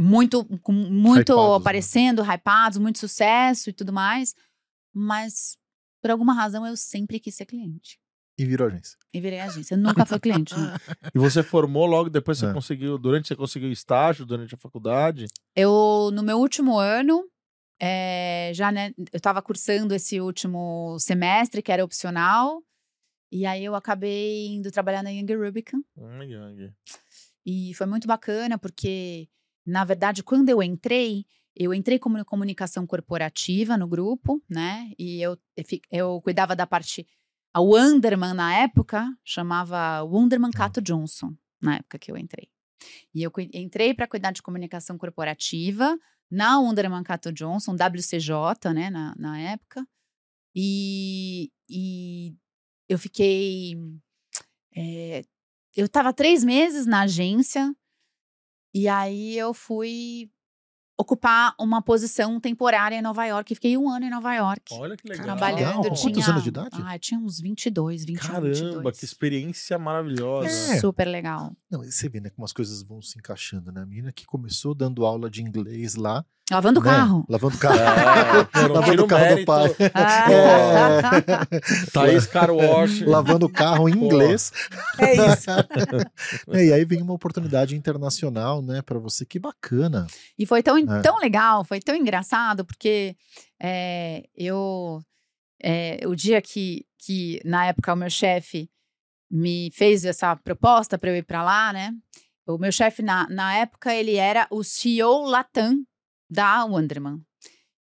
[0.01, 1.57] muito, com muito Hypados, né?
[1.57, 4.33] aparecendo, hypados, muito sucesso e tudo mais.
[4.93, 5.57] Mas,
[6.01, 7.99] por alguma razão, eu sempre quis ser cliente.
[8.37, 8.97] E virou agência.
[9.13, 9.77] E virei agência.
[9.77, 10.53] Nunca fui cliente.
[10.55, 10.71] não.
[11.15, 12.53] E você formou logo depois, você É.
[12.53, 15.25] conseguiu, durante você conseguiu estágio, durante a faculdade?
[15.55, 17.23] Eu, no meu último ano,
[17.79, 22.63] eh, já, né, eu estava cursando esse último semestre, que era opcional,
[23.31, 26.73] e aí eu acabei indo trabalhar na Young Rubicon, Ai, ai.
[27.45, 29.27] e foi muito bacana, porque,
[29.65, 35.37] na verdade, quando eu entrei, eu entrei como comunicação corporativa no grupo, né, e eu,
[35.91, 37.05] eu cuidava da parte,
[37.53, 42.49] a Wonderman, na época, chamava Wonderman Cato Johnson, na época que eu entrei.
[43.13, 45.97] E eu entrei para cuidar de comunicação corporativa
[46.29, 49.85] na Wonderman Cato Johnson, WCJ, né, na, na época.
[50.55, 52.33] E, e
[52.89, 53.75] eu fiquei.
[54.75, 55.23] eh,
[55.75, 57.73] eu estava três meses na agência,
[58.73, 60.29] e aí eu fui
[60.97, 63.51] ocupar uma posição temporária em Nova York.
[63.51, 64.73] e Fiquei um ano em Nova York.
[64.75, 65.25] Olha que legal.
[65.25, 65.83] Trabalhando, Legal.
[65.83, 66.81] eu Quantos tinha, anos de idade?
[66.83, 68.99] Ah, eu tinha uns 22, 21, Caramba, 22.
[68.99, 70.47] que experiência maravilhosa.
[70.47, 70.79] É.
[70.79, 71.55] Super legal.
[71.71, 73.81] Não, você vê, né, como as coisas vão se encaixando, né?
[73.81, 76.23] A menina que começou dando aula de inglês lá.
[76.51, 76.89] Lavando o né?
[76.91, 77.25] carro.
[77.29, 77.79] Lavando o carro.
[77.79, 79.45] É, lavando o carro do mérito.
[79.45, 79.75] pai.
[79.93, 81.47] Ah.
[81.93, 83.01] Thaís Car Wash.
[83.01, 84.05] Lavando o carro em Pô.
[84.05, 84.51] inglês.
[84.99, 85.49] É isso.
[86.51, 89.25] É, e aí vem uma oportunidade internacional, né, pra você.
[89.25, 90.07] Que bacana.
[90.37, 91.01] E foi tão, É.
[91.01, 93.15] tão legal, foi tão engraçado, porque
[93.61, 95.01] é, eu.
[95.63, 98.69] é, o dia que, que, na época, o meu chefe
[99.29, 101.91] me fez essa proposta para eu ir para lá, né?
[102.45, 105.77] O meu chefe, na, na época, ele era o CEO Latam
[106.31, 107.21] da Wonderman.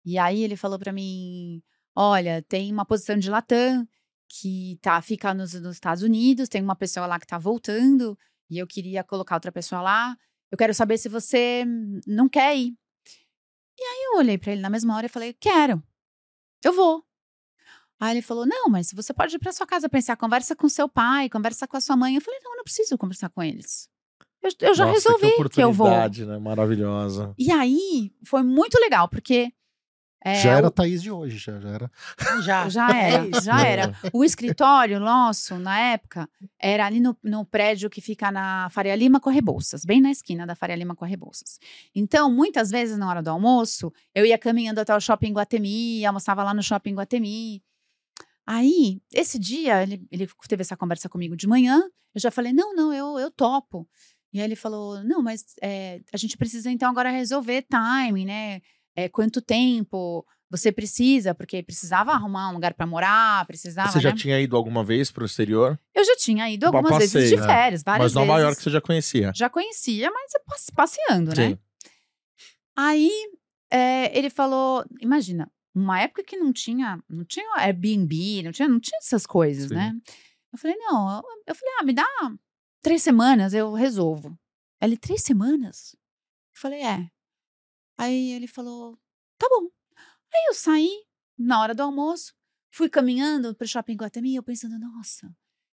[0.04, 1.62] E aí ele falou para mim:
[1.96, 3.88] olha, tem uma posição de Latam
[4.28, 8.18] que tá, fica nos, nos Estados Unidos, tem uma pessoa lá que tá voltando,
[8.50, 10.18] e eu queria colocar outra pessoa lá.
[10.52, 11.64] Eu quero saber se você
[12.08, 12.76] não quer ir.
[13.78, 15.82] E aí eu olhei pra ele na mesma hora e falei: quero,
[16.64, 17.06] eu vou.
[18.00, 20.90] Aí ele falou: não, mas você pode ir pra sua casa pensar, conversa com seu
[20.90, 22.16] pai, conversa com a sua mãe.
[22.16, 23.90] Eu falei: não, eu não preciso conversar com eles.
[24.42, 25.90] Eu, eu já Nossa, resolvi que que, eu vou.
[25.90, 26.38] né?
[26.40, 27.34] Maravilhosa.
[27.38, 29.52] E aí foi muito legal, porque
[30.24, 31.92] É, já era a o- Thaís de hoje, já, já era.
[32.46, 32.70] Já.
[32.70, 33.96] Já era, já era.
[34.14, 39.20] O escritório nosso, na época, era ali no, no prédio que fica na Faria Lima
[39.20, 41.58] com a Rebouças, bem na esquina da Faria Lima com a Rebouças.
[41.96, 46.44] Então, muitas vezes, na hora do almoço, eu ia caminhando até o shopping Guatemi, almoçava
[46.44, 47.62] lá no shopping Guatemi.
[48.46, 51.84] Aí, esse dia, ele, ele teve essa conversa comigo de manhã,
[52.16, 53.88] eu já falei, não, não, eu, eu topo.
[54.32, 58.62] E aí ele falou, não, mas é, a gente precisa então agora resolver timing, né?
[58.96, 64.10] É, quanto tempo você precisa, porque precisava arrumar um lugar para morar, precisava, Você já
[64.10, 64.16] né?
[64.16, 65.80] tinha ido alguma vez pro exterior?
[65.94, 67.46] Eu já tinha ido algumas vezes de né?
[67.46, 68.44] férias, várias Mas Nova vezes.
[68.48, 69.32] York você já conhecia.
[69.36, 71.50] Já conhecia, mas é passe- passeando, né?
[71.50, 71.58] Sim.
[72.76, 73.12] Aí
[73.72, 78.80] é, ele falou, imagina, uma época que não tinha, não tinha Airbnb, não tinha, não
[78.80, 79.76] tinha essas coisas, Sim.
[79.76, 79.94] né?
[80.52, 82.08] Eu falei, não, eu, eu falei, ah, me dá
[82.82, 84.38] três semanas, eu resolvo.
[84.82, 85.94] Ele, três semanas?
[85.94, 87.10] Eu falei, é.
[87.98, 88.98] Aí ele falou,
[89.38, 89.70] tá bom.
[90.34, 91.06] Aí eu saí
[91.38, 92.34] na hora do almoço,
[92.72, 95.34] fui caminhando pro shopping Guatemi, eu pensando, nossa,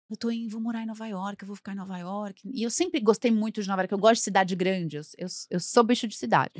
[0.09, 2.49] eu tô em, vou morar em Nova York, eu vou ficar em Nova York.
[2.53, 5.27] E eu sempre gostei muito de Nova York, eu gosto de cidade grande, eu, eu,
[5.49, 6.53] eu sou bicho de cidade.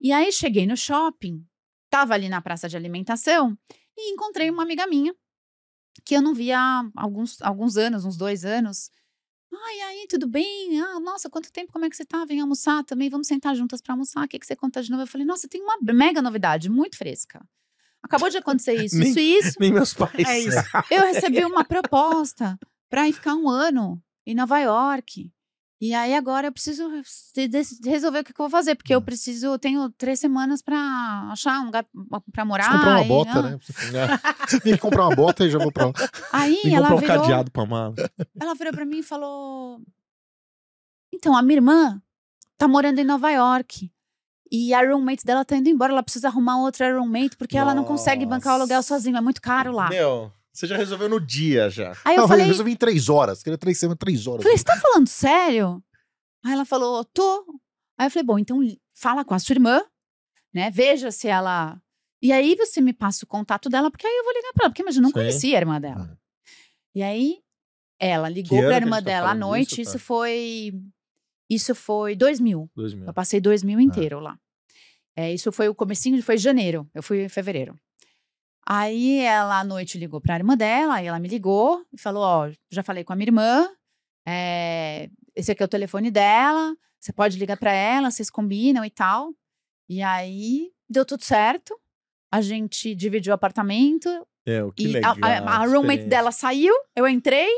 [0.00, 1.46] E aí cheguei no shopping,
[1.88, 3.56] tava ali na praça de alimentação
[3.96, 5.14] e encontrei uma amiga minha
[6.04, 8.90] que eu não via há alguns, alguns anos, uns dois anos.
[9.52, 10.80] Ai, aí, tudo bem?
[10.80, 12.24] Ah, nossa, quanto tempo, como é que você tá?
[12.24, 14.24] Vem almoçar também, vamos sentar juntas pra almoçar.
[14.24, 15.02] O que, que você conta de novo?
[15.02, 17.44] Eu falei, nossa, tem uma mega novidade, muito fresca.
[18.02, 19.56] Acabou de acontecer isso, Nem- isso e isso.
[19.58, 20.28] Nem meus pais.
[20.28, 20.58] É isso.
[20.90, 25.32] Eu recebi uma proposta para ir ficar um ano em Nova York.
[25.78, 26.88] E aí agora eu preciso
[27.84, 30.76] resolver o que, que eu vou fazer, porque eu preciso, eu tenho três semanas para
[31.30, 31.84] achar um lugar
[32.32, 32.64] para morar.
[32.64, 33.42] Preciso comprar uma e, bota, ah.
[33.42, 33.58] né?
[34.62, 35.92] Tem que comprar uma bota e já vou pra lá.
[36.32, 37.94] Aí que ela comprar um virou, cadeado pra mala.
[38.40, 39.82] ela virou para mim e falou:
[41.12, 42.00] Então, a minha irmã
[42.56, 43.90] tá morando em Nova York.
[44.50, 47.82] E a roommate dela tá indo embora, ela precisa arrumar outra roommate, porque ela não
[47.82, 48.94] consegue bancar o aluguel Nossa.
[48.94, 49.88] sozinha, é muito caro lá.
[49.88, 51.92] Meu, você já resolveu no dia já.
[52.04, 53.42] Aí eu não, falei, resolvi em três horas.
[53.42, 54.42] Queria três semanas, três horas.
[54.42, 55.82] Falei, você tá falando sério?
[56.44, 57.44] Aí ela falou, tô.
[57.98, 58.60] Aí eu falei, bom, então
[58.94, 59.82] fala com a sua irmã,
[60.52, 60.70] né?
[60.70, 61.80] Veja se ela.
[62.22, 64.70] E aí você me passa o contato dela, porque aí eu vou ligar pra ela,
[64.70, 65.14] porque imagina, eu não Sim.
[65.14, 66.18] conhecia a irmã dela.
[66.94, 67.40] E aí
[67.98, 69.98] ela ligou pra irmã tá dela à falando noite, isso tá?
[69.98, 70.72] foi.
[71.48, 72.70] Isso foi 2000.
[72.74, 73.06] 2000.
[73.06, 74.38] Eu passei 2000 inteiro lá.
[75.14, 76.88] É, isso foi o comecinho, foi janeiro.
[76.94, 77.78] Eu fui em fevereiro.
[78.68, 82.50] Aí ela à noite ligou pra irmã dela, aí ela me ligou e falou: Ó,
[82.70, 83.68] já falei com a minha irmã,
[84.26, 88.90] é, esse aqui é o telefone dela, você pode ligar pra ela, vocês combinam e
[88.90, 89.32] tal.
[89.88, 91.78] E aí deu tudo certo.
[92.32, 94.08] A gente dividiu o apartamento
[94.44, 95.16] É, o que e legal.
[95.22, 97.48] a, a- a roommate dela saiu, eu entrei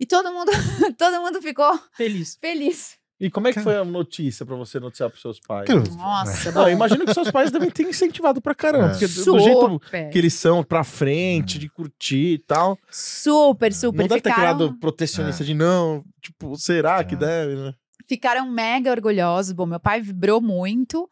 [0.00, 0.52] e todo mundo,
[0.96, 2.38] todo mundo ficou Feliz.
[2.40, 2.97] feliz.
[3.20, 5.66] E como é que foi a notícia pra você noticiar pros seus pais?
[5.66, 6.68] Cara, Nossa, Não, bom.
[6.68, 8.86] eu imagino que seus pais devem ter incentivado pra caramba.
[8.86, 8.90] É.
[8.90, 10.10] Porque do, do jeito Super.
[10.10, 12.78] que eles são pra frente, de curtir e tal.
[12.90, 13.98] Super, super.
[14.02, 17.18] não deve ter ficaram, criado protecionista de não, tipo, será que É.
[17.18, 17.74] deve, né?
[18.08, 19.52] ficaram mega orgulhosos.
[19.52, 21.08] Bom, meu pai vibrou muito.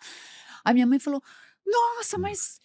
[0.65, 1.21] A minha mãe falou:
[1.67, 2.59] Nossa, mas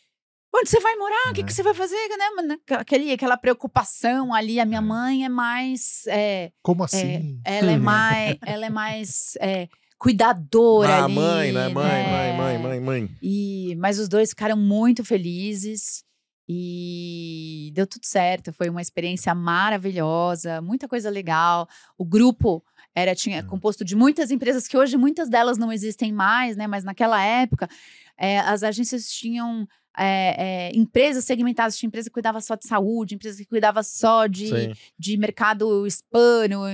[0.53, 1.29] onde você vai morar?
[1.31, 1.43] O que, É.
[1.43, 1.95] que você vai fazer?
[1.95, 2.29] Né?
[2.35, 2.57] mano?
[2.71, 4.59] Aquele, aquela preocupação ali.
[4.59, 4.81] A minha É.
[4.81, 6.03] mãe é mais.
[6.07, 7.39] é, Como assim?
[7.45, 8.37] ela é mais.
[8.45, 9.37] Ela é mais.
[9.39, 11.13] é, cuidadora Ah, ali.
[11.15, 11.67] mãe, né?
[11.69, 12.11] Mãe, né?
[12.11, 13.09] mãe, mãe, mãe, mãe.
[13.21, 16.03] E, mas os dois ficaram muito felizes
[16.49, 18.51] e deu tudo certo.
[18.53, 21.67] Foi uma experiência maravilhosa, muita coisa legal.
[21.97, 22.63] O grupo
[22.95, 23.47] era tinha Hum.
[23.47, 26.67] composto de muitas empresas que hoje muitas delas não existem mais, né?
[26.67, 27.69] Mas naquela época
[28.17, 29.67] eh, as agências tinham
[29.97, 34.27] eh, eh, empresas segmentadas, tinha empresa que cuidava só de saúde, empresa que cuidava só
[34.27, 34.73] de, Sim.
[34.97, 36.65] de mercado hispano,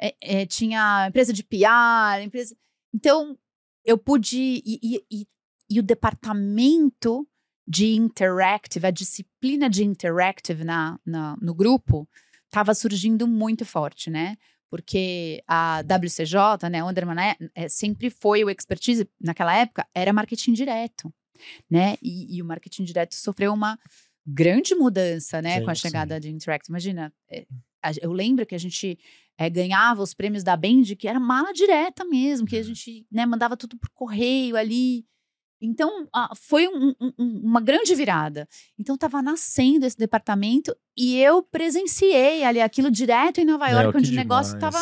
[0.00, 2.56] é, é, tinha empresa de PR, empresa.
[2.94, 3.38] Então,
[3.84, 4.62] eu pude.
[4.64, 5.26] E, e- e-
[5.70, 7.26] e o departamento
[7.66, 12.06] de interactive, a disciplina de interactive na, na- no grupo,
[12.44, 14.36] estava surgindo muito forte, né?
[14.70, 20.52] Porque a WCJ, né, Underman, é, é, sempre foi o expertise, naquela época, era marketing
[20.52, 21.12] direto,
[21.70, 21.96] né?
[22.02, 23.78] E, e o marketing direto sofreu uma
[24.26, 25.80] grande mudança, né, Sim, com a sim.
[25.82, 26.70] chegada de Interactive.
[26.70, 27.44] Imagina, é,
[28.00, 28.98] eu lembro que a gente
[29.36, 33.26] é, ganhava os prêmios da Band, que era mala direta mesmo, que a gente né,
[33.26, 35.04] mandava tudo por correio ali.
[35.60, 36.06] Então,
[36.36, 38.46] foi um- um- um- uma grande virada.
[38.78, 43.92] Então, estava nascendo esse departamento e eu presenciei ali aquilo direto em Nova York, Meu,
[43.92, 44.78] que onde o negócio estava.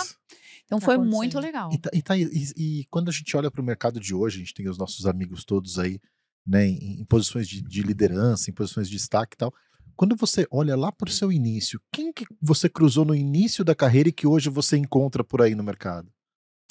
[0.64, 1.70] Então, Tá foi muito legal.
[1.72, 4.36] E, tá- e tá- e- e quando a gente olha para o mercado de hoje,
[4.36, 5.98] a gente tem os nossos amigos todos aí,
[6.46, 9.52] né, em, posições de, de liderança, em posições de destaque e tal.
[9.94, 13.74] Quando você olha lá para o seu início, quem que você cruzou no início da
[13.74, 16.10] carreira e que hoje você encontra por aí no mercado?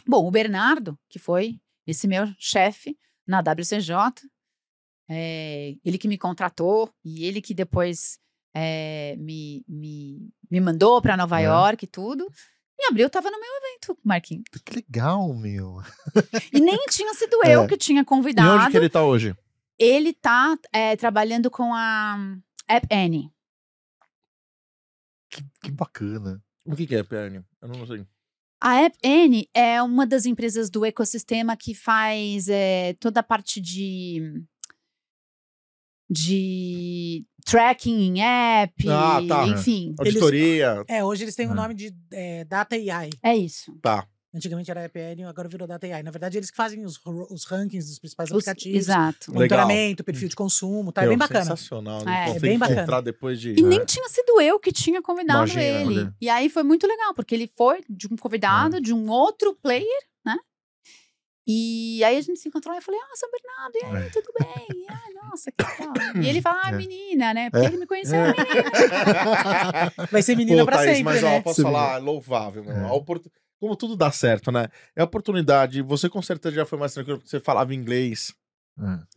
[0.07, 2.97] Bom, o Bernardo, que foi esse meu chefe
[3.27, 3.93] na WCJ,
[5.09, 8.17] é, ele que me contratou e ele que depois
[8.55, 11.45] é, me, me, me mandou para Nova É.
[11.45, 12.27] York e tudo.
[12.79, 14.43] Em abril eu tava no meu evento, Marquinhos.
[14.65, 15.81] Que legal, meu.
[16.51, 17.67] E nem tinha sido eu É.
[17.67, 18.63] que tinha E convidado.
[18.63, 19.35] onde que ele tá hoje?
[19.83, 22.15] Ele tá é, trabalhando com a
[22.67, 23.31] App Annie.
[25.29, 26.39] Que, que bacana.
[26.65, 27.43] O que, que é, PN?
[27.61, 28.05] Eu não sei.
[28.61, 33.59] A App Annie é uma das empresas do ecossistema que faz é, toda a parte
[33.59, 34.43] de
[36.09, 39.47] de tracking em app, Ah, tá.
[39.47, 40.83] enfim, Auditoria.
[40.87, 41.55] É, hoje eles têm o É.
[41.55, 43.09] nome de é, Data AI.
[43.23, 43.73] é isso.
[43.81, 44.05] Tá.
[44.33, 46.01] Antigamente era EPN, agora virou Data AI.
[46.03, 46.97] Na verdade, eles que fazem os,
[47.29, 48.77] os rankings dos principais Os- aplicativos.
[48.77, 49.33] exato.
[49.33, 51.03] Monitoramento, perfil de consumo, tá?
[51.03, 51.43] É bem bacana.
[51.43, 51.97] Sensacional.
[51.99, 52.81] É, Então, é tem bem bacana.
[52.81, 53.55] entrar depois de.
[53.59, 55.99] E nem tinha sido eu que tinha convidado Imagina, ele.
[55.99, 56.15] olha.
[56.21, 59.85] E aí foi muito legal, porque ele foi de um convidado, de um outro player,
[60.25, 60.37] né?
[61.45, 64.27] E aí a gente se encontrou e eu falei, ah, São Bernardo, e aí, tudo
[64.39, 64.67] bem?
[64.77, 66.23] E, ah, nossa, que legal.
[66.23, 66.77] E ele fala, ah, É.
[66.77, 67.49] menina, né?
[67.49, 67.69] Porque É.
[67.69, 68.35] ele me conheceu, menina.
[70.11, 71.37] Vai ser menina Pô, pra Thaís, sempre, mas né?
[71.37, 71.63] ó, posso Sim.
[71.63, 72.63] falar, louvável.
[72.71, 72.85] É.
[72.85, 73.19] A opor-
[73.61, 74.67] Como tudo dá certo, né?
[74.95, 75.81] É oportunidade.
[75.83, 78.33] Você com certeza já foi mais tranquilo porque você falava inglês.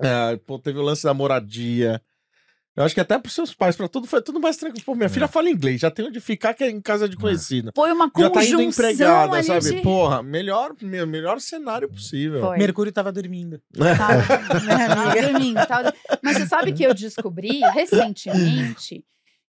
[0.01, 0.33] É.
[0.33, 2.01] É, pô, teve o lance da moradia.
[2.77, 4.85] Eu acho que até pros seus pais, pra tudo, foi tudo mais tranquilo.
[4.85, 5.09] Pô, minha É.
[5.09, 7.71] filha fala inglês, já tem onde ficar, que é em casa de conhecido.
[7.75, 9.77] Foi uma Já tá conjunção indo empregada, ali sabe?
[9.77, 9.81] de...
[9.81, 12.41] Porra, melhor, me- melhor cenário possível.
[12.41, 12.59] Foi.
[12.59, 13.63] Mercúrio tava dormindo.
[13.79, 19.05] Tava, Né, tava dormindo, tava- Mas você sabe que eu descobri recentemente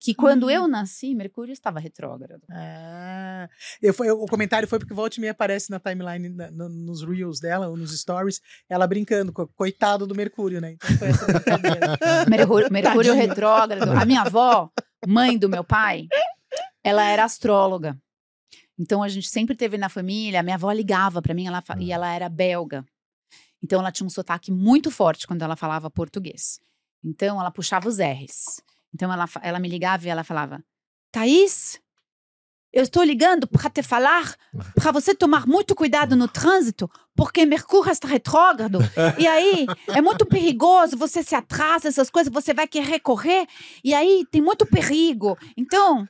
[0.04, 2.42] que quando eu nasci, Mercúrio estava retrógrado.
[2.50, 3.48] Ah,
[3.82, 7.04] eu, foi, o comentário foi porque volta e meia aparece na timeline, na- no- nos
[7.04, 10.72] reels dela, ou nos stories, ela brincando, co- coitado do Mercúrio, né?
[10.72, 11.98] Então foi essa brincadeira.
[12.28, 13.92] Mercúrio, Mercúrio retrógrado.
[13.92, 14.72] A minha avó,
[15.08, 16.08] mãe do meu pai,
[16.84, 17.96] ela era astróloga.
[18.80, 21.92] Então a gente sempre teve na família, a minha avó ligava para mim ela, e
[21.92, 22.84] ela era belga.
[23.64, 26.60] Então ela tinha um sotaque muito forte quando ela falava português.
[27.04, 28.60] Então ela puxava os R's.
[28.94, 30.64] Então ela, ela me ligava e ela falava:
[31.12, 31.80] Thaís,
[32.74, 34.34] eu estou ligando para te falar
[34.76, 38.80] para você tomar muito cuidado no trânsito, porque Mercúrio está retrógrado.
[39.18, 43.46] E aí é muito perigoso, você se atrasa, essas coisas, você vai querer correr,
[43.84, 45.38] e aí tem muito perigo.
[45.58, 46.08] Então,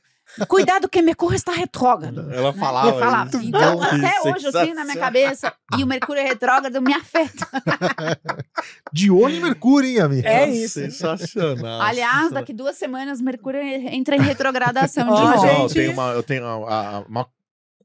[0.48, 2.32] cuidado que Mercúrio está retrógrado.
[2.32, 2.58] Ela né?
[2.58, 2.88] falava.
[2.88, 3.28] Eu falava.
[3.30, 3.46] isso.
[3.46, 7.46] Então, até hoje eu tenho na minha cabeça, e o Mercúrio retrógrado me afeta.
[8.92, 10.26] De olho em Mercúrio, hein, amigo?
[10.28, 10.80] É isso.
[10.80, 11.80] Sensacional.
[11.82, 15.46] Aliás, daqui duas semanas, Mercúrio entra em retrogradação Ó, de novo.
[15.46, 15.74] eu gente.
[15.74, 17.26] tenho uma, eu tenho a- a- uma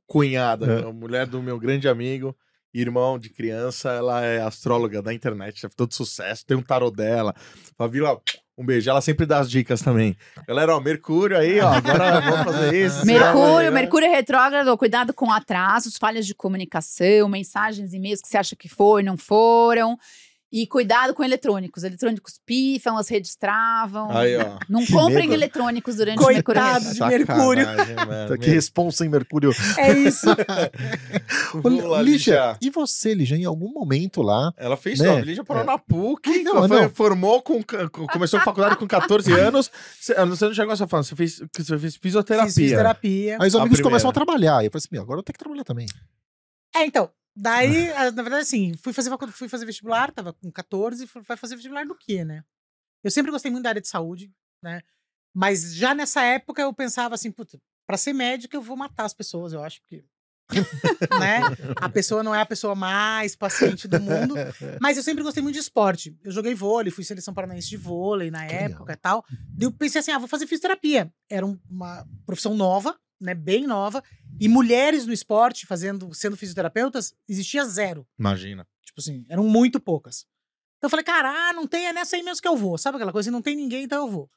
[0.05, 0.87] cunhada, É.
[0.87, 2.35] a mulher do meu grande amigo,
[2.73, 7.33] irmão de criança, ela é astróloga da internet, é todo sucesso, tem um tarô dela.
[7.77, 8.19] Favila,
[8.57, 8.89] um beijo.
[8.89, 10.17] Ela sempre dá as dicas também.
[10.47, 13.05] Galera, ó, Mercúrio aí, ó, agora vamos fazer isso.
[13.05, 13.71] Mercúrio, né?
[13.71, 19.03] Mercúrio retrógrado, cuidado com atrasos, falhas de comunicação, mensagens, e-mails que você acha que foi,
[19.03, 19.97] não foram.
[20.49, 21.83] E cuidado com eletrônicos.
[21.83, 24.09] Eletrônicos pifam, as redes travam.
[24.15, 24.57] Aí, ó.
[24.69, 25.33] Não Que comprem medo.
[25.33, 26.93] eletrônicos durante o Mercúrio Coitado.
[26.93, 27.65] de Mercúrio.
[28.07, 28.37] Mano.
[28.37, 29.51] Que responsa em Mercúrio.
[29.77, 30.27] É isso.
[32.03, 35.21] Lígia, e você, Lígia, em algum momento lá, Ela fez Né?
[35.21, 35.65] Lígia parou É.
[35.65, 36.89] na PUC, Não, foi- não.
[36.89, 39.69] formou com, com- começou a faculdade com 14 anos.
[39.99, 42.45] Você, você não chegou a só falando, você fez, que você fez fisioterapia.
[42.47, 43.37] Fiz fisioterapia.
[43.39, 44.63] aí os amigos começam a trabalhar.
[44.63, 45.87] E eu falei assim, agora eu tenho que trabalhar também.
[46.75, 47.09] É, então.
[47.39, 51.55] Daí, na verdade, assim, fui fazer, fui fazer vestibular, tava com 14, fui- vai fazer
[51.55, 52.43] vestibular do quê, né?
[53.03, 54.31] Eu sempre gostei muito da área de saúde,
[54.61, 54.81] né?
[55.33, 59.13] Mas já nessa época eu pensava assim, puta, pra ser médica eu vou matar as
[59.13, 60.03] pessoas, eu acho, porque.
[61.19, 61.41] né?
[61.75, 64.33] A pessoa não é a pessoa mais paciente do mundo.
[64.81, 66.17] Mas eu sempre gostei muito de esporte.
[66.23, 69.25] Eu joguei vôlei, fui seleção paranaense de vôlei na Que época e tal.
[69.29, 71.13] Daí eu pensei assim, ah, vou fazer fisioterapia.
[71.29, 73.33] Era um- uma profissão nova, né?
[73.33, 74.03] Bem nova.
[74.39, 78.07] E mulheres no esporte, fazendo, sendo fisioterapeutas, existia zero.
[78.17, 78.67] Imagina.
[78.85, 80.25] Tipo assim, eram muito poucas.
[80.77, 82.77] Então eu falei, cara, ah, não tem, é nessa aí mesmo que eu vou.
[82.77, 83.31] Sabe aquela coisa?
[83.31, 84.29] Não tem ninguém, então eu vou.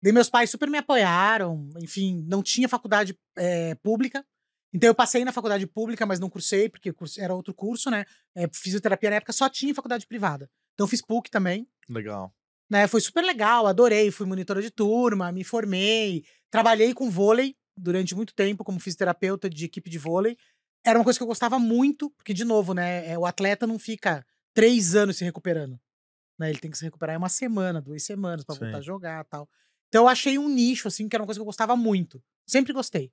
[0.00, 1.68] Daí meus pais super me apoiaram.
[1.82, 4.24] Enfim, não tinha faculdade eh, pública.
[4.72, 8.04] Então eu passei na faculdade pública, mas não cursei, porque era outro curso, né?
[8.36, 10.48] Eh, fisioterapia na época só tinha faculdade privada.
[10.74, 12.32] Então eu fiz PUC também Legal.
[12.70, 12.86] né?
[12.86, 18.34] Foi super legal, adorei, fui monitora de turma, me formei, trabalhei com vôlei durante muito
[18.34, 20.36] tempo como fisioterapeuta de equipe de vôlei.
[20.84, 23.78] Era uma coisa que eu gostava muito, porque, de novo, né, é, o atleta não
[23.78, 24.24] fica
[24.54, 25.78] três anos se recuperando.
[26.38, 26.50] Né?
[26.50, 28.60] Ele tem que se recuperar em uma semana, duas semanas pra Sim.
[28.62, 29.48] voltar a jogar tal.
[29.88, 32.22] Então eu achei um nicho, assim, que era uma coisa que eu gostava muito.
[32.46, 33.10] Sempre gostei.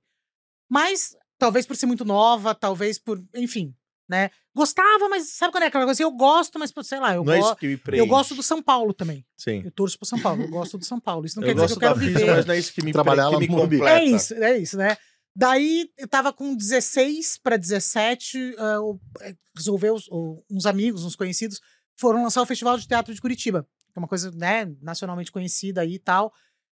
[0.68, 3.22] Mas, talvez por ser muito nova, talvez por.
[3.34, 3.74] Enfim,
[4.08, 4.30] né?
[4.54, 6.02] Gostava, mas sabe quando é aquela coisa assim?
[6.02, 7.56] Eu gosto, mas, sei lá, eu, não é go-
[7.92, 9.24] eu gosto do São Paulo também.
[9.36, 9.62] Sim.
[9.64, 11.26] Eu torço pro São Paulo, eu gosto do São Paulo.
[11.26, 12.36] Isso não eu quer dizer gosto que eu quero física, viver.
[12.36, 13.88] mas não é isso que me, Trabalhar que me completa.
[13.90, 14.96] É isso, é isso, né?
[15.38, 21.14] Daí eu tava com 16 para 17, ah, eu, eh, resolveu, o- uns amigos, uns
[21.14, 21.60] conhecidos,
[21.98, 23.66] foram lançar o Festival de Teatro de Curitiba.
[23.92, 26.32] que é uma coisa né, nacionalmente conhecida aí e tal.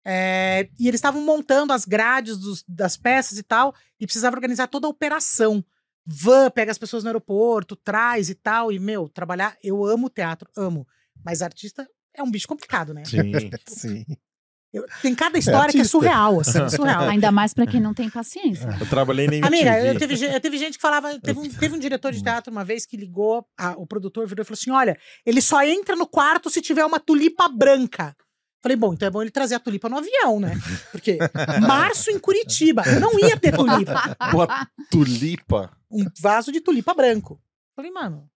[0.06, 4.68] É, e eles estavam montando as grades dos- das peças e tal, e precisava organizar
[4.68, 5.64] toda a operação.
[6.10, 8.72] Van, pega as pessoas no aeroporto, traz e tal.
[8.72, 9.58] E, meu, trabalhar.
[9.62, 10.88] Eu amo teatro, amo.
[11.26, 11.86] Mas artista
[12.16, 13.04] é um bicho complicado, né?
[13.06, 13.32] Sim.
[13.68, 14.06] Sim.
[14.74, 17.04] Eu- tem cada história que é surreal, assim, é surreal.
[17.10, 18.68] Ainda mais pra quem não tem paciência.
[18.80, 19.48] Eu trabalhei MTV.
[19.48, 21.20] Amiga, eu teve, eu teve gente que falava.
[21.20, 24.44] Teve um, teve um diretor de teatro uma vez que ligou, a- o produtor virou
[24.44, 28.16] e falou assim: olha, ele só entra no quarto se tiver uma tulipa branca.
[28.62, 30.54] Falei, bom, então é bom ele trazer a tulipa no avião, né?
[30.92, 31.18] Porque
[31.66, 34.18] março em Curitiba, não ia ter tulipa.
[34.34, 35.77] Uma tulipa.
[35.90, 37.42] Um vaso de tulipa branco.
[37.76, 38.30] Falei, mano,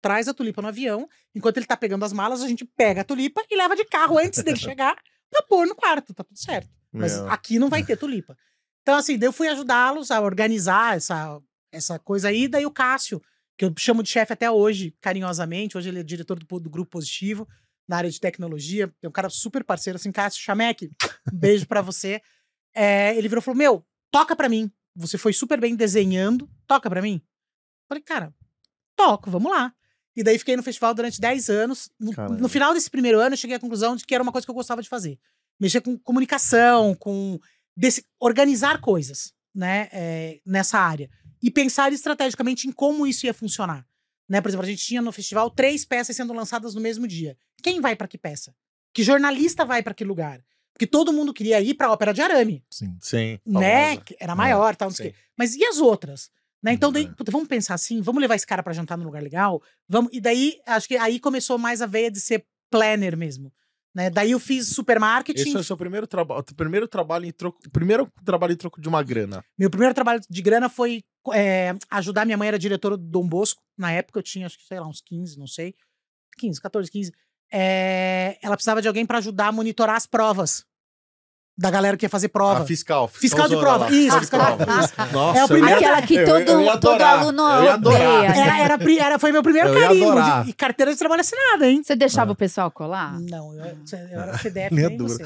[0.00, 1.08] traz a tulipa no avião.
[1.34, 4.18] Enquanto ele tá pegando as malas, a gente pega a tulipa e leva de carro
[4.18, 4.96] antes dele chegar
[5.30, 6.14] pra pôr no quarto.
[6.14, 6.68] Tá tudo certo.
[6.92, 7.30] Mas Meu.
[7.30, 8.36] aqui não vai ter tulipa.
[8.82, 11.40] Então, assim, daí eu fui ajudá-los a organizar essa,
[11.72, 12.46] essa coisa aí.
[12.46, 13.20] Daí o Cássio,
[13.58, 15.76] que eu chamo de chefe até hoje, carinhosamente.
[15.76, 17.48] Hoje ele é diretor do, do Grupo Positivo,
[17.88, 18.92] na área de tecnologia.
[19.02, 20.90] É um cara super parceiro, assim, Cássio Chamek,
[21.32, 22.20] um beijo pra você.
[22.74, 24.70] É, ele virou e falou: Meu, toca pra mim.
[24.96, 27.20] Você foi super bem desenhando, toca pra mim.
[27.88, 28.34] Falei, cara,
[28.96, 29.72] toco, vamos lá.
[30.16, 31.90] E daí fiquei no festival durante 10 anos.
[32.00, 34.46] No, no final desse primeiro ano, eu cheguei à conclusão de que era uma coisa
[34.46, 35.18] que eu gostava de fazer.
[35.60, 37.38] Mexer com comunicação, com
[37.76, 41.10] desse- organizar coisas, né, é, nessa área.
[41.42, 43.86] E pensar estrategicamente em como isso ia funcionar.
[44.28, 44.40] Né?
[44.40, 47.36] Por exemplo, a gente tinha no festival três peças sendo lançadas no mesmo dia.
[47.62, 48.54] Quem vai pra que peça?
[48.94, 50.42] Que jornalista vai pra que lugar?
[50.76, 52.98] Porque todo mundo queria ir pra Ópera de Arame Sim.
[53.00, 53.38] Sim.
[53.46, 53.96] né?
[53.96, 55.18] que Era maior, tal, não sei o quê.
[55.34, 56.30] Mas e as outras?
[56.62, 56.74] Né?
[56.74, 57.08] Então, daí, É.
[57.14, 59.62] puta, vamos pensar assim, vamos levar esse cara pra jantar num lugar legal?
[59.88, 60.10] Vamos...
[60.12, 63.50] E daí, acho que aí começou mais a veia de ser planner mesmo.
[63.94, 64.10] Né?
[64.10, 65.40] Daí eu fiz supermarketing.
[65.40, 66.44] Esse é o seu primeiro trabalho.
[66.54, 67.58] Primeiro trabalho em troco.
[67.70, 69.42] Primeiro trabalho em troco de uma grana.
[69.58, 71.02] Meu primeiro trabalho de grana foi
[71.32, 72.26] é, ajudar.
[72.26, 73.62] Minha mãe era diretora do Dom Bosco.
[73.78, 75.74] Na época eu tinha, acho que, sei lá, uns 15, não sei.
[76.36, 77.12] 15, 14, 15.
[77.52, 80.64] É, ela precisava de alguém pra ajudar a monitorar as provas.
[81.58, 82.62] Da galera que ia fazer prova.
[82.62, 83.08] A fiscal.
[83.08, 85.12] Fiscal de fiscalzona prova, lá, isso, fiscal de fiscal de prova.
[85.12, 87.96] Nossa, É o eu primeiro- Aquela que eu- todo, eu ia todo aluno eu odeia.
[88.26, 90.20] Era, era, era- foi meu primeiro Eu carimbo.
[90.44, 91.82] de- e carteira de trabalho assinada, hein?
[91.82, 93.18] Você deixava o pessoal colar?
[93.20, 95.24] Não, eu, eu era CDF, Nem nem você.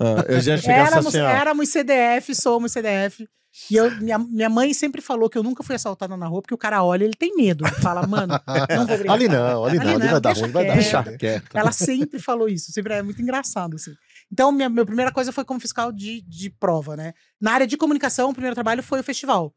[0.00, 1.28] Ah, eu já cheguei Éramos, assim, ó.
[1.28, 3.28] éramos CDF, somos CDF.
[3.70, 6.54] E eu, minha, minha mãe sempre falou que eu nunca fui assaltada na rua, porque
[6.54, 7.66] o cara olha, ele tem medo.
[7.66, 8.40] Ele fala, mano,
[8.76, 9.14] não vou brigar.
[9.14, 10.74] Ali não, ali não, ali, não, vai dar ruim, vai dar.
[10.74, 11.44] Deixa quieto.
[11.54, 13.90] Ela sempre falou isso, sempre é muito engraçado, assim.
[14.32, 17.12] Então, minha, minha primeira coisa foi como fiscal de, de prova, né?
[17.40, 19.50] Na área de comunicação, o primeiro trabalho foi o festival.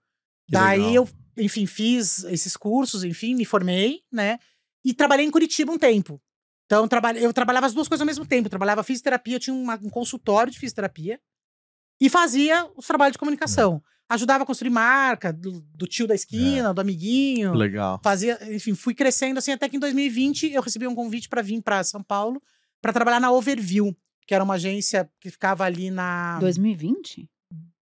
[0.47, 0.93] Que Daí legal.
[0.95, 4.39] eu, enfim, fiz esses cursos, enfim, me formei, né?
[4.83, 6.19] E trabalhei em Curitiba um tempo.
[6.65, 6.87] Então,
[7.19, 8.47] eu trabalhava as duas coisas ao mesmo tempo.
[8.47, 11.19] Eu trabalhava fisioterapia, eu tinha uma- um consultório de fisioterapia
[12.01, 13.81] e fazia os trabalhos de comunicação.
[14.09, 17.53] Ajudava a construir marca do, do tio da esquina, do amiguinho.
[17.53, 18.01] Legal.
[18.03, 21.61] Fazia, enfim, fui crescendo assim até que em 2020 eu recebi um convite para vir
[21.61, 22.41] para São Paulo
[22.81, 23.95] para trabalhar na Overview,
[24.25, 27.29] que era uma agência que ficava ali na 2020?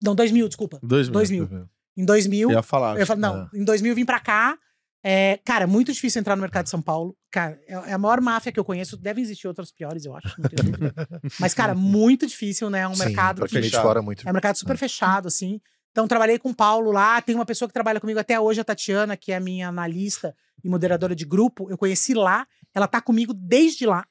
[0.04, 0.80] Não, 2000, desculpa.
[0.82, 1.14] Dois mil.
[1.14, 1.70] 2000.
[1.98, 2.98] Em 2000, Eu ia falar.
[3.00, 4.58] eu não, em 2000 eu vim pra cá.
[5.04, 7.18] É, cara, muito difícil entrar no mercado de São Paulo.
[7.32, 8.96] Cara, é é a maior máfia que eu conheço.
[8.98, 10.40] Devem existir outras piores, eu acho.
[10.40, 10.94] Não tenho dúvida.
[11.40, 12.82] Mas, cara, muito difícil, né?
[12.82, 13.58] É um Sim, mercado que.
[13.58, 14.28] é de fora é muito.
[14.28, 15.60] É um mercado super fechado, assim.
[15.92, 17.20] Então, trabalhei com o Paulo lá.
[17.22, 20.36] Tem uma pessoa que trabalha comigo até hoje, a Tatiana, que é a minha analista
[20.64, 21.68] e moderadora de grupo.
[21.70, 22.48] Eu conheci lá.
[22.74, 24.06] Ela tá comigo desde lá,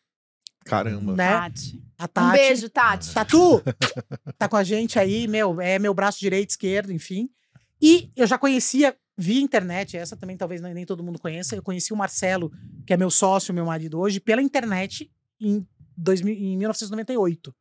[0.64, 1.14] Caramba.
[1.14, 1.30] né?
[1.30, 1.82] Tati.
[2.00, 2.28] A Tati.
[2.28, 3.12] Um beijo, Tati.
[3.12, 3.62] Tatu!
[4.38, 7.28] tá com a gente aí, meu, é meu braço direito, esquerdo, enfim.
[7.80, 11.54] E eu já conhecia via internet, essa também talvez nem todo mundo conheça.
[11.54, 12.50] Eu conheci o Marcelo,
[12.86, 17.54] que é meu sócio, meu marido hoje, pela internet em, 2000, em 1998.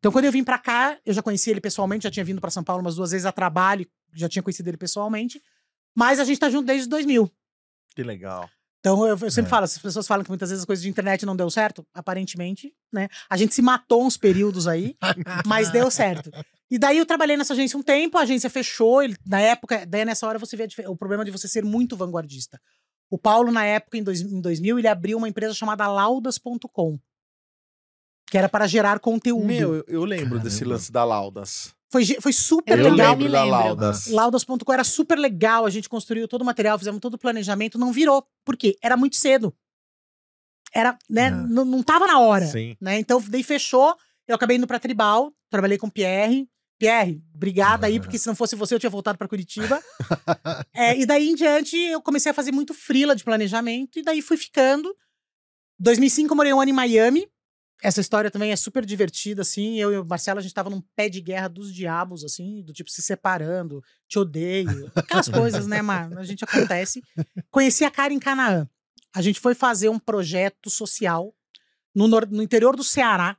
[0.00, 2.50] Então, quando eu vim pra cá, eu já conheci ele pessoalmente, já tinha vindo pra
[2.50, 5.40] São Paulo umas duas vezes a trabalho, já tinha conhecido ele pessoalmente.
[5.94, 7.30] Mas a gente tá junto desde 2000.
[7.94, 8.50] Que legal.
[8.92, 9.50] Então, eu, eu sempre É.
[9.50, 11.86] falo, as pessoas falam que muitas vezes as coisas de internet não deu certo.
[11.92, 13.08] Aparentemente, né?
[13.28, 14.96] A gente se matou uns períodos aí,
[15.46, 16.30] mas deu certo.
[16.70, 19.02] E daí eu trabalhei nessa agência um tempo, a agência fechou.
[19.02, 22.60] Ele, na época, daí nessa hora você vê o problema de você ser muito vanguardista.
[23.10, 26.98] O Paulo, na época, em, dois, em 2000, ele abriu uma empresa chamada laudas.com,
[28.30, 29.46] que era para gerar conteúdo.
[29.46, 30.74] Meu, eu, eu lembro desse Caramba.
[30.74, 31.74] lance da Laudas.
[31.90, 33.12] Foi, foi super Eu legal.
[33.14, 33.44] lembro da.
[33.44, 34.06] Laudas.
[34.08, 37.92] Laudas.com era super legal, a gente construiu todo o material, fizemos todo o planejamento, não
[37.92, 38.26] virou.
[38.44, 38.76] Por quê?
[38.82, 39.54] Era muito cedo.
[40.72, 41.30] Era, né, É.
[41.30, 42.76] não, tava na hora, Sim.
[42.78, 42.98] né?
[42.98, 46.46] Então, daí fechou, eu acabei indo pra Tribal, trabalhei com o Pierre.
[46.78, 49.82] Pierre, obrigada aí, porque se não fosse você eu tinha voltado pra Curitiba.
[50.74, 54.20] É, e daí em diante eu comecei a fazer muito frila de planejamento e daí
[54.20, 54.94] fui ficando.
[55.80, 57.26] 2005 eu morei um ano em Miami.
[57.82, 59.78] Essa história também é super divertida, assim.
[59.78, 62.72] Eu e o Marcelo, a gente tava num pé de guerra dos diabos, assim, do
[62.72, 64.90] tipo se separando, te odeio.
[64.96, 66.18] Aquelas coisas, né, mano?
[66.18, 67.02] A gente acontece.
[67.50, 68.68] Conheci a Karen Canaã.
[69.14, 71.32] A gente foi fazer um projeto social
[71.94, 73.36] no, no interior do Ceará,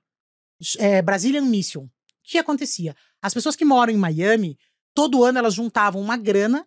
[0.77, 1.83] é, Brazilian Mission.
[1.83, 1.89] O
[2.23, 2.95] que acontecia?
[3.21, 4.57] As pessoas que moram em Miami,
[4.93, 6.65] todo ano elas juntavam uma grana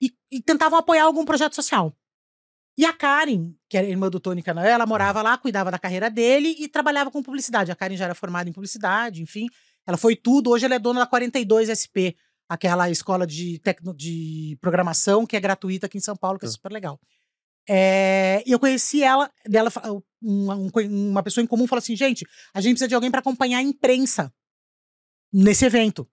[0.00, 1.94] e, e tentavam apoiar algum projeto social.
[2.80, 6.08] E a Karen, que era irmã do Tony Canaã, ela morava lá, cuidava da carreira
[6.08, 7.70] dele e trabalhava com publicidade.
[7.70, 9.48] A Karen já era formada em publicidade, enfim.
[9.86, 10.48] Ela foi tudo.
[10.48, 12.16] Hoje ela é dona da 42 SP,
[12.48, 16.48] aquela escola de, tecno, de programação que é gratuita aqui em São Paulo, que é
[16.48, 16.98] super legal.
[17.68, 19.70] É, e eu conheci ela, dela,
[20.22, 23.20] uma, um uma pessoa em comum falou assim: gente, a gente precisa de alguém para
[23.20, 24.32] acompanhar a imprensa
[25.30, 26.08] nesse evento.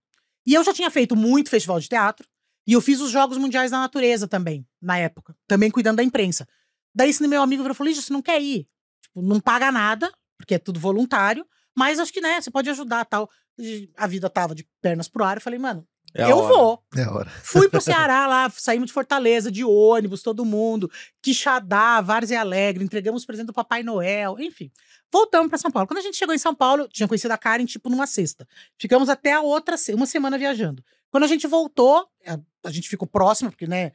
[0.45, 2.27] E eu já tinha feito muito festival de teatro,
[2.67, 6.45] e eu fiz os Jogos Mundiais da Natureza também, na época, também cuidando da imprensa.
[6.93, 8.67] Daí esse meu amigo virou e falou: Lígia, você não quer ir?
[9.01, 11.45] Tipo, não paga nada, porque é tudo voluntário,
[11.75, 13.29] mas acho que, né, você pode ajudar tal.
[13.57, 16.47] E a vida tava de pernas pro ar, eu falei, mano, É eu hora.
[16.47, 16.83] vou.
[16.95, 17.29] É hora.
[17.43, 20.91] Fui pro Ceará lá, saímos de Fortaleza, de ônibus, todo mundo,
[21.21, 24.71] Quixadá, Várzea Alegre, entregamos presente do Papai Noel, enfim.
[25.11, 25.87] Voltamos pra São Paulo.
[25.87, 28.47] Quando a gente chegou em São Paulo, tinha conhecido a Karen, tipo, numa sexta.
[28.77, 30.83] Ficamos até a outra, uma semana viajando.
[31.09, 33.91] Quando a gente voltou, a, a gente ficou próximo, porque, né,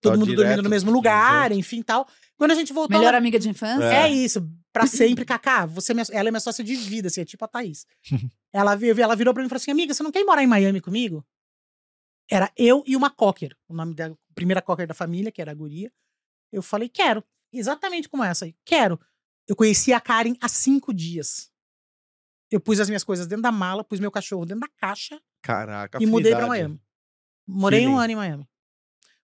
[0.00, 2.08] todo Tá mundo dormindo direto, no mesmo lugar, enfim, tal.
[2.36, 2.96] Quando a gente voltou...
[2.96, 3.84] Melhor ela- amiga de infância?
[3.84, 4.02] é.
[4.02, 4.08] É.
[4.10, 5.66] isso, pra sempre, Cacá.
[5.66, 7.86] Você é minha- ela é minha sócia de vida, assim, é tipo a Thaís.
[8.52, 10.46] ela, ela virou pra mim e falou assim: amiga, você não quer ir morar em
[10.46, 11.24] Miami comigo?
[12.28, 15.54] Era eu e uma cocker, o nome da primeira cocker da família, que era a
[15.54, 15.92] guria.
[16.52, 17.24] Eu falei, quero.
[17.52, 18.54] Exatamente como essa aí.
[18.64, 18.98] Quero.
[19.48, 21.50] Eu conheci a Karen há cinco dias.
[22.50, 25.98] Eu pus as minhas coisas dentro da mala, pus meu cachorro dentro da caixa Caraca,
[26.00, 26.62] e mudei pra afinidade.
[26.68, 26.80] Miami.
[27.46, 28.02] Morei um Feeling.
[28.02, 28.48] ano em Miami.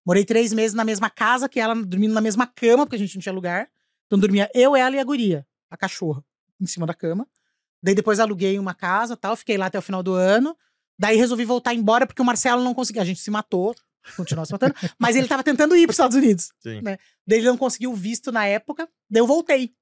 [0.04, 3.14] Morei três meses na mesma casa que ela, dormindo na mesma cama, porque a gente
[3.16, 3.68] não tinha lugar.
[4.06, 6.24] Então dormia eu, ela e a guria, a cachorra,
[6.60, 7.28] em cima da cama.
[7.82, 10.56] Daí depois aluguei uma casa tal, fiquei lá até o final do ano.
[10.98, 13.02] Daí resolvi voltar embora porque o Marcelo não conseguia.
[13.02, 13.74] A gente se matou,
[14.16, 16.52] continuou se matando, mas ele tava tentando ir para os Estados Unidos.
[16.60, 16.80] Sim.
[16.80, 16.98] Né?
[17.26, 19.74] Daí ele não conseguiu visto na época, daí eu voltei.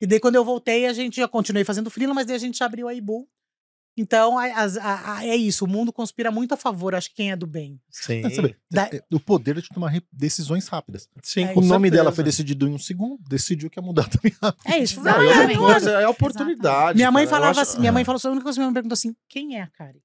[0.00, 2.62] E daí quando eu voltei, a gente já continuei fazendo freela, mas daí a gente
[2.62, 3.28] abriu a Ibu.
[3.96, 7.30] Então, a- a- a- é isso, o mundo conspira muito a favor, acho que quem
[7.30, 7.78] é do bem.
[7.90, 8.22] Sim.
[8.52, 11.08] É, Da- é, o poder de tomar decisões rápidas.
[11.22, 12.14] Sim, É, o nome dela certeza.
[12.16, 14.62] foi decidido em um segundo, deciiu que ia mudar também rápido.
[14.66, 15.02] É isso.
[15.02, 15.58] Não, outra Exatamente.
[15.58, 16.96] coisa, é a oportunidade.
[16.96, 17.36] Minha mãe cara.
[17.36, 18.04] Falava acho- assim, minha mãe É.
[18.04, 19.98] falou assim, a única coisa que minha mãe perguntou assim, quem é a Karen?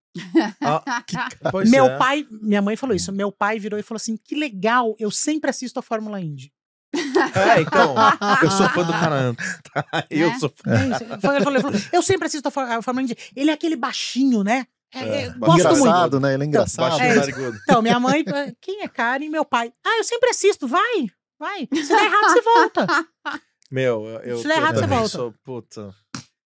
[0.61, 1.03] Ah,
[1.69, 1.97] meu é.
[1.97, 5.49] pai, minha mãe falou isso, meu pai virou e falou assim, que legal, eu sempre
[5.49, 6.51] assisto a Fórmula Indy.
[7.35, 7.95] É, então,
[8.41, 9.35] eu sou fã do cara.
[10.09, 10.39] eu Né?
[10.39, 10.71] sou fã.
[10.71, 13.15] É eu sempre assisto a Fór- a Fórmula Indy.
[13.35, 14.65] Ele é aquele baixinho, né?
[14.93, 15.77] É, É, é, gosto muito.
[15.79, 16.33] engraçado, né?
[16.33, 16.97] Ele é engraçado.
[16.97, 17.49] Baixo É.
[17.63, 19.29] Então, minha mãe, eh, quem é Karen?
[19.29, 19.71] Meu pai.
[19.85, 21.07] Ah, eu sempre assisto, vai,
[21.39, 21.67] vai.
[21.73, 22.88] Se der errado, você volta.
[23.69, 25.09] Meu, eu, Se der errado, você volta.
[25.09, 25.93] sou, puta.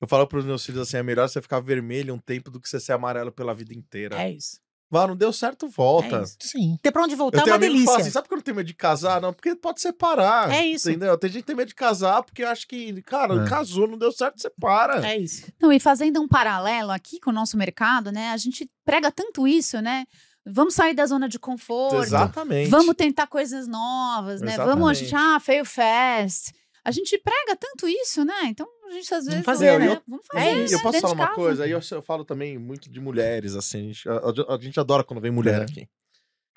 [0.00, 2.68] Eu falo pros meus filhos assim, é melhor você ficar vermelho um tempo do que
[2.68, 4.20] você ser amarelo pela vida inteira.
[4.20, 4.60] É isso.
[4.90, 6.22] Vá, não deu certo, volta.
[6.22, 6.24] É.
[6.40, 6.78] Sim.
[6.82, 8.12] Ter pra onde Eu voltar é uma amigo que fala assim, delícia.
[8.12, 9.20] sabe por que eu não tenho medo de casar?
[9.20, 10.50] Não, porque pode separar.
[10.50, 10.90] É isso.
[10.90, 11.16] Entendeu?
[11.18, 13.48] Tem gente que tem medo de casar porque acha que, cara, É.
[13.48, 15.06] casou, não deu certo, separa.
[15.06, 15.46] É isso.
[15.60, 18.30] Não, e fazendo um paralelo aqui com o nosso mercado, né?
[18.30, 20.06] A gente prega tanto isso, né?
[20.50, 22.02] Vamos sair da zona de conforto.
[22.02, 22.70] Exatamente.
[22.70, 24.56] Vamos tentar coisas novas, né?
[24.56, 25.36] Vamos, a gente, Exatamente.
[25.36, 26.52] ah, Fail Fast.
[26.88, 28.34] A gente prega tanto isso, né?
[28.46, 29.44] Então a gente às vezes.
[29.44, 29.88] fazer, né?
[29.90, 30.00] né?
[30.08, 30.64] Vamos É fazer.
[30.64, 30.72] isso.
[30.72, 30.82] E eu né?
[30.82, 31.34] posso Dentro falar uma casa.
[31.36, 31.64] coisa?
[31.64, 33.90] Aí eu, eu falo também muito de mulheres, assim.
[33.90, 35.64] A gente, a- a gente adora quando vem mulher É.
[35.64, 35.86] aqui.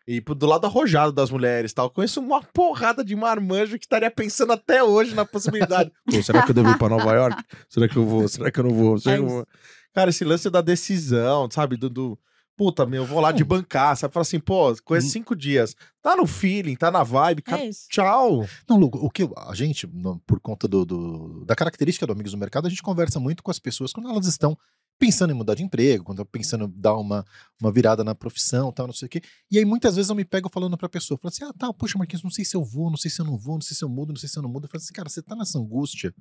[0.07, 1.89] E do lado arrojado das mulheres tal.
[1.89, 5.91] Conheço uma porrada de marmanjo que estaria pensando até hoje na possibilidade.
[6.09, 7.43] Pô, será que eu devo ir pra Nova York?
[7.69, 8.27] Será que eu vou?
[8.27, 8.97] Será que eu não vou?
[8.97, 9.35] Será É que eu isso.
[9.35, 9.47] vou?
[9.93, 11.75] Cara, esse lance da decisão, sabe?
[11.77, 11.89] Do.
[11.89, 12.19] do-
[12.57, 14.13] Puta, meu, eu vou lá de bancar, sabe?
[14.13, 15.11] Fala assim, pô, conheço Hum.
[15.11, 15.75] cinco dias.
[16.01, 17.63] Tá no feeling, tá na vibe, cara.
[17.63, 17.69] É.
[17.89, 18.45] Tchau.
[18.69, 19.87] Não, Lugo, o que a gente,
[20.27, 23.49] por conta do, do- da característica do Amigos do Mercado, a gente conversa muito com
[23.49, 24.55] as pessoas quando elas estão
[24.99, 27.25] pensando em mudar de emprego, quando estão pensando em dar uma,
[27.59, 29.21] uma virada na profissão, tal, não sei o quê.
[29.49, 31.97] E aí muitas vezes eu me pego falando pra pessoa, falo assim, ah, tá, poxa,
[31.97, 33.83] Marquinhos, não sei se eu vou, não sei se eu não vou, não sei se
[33.83, 34.65] eu mudo, não sei se eu não mudo.
[34.65, 36.13] Eu falo assim, cara, você tá nessa angústia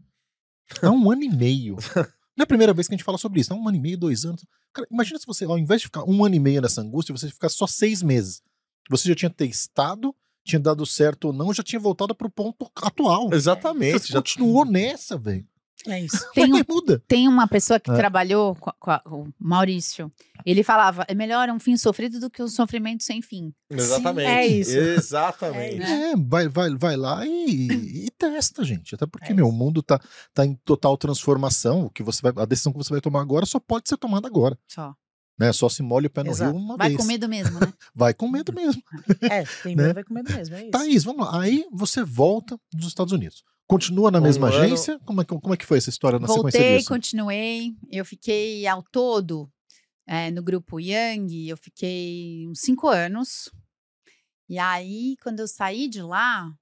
[0.80, 1.76] há um ano e meio.
[2.40, 3.80] Não é a primeira vez que a gente fala sobre isso, há um ano e
[3.80, 4.46] meio, dois anos.
[4.72, 7.28] Cara, imagina se você, ao invés de ficar um ano e meio nessa angústia, você
[7.28, 8.40] ficar só seis meses.
[8.88, 13.28] Você já tinha testado, tinha dado certo ou não, já tinha voltado pro ponto atual.
[13.30, 14.06] Exatamente.
[14.06, 14.20] Você Já...
[14.20, 15.46] continuou nessa, velho.
[15.86, 16.24] É isso.
[16.34, 16.62] Tem um-.
[17.08, 17.94] Tem uma pessoa que É.
[17.94, 20.12] trabalhou com, a- com a- o Maurício.
[20.44, 23.52] Ele falava: é melhor um fim sofrido do que um sofrimento sem fim.
[23.70, 24.26] Exatamente.
[24.28, 24.76] é isso.
[24.76, 25.82] Exatamente.
[25.82, 26.12] É.
[26.12, 28.94] É, vai, vai, vai lá e, e testa, gente.
[28.94, 30.00] Até porque, É meu, o mundo tá,
[30.34, 31.84] tá em total transformação.
[31.86, 34.26] O que você vai, a decisão que você vai tomar agora só pode ser tomada
[34.26, 34.58] agora.
[34.68, 34.94] Só.
[35.38, 35.50] Né?
[35.54, 36.50] Só se molha o pé no Exato.
[36.52, 37.00] rio uma Vai vez.
[37.00, 37.72] com medo mesmo, né?
[37.94, 38.82] Vai com medo mesmo.
[39.22, 39.84] É, tem Né?
[39.84, 40.54] medo, vai com medo mesmo.
[40.54, 40.70] É isso.
[40.70, 41.40] Thaís, vamos lá.
[41.40, 43.42] Aí você volta dos Estados Unidos.
[43.70, 44.98] Continua na Um mesma ano- agência?
[45.04, 46.88] Como é, que- como é que foi essa história na sequência Voltei, disso?
[46.88, 47.72] continuei.
[47.88, 49.48] Eu fiquei ao todo
[50.08, 53.48] é, no grupo Young, eu fiquei uns cinco anos.
[54.48, 56.52] E aí, quando eu saí de lá,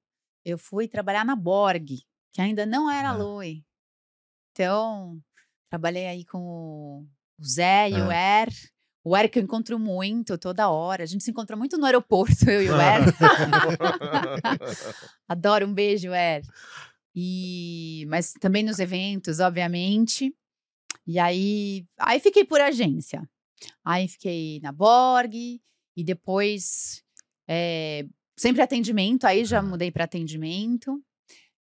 [0.45, 1.87] eu fui trabalhar na Borg,
[2.31, 3.17] que ainda não era Ah.
[3.17, 3.65] Lui.
[4.53, 5.19] Então,
[5.71, 7.07] trabalhei aí com o
[7.41, 8.49] o Zé e o Er.
[9.05, 11.05] O Er que eu encontro muito, toda hora.
[11.05, 13.01] A gente se encontra muito no aeroporto, eu e o Er.
[15.29, 16.43] Adoro, um beijo, Er.
[17.15, 20.35] E, mas também nos eventos, obviamente.
[21.07, 23.29] E aí, aí fiquei por agência.
[23.85, 25.35] Aí fiquei na Borg
[25.97, 27.03] e depois
[27.49, 28.07] é,
[28.37, 29.25] sempre atendimento.
[29.25, 31.03] Aí já mudei para atendimento.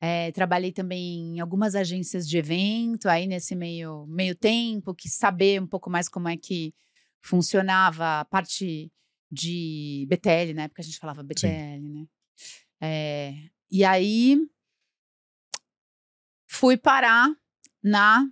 [0.02, 5.62] É, trabalhei também em algumas agências de evento, aí nesse meio, meio tempo, quis saber
[5.62, 6.76] um pouco mais como é que
[7.22, 8.92] funcionava a parte
[9.32, 11.94] de BTL, na época a gente falava BTL, Sim.
[11.94, 12.06] né?
[12.82, 13.34] É,
[13.72, 14.38] e aí
[16.56, 17.30] fui parar
[17.84, 18.26] na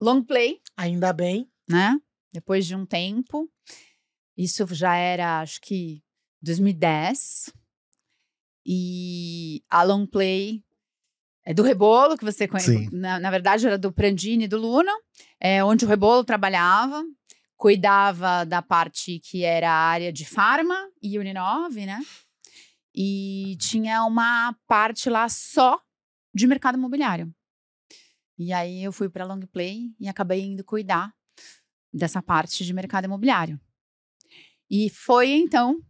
[0.00, 0.60] Long Play.
[0.76, 1.50] Ainda bem.
[1.68, 2.00] Né?
[2.32, 3.48] Depois de um tempo.
[4.36, 6.02] Isso já era, acho que
[6.40, 7.52] 2010.
[8.64, 10.64] E a Long Play
[11.44, 12.88] é do Rebolo, que você conhece.
[12.92, 14.92] Na, na, verdade, era do Prandini e do Luna,
[15.38, 17.02] é, onde o Rebolo trabalhava,
[17.56, 22.00] cuidava da parte que era a área de farma e Uninove, né?
[22.94, 25.80] E tinha uma parte lá só
[26.34, 27.32] de mercado imobiliário.
[28.38, 31.12] E aí eu fui para Long Play e acabei indo cuidar
[31.92, 33.60] dessa parte de mercado imobiliário.
[34.70, 35.80] E foi então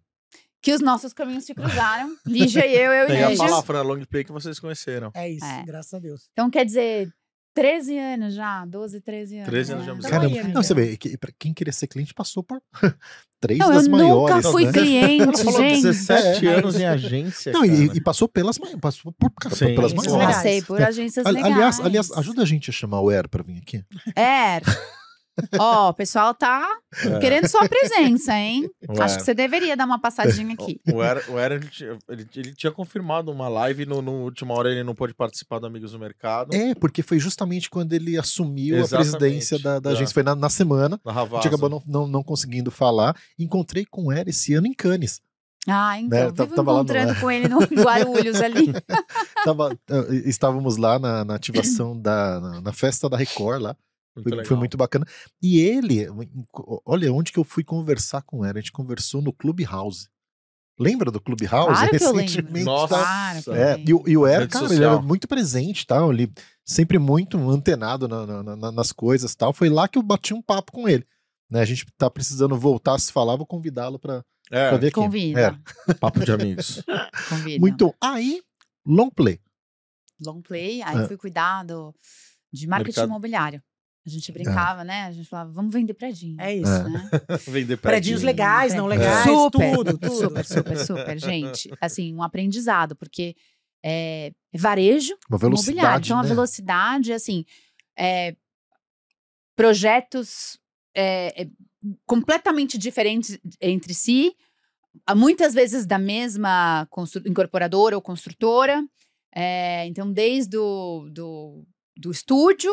[0.60, 2.16] que os nossos caminhos se cruzaram.
[2.26, 3.36] Lígia e eu, eu e Lígia.
[3.36, 5.10] Tem a na long play que vocês conheceram.
[5.14, 5.62] É isso, é.
[5.64, 6.28] graças a Deus.
[6.32, 7.12] Então, quer dizer,
[7.58, 9.48] 13 anos já, 12, 13 anos.
[9.48, 9.84] 13 anos né?
[9.84, 10.12] de amizade.
[10.12, 12.62] Caramba, não, você vê, que, pra quem queria ser cliente passou por
[13.40, 14.30] três não, das eu maiores.
[14.30, 14.72] Eu nunca fui né?
[14.72, 15.82] cliente, falou gente.
[15.82, 17.52] 17 é, anos em agência.
[17.52, 20.36] Não, e, e, passou pelas, passou por, cara, Sim, pelas maiores.
[20.36, 21.52] Passei por agências legais.
[21.52, 23.84] Aliás, aliás, ajuda a gente a chamar o Er pra vir aqui.
[24.14, 24.62] Er.
[25.58, 26.66] Ó, oh, o pessoal tá
[27.04, 27.18] é.
[27.18, 28.68] querendo sua presença, hein?
[28.88, 30.80] O Acho que você deveria dar uma passadinha aqui.
[30.86, 31.68] O, o Era, ele,
[32.08, 35.66] ele, ele, tinha confirmado uma live no, no última hora ele não pôde participar do
[35.66, 36.54] Amigos do Mercado.
[36.54, 39.14] É, porque foi justamente quando ele assumiu Exatamente.
[39.14, 39.92] a presidência da, da é.
[39.92, 40.14] agência.
[40.14, 41.00] Foi na, na semana.
[41.04, 43.16] Na a gente acabou não, não, não conseguindo falar.
[43.38, 45.20] Encontrei com o Era esse ano em Cannes.
[45.66, 46.24] Ah, então, né?
[46.30, 47.20] vivo tava encontrando no...
[47.20, 48.72] com ele no Guarulhos ali.
[49.44, 53.76] Tava, eh, estávamos lá na, na ativação da na, na, festa da Record lá.
[54.22, 55.06] Muito foi, foi, muito bacana.
[55.42, 56.06] E ele,
[56.84, 58.58] olha onde que eu fui conversar com ele.
[58.58, 60.08] A gente conversou no Clubhouse.
[60.78, 61.72] Lembra do Clubhouse?
[61.72, 62.64] Claro Recentemente.
[62.64, 62.94] Nossa.
[62.94, 66.12] Claro é, e, e, o Er, cara, ele era muito presente tal.
[66.12, 66.32] Ele
[66.64, 69.52] sempre muito antenado na, na, na, nas coisas tal.
[69.52, 71.04] Foi lá que eu bati um papo com ele.
[71.50, 74.94] Né, a gente tá precisando voltar a se falar, vou convidá-lo para é, ver aqui.
[74.94, 75.58] Convida.
[75.88, 75.94] É.
[75.94, 76.82] Papo de amigos.
[77.28, 77.60] Convida.
[77.60, 77.94] Muito.
[78.00, 78.42] Aí,
[78.86, 79.40] long play.
[80.24, 81.06] Long play, aí é.
[81.06, 81.94] fui cuidar do,
[82.52, 83.08] de marketing Mercado.
[83.08, 83.62] imobiliário.
[84.08, 84.34] A gente é.
[84.34, 84.84] brincava, é.
[84.84, 85.04] né?
[85.04, 86.34] A gente falava, vamos vender prédio.
[86.38, 86.70] É isso.
[86.70, 86.88] É.
[86.88, 87.10] Né?
[87.46, 90.14] vender Prédios legais, não legais, super, tudo, tudo.
[90.14, 91.18] Super, super, super.
[91.18, 93.36] Gente, assim, um aprendizado, porque
[93.84, 96.04] é, varejo uma imobiliário.
[96.04, 96.24] Então, né?
[96.24, 97.44] a velocidade, assim,
[97.96, 98.34] é,
[99.54, 100.58] projetos
[100.94, 101.48] é, é,
[102.06, 104.34] completamente diferentes entre si,
[105.14, 106.88] muitas vezes da mesma
[107.26, 108.82] incorporadora ou construtora.
[109.34, 112.72] É, então, desde o do, do estúdio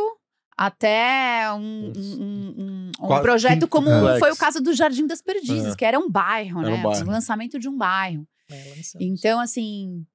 [0.58, 3.89] até um, um, um, um projeto como
[4.20, 5.76] foi o caso do Jardim das Perdizes, é.
[5.76, 6.78] que era um bairro, era né?
[6.78, 7.08] Um bairro.
[7.08, 8.26] O lançamento de um bairro.
[8.49, 10.06] É, então, assim,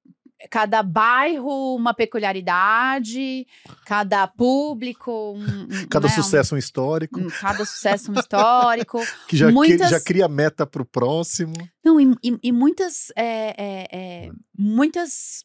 [0.48, 3.46] cada bairro uma peculiaridade,
[3.84, 9.88] cada público um, cada né, sucesso um, histórico, cada sucesso um histórico que já, muitas...
[9.88, 11.54] que, já cria meta para o próximo.
[11.84, 15.44] Não e, e, e muitas é, é, é, muitas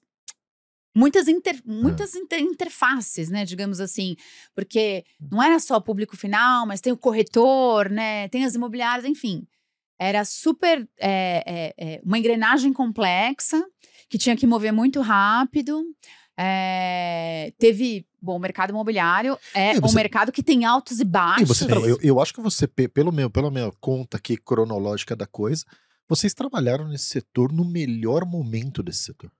[0.96, 4.16] muitas, inter, muitas inter, interfaces, né, digamos assim,
[4.56, 9.06] porque não era só o público final, mas tem o corretor, né, tem as imobiliárias,
[9.06, 9.46] enfim,
[10.00, 13.64] era super é, é, é, uma engrenagem complexa
[14.10, 15.84] que tinha que mover muito rápido.
[17.58, 21.48] teve Bom, o mercado imobiliário é você, um mercado que tem altos e baixos.
[21.48, 25.64] Você, eu, eu, acho que você, pelo meu, pela minha conta aqui cronológica da coisa,
[26.10, 29.32] vocês trabalharam nesse setor no melhor momento desse setor.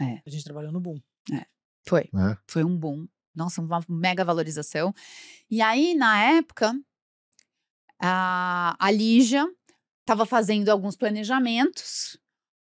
[0.00, 0.20] É.
[0.26, 1.00] A gente trabalhou no boom.
[1.32, 1.46] É.
[1.86, 2.02] Foi.
[2.02, 2.36] É.
[2.46, 3.06] Foi um boom.
[3.34, 4.94] Nossa, uma mega valorização.
[5.50, 6.74] E aí, na época,
[8.00, 9.46] a, a Lígia
[10.00, 12.18] estava fazendo alguns planejamentos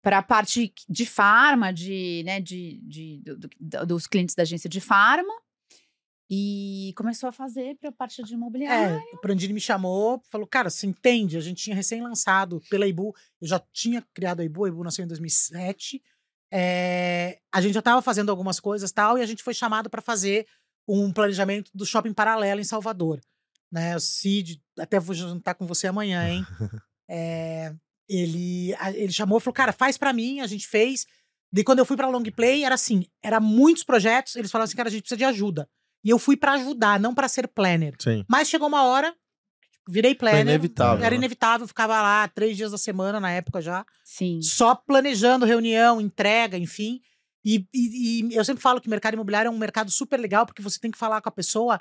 [0.02, 4.68] para a parte de farma, de, né, de, de, do, do, dos clientes da agência
[4.68, 5.32] de farma.
[6.30, 8.96] E começou a fazer para a parte de imobiliário.
[8.96, 11.38] É, o Prandini me chamou, falou: Cara, você entende?
[11.38, 13.14] A gente tinha recém-lançado pela Ibu.
[13.40, 16.02] Eu já tinha criado a Ibu, a Ibu nasceu em 2007.
[16.52, 20.02] É, a gente já estava fazendo algumas coisas tal, e a gente foi chamado para
[20.02, 20.46] fazer
[20.88, 23.20] um planejamento do shopping paralelo em Salvador.
[23.70, 23.94] Né?
[23.96, 26.46] O Cid, até vou jantar com você amanhã, hein?
[27.08, 27.74] é,
[28.08, 31.06] ele, ele chamou e falou: Cara, faz para mim, a gente fez.
[31.54, 34.76] E quando eu fui pra Long Play, era assim: era muitos projetos, eles falaram assim,
[34.76, 35.68] cara, a gente precisa de ajuda.
[36.04, 37.94] E eu fui pra ajudar, não pra ser planner.
[37.98, 38.24] Sim.
[38.28, 39.14] Mas chegou uma hora,
[39.88, 40.42] virei planner.
[40.42, 41.16] inevitável, Era né?
[41.16, 43.84] inevitável, ficava lá três dias da semana na época já.
[44.04, 44.40] Sim.
[44.42, 47.00] Só planejando reunião, entrega, enfim.
[47.44, 50.60] E, e- e eu sempre falo que mercado imobiliário é um mercado super legal, porque
[50.62, 51.80] você tem que falar com a pessoa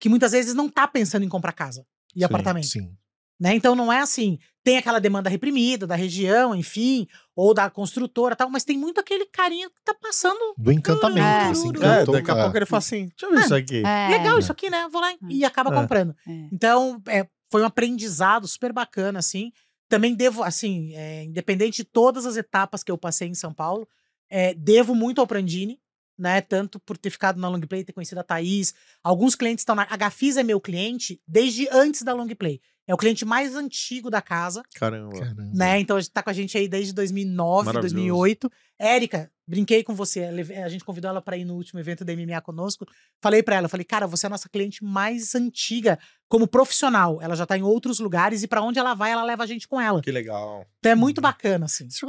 [0.00, 2.66] que muitas vezes não tá pensando em comprar casa e Sim, apartamento.
[2.66, 2.92] Sim.
[3.40, 3.54] né?
[3.54, 8.36] Então não é assim, tem aquela demanda reprimida da região, enfim, ou da construtora e
[8.36, 10.38] tal, mas tem muito aquele carinha que tá passando.
[10.56, 11.50] Do encantamento, É.
[11.50, 11.68] assim.
[11.70, 12.42] É, daqui a é.
[12.42, 13.44] pouco ele fala assim: deixa eu ver É.
[13.44, 13.82] isso aqui.
[13.84, 14.88] É, Legal isso aqui, né?
[14.90, 15.74] Vou lá e acaba É.
[15.80, 16.14] comprando.
[16.28, 16.48] é.
[16.52, 19.52] Então, é, foi um aprendizado super bacana, assim.
[19.88, 23.88] Também devo, assim, é, independente de todas as etapas que eu passei em São Paulo,
[24.28, 25.80] é, devo muito ao Prandini,
[26.18, 26.40] né?
[26.40, 28.74] Tanto por ter ficado na Long Play, ter conhecido a Thaís.
[29.02, 29.86] Alguns clientes estão na.
[29.88, 32.60] A Gafisa é meu cliente desde antes da Long Play.
[32.88, 35.12] É o cliente mais antigo da casa, Caramba.
[35.18, 35.42] Caramba.
[35.54, 35.78] né?
[35.78, 37.94] Então a gente tá com a gente aí desde 2009, Maravilhoso.
[37.94, 38.50] 2008.
[38.78, 40.30] Érica, brinquei com você.
[40.30, 42.86] leve- A gente convidou ela para ir no último evento da MMA conosco.
[43.22, 45.98] Falei para ela, falei, cara, você é a nossa cliente mais antiga
[46.28, 47.20] como profissional.
[47.20, 49.68] Ela já tá em outros lugares e para onde ela vai, ela leva a gente
[49.68, 50.00] com ela.
[50.00, 50.64] Que legal.
[50.78, 51.88] Então é muito bacana, assim.
[51.90, 52.06] Você,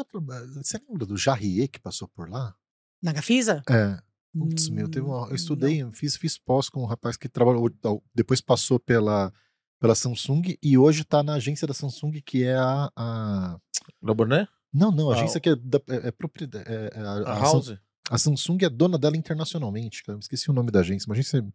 [0.90, 2.56] lembra do Jarrier que passou por lá?
[3.04, 3.62] Na Gafisa?
[3.70, 3.98] É.
[4.32, 7.70] Putz, meu, teve uma, Hum, eu estudei, fiz, fiz pós com um rapaz que trabalhou,
[8.14, 9.34] depois passou pela,
[9.80, 12.92] pela Samsung e hoje tá na agência da Samsung, que é a.
[12.96, 13.58] a-
[14.02, 14.48] Loborné?
[14.74, 16.66] não, não, a Ah, agência que é, da, é, é propriedade.
[16.68, 17.74] é- é a, A a House?
[18.12, 20.16] A Samsung é dona dela internacionalmente, cara.
[20.16, 21.46] eu Esqueci o nome da agência, uma agência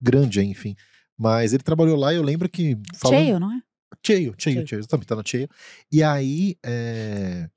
[0.00, 0.74] grande, aí, enfim.
[1.16, 2.76] Mas ele trabalhou lá e eu lembro que.
[2.96, 3.60] falando- Cheio, não é?
[4.04, 4.78] Cheio, cheio, Cheio.
[4.80, 5.48] exatamente, tá na cheio.
[5.90, 7.48] E aí, é,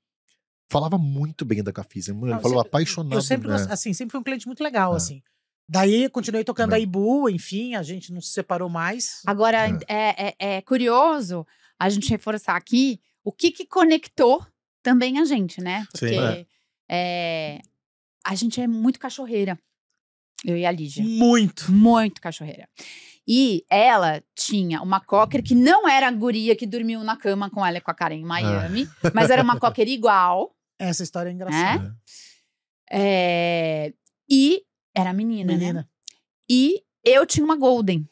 [0.70, 3.14] falava muito bem da Gafisa, ele Não, falou sempre- apaixonado.
[3.14, 3.54] Eu sempre, né?
[3.70, 4.96] assim, sempre fui um cliente muito legal, É.
[4.96, 5.22] assim.
[5.68, 6.76] Daí continuei tocando É.
[6.76, 9.22] a Ibu, enfim, a gente não se separou mais.
[9.26, 10.34] Agora, é.
[10.38, 11.46] É, é curioso
[11.78, 14.44] a gente reforçar aqui o que, que conectou
[14.82, 15.86] também a gente, né?
[15.92, 16.46] Porque Sim.
[16.90, 17.60] é,
[18.24, 19.58] a gente é muito cachorreira.
[20.44, 21.04] Eu e a Lígia.
[21.04, 21.70] Muito.
[21.70, 22.68] Muito cachorreira.
[23.26, 27.64] E ela tinha uma cocker que não era a guria que dormiu na cama com
[27.64, 30.52] ela e com a Karen em Miami, mas era uma cocker igual.
[30.76, 31.96] Essa história é engraçada.
[32.90, 33.92] é,
[34.28, 35.58] e era menina, né?
[35.58, 35.88] Menina.
[36.48, 38.08] E eu tinha uma Golden.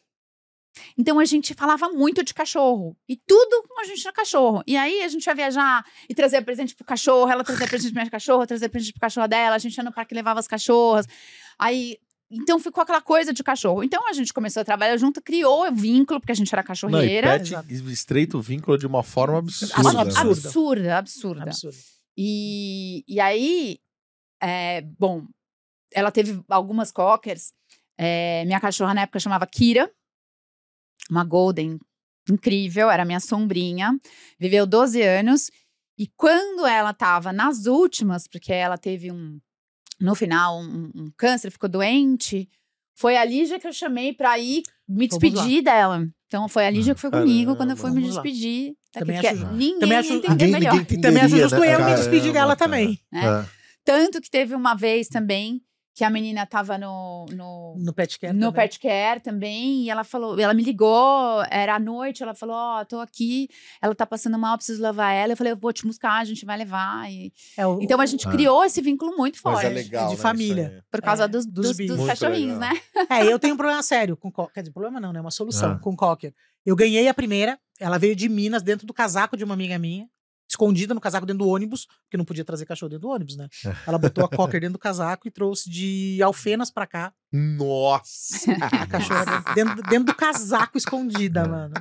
[0.97, 2.97] Então a gente falava muito de cachorro.
[3.09, 4.63] E tudo a gente tinha cachorro.
[4.67, 8.01] E aí a gente ia viajar e trazer presente pro cachorro, ela trazia presente pro
[8.01, 10.47] minha cachorro, trazia presente pro cachorro dela, a gente ia no parque e levava as
[10.47, 11.07] cachorras.
[11.59, 11.97] Aí.
[12.33, 13.83] Então ficou aquela coisa de cachorro.
[13.83, 16.65] Então a gente começou a trabalhar junto, criou o vínculo, porque a gente era Não,
[16.65, 17.31] e cachorreira.
[17.33, 17.91] pet Exato.
[17.91, 19.75] estreita o vínculo de uma forma absurda.
[19.75, 20.21] Absurda.
[20.21, 21.77] absurda, absurda, absurda.
[22.17, 23.81] E, e aí,
[24.41, 25.27] é, bom,
[25.93, 27.53] ela teve algumas cockers.
[27.99, 29.91] É, minha cachorra na época chamava Kira,
[31.11, 31.79] uma golden
[32.31, 33.99] incrível, era minha sombrinha.
[34.39, 35.51] Viveu 12 anos.
[35.99, 39.39] E quando ela tava nas últimas, porque ela teve um,
[40.01, 42.49] no final, um, um câncer, ficou doente,
[42.97, 46.09] foi a Lígia que eu chamei pra ir me Vamos despedir dela.
[46.27, 48.75] Então foi a Lígia que foi comigo quando eu fui me despedir.
[48.93, 50.75] Também acho ninguém Também acho- Ninguém- melhor.
[50.75, 51.67] ninguém- E também acho justo né?
[51.67, 52.71] eu me Caramba, despedir dela cara.
[52.71, 53.01] também.
[53.13, 53.21] né?
[53.25, 53.49] É.
[53.85, 55.61] Tanto que teve uma vez também
[56.01, 58.55] que a menina tava no, no, No pet care no também.
[58.55, 62.83] pet care também, e ela falou, ela me ligou, era à noite, ela falou, ó,
[62.87, 63.51] tô aqui,
[63.83, 65.35] ela tá passando mal, preciso levar ela.
[65.35, 67.11] Eu falei, eu vou te buscar, a gente vai levar.
[67.13, 68.31] E- É, o- Então a gente Ah.
[68.31, 69.67] criou esse vínculo muito Mas forte.
[69.67, 70.85] é legal, de né, família.
[70.91, 71.97] Por causa É, dos, dos dos, bichos.
[71.99, 72.75] dos cachorrinhos, legal.
[72.75, 72.81] né?
[73.11, 75.21] É, eu tenho um problema sério com co- Quer dizer, problema não, né?
[75.21, 75.79] Uma solução Ah.
[75.79, 76.33] com cocker.
[76.65, 80.07] Eu ganhei a primeira, ela veio de Minas, dentro do casaco de uma amiga minha,
[80.51, 83.49] escondida no casaco dentro do ônibus, porque não podia trazer cachorro dentro do ônibus, né?
[83.87, 88.51] Ela botou a cocker dentro do casaco e trouxe de Alfenas pra cá, Nossa!
[88.73, 91.75] a cachorra dentro, dentro do casaco escondida, mano.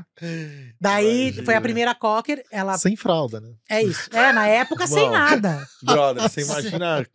[0.79, 1.45] Daí Imagina.
[1.45, 2.77] foi a primeira cocker, ela.
[2.77, 3.49] Sem fralda, né?
[3.69, 4.09] É isso.
[4.15, 5.65] É, na época sem Bom, nada.
[5.83, 7.05] Brother, você imagina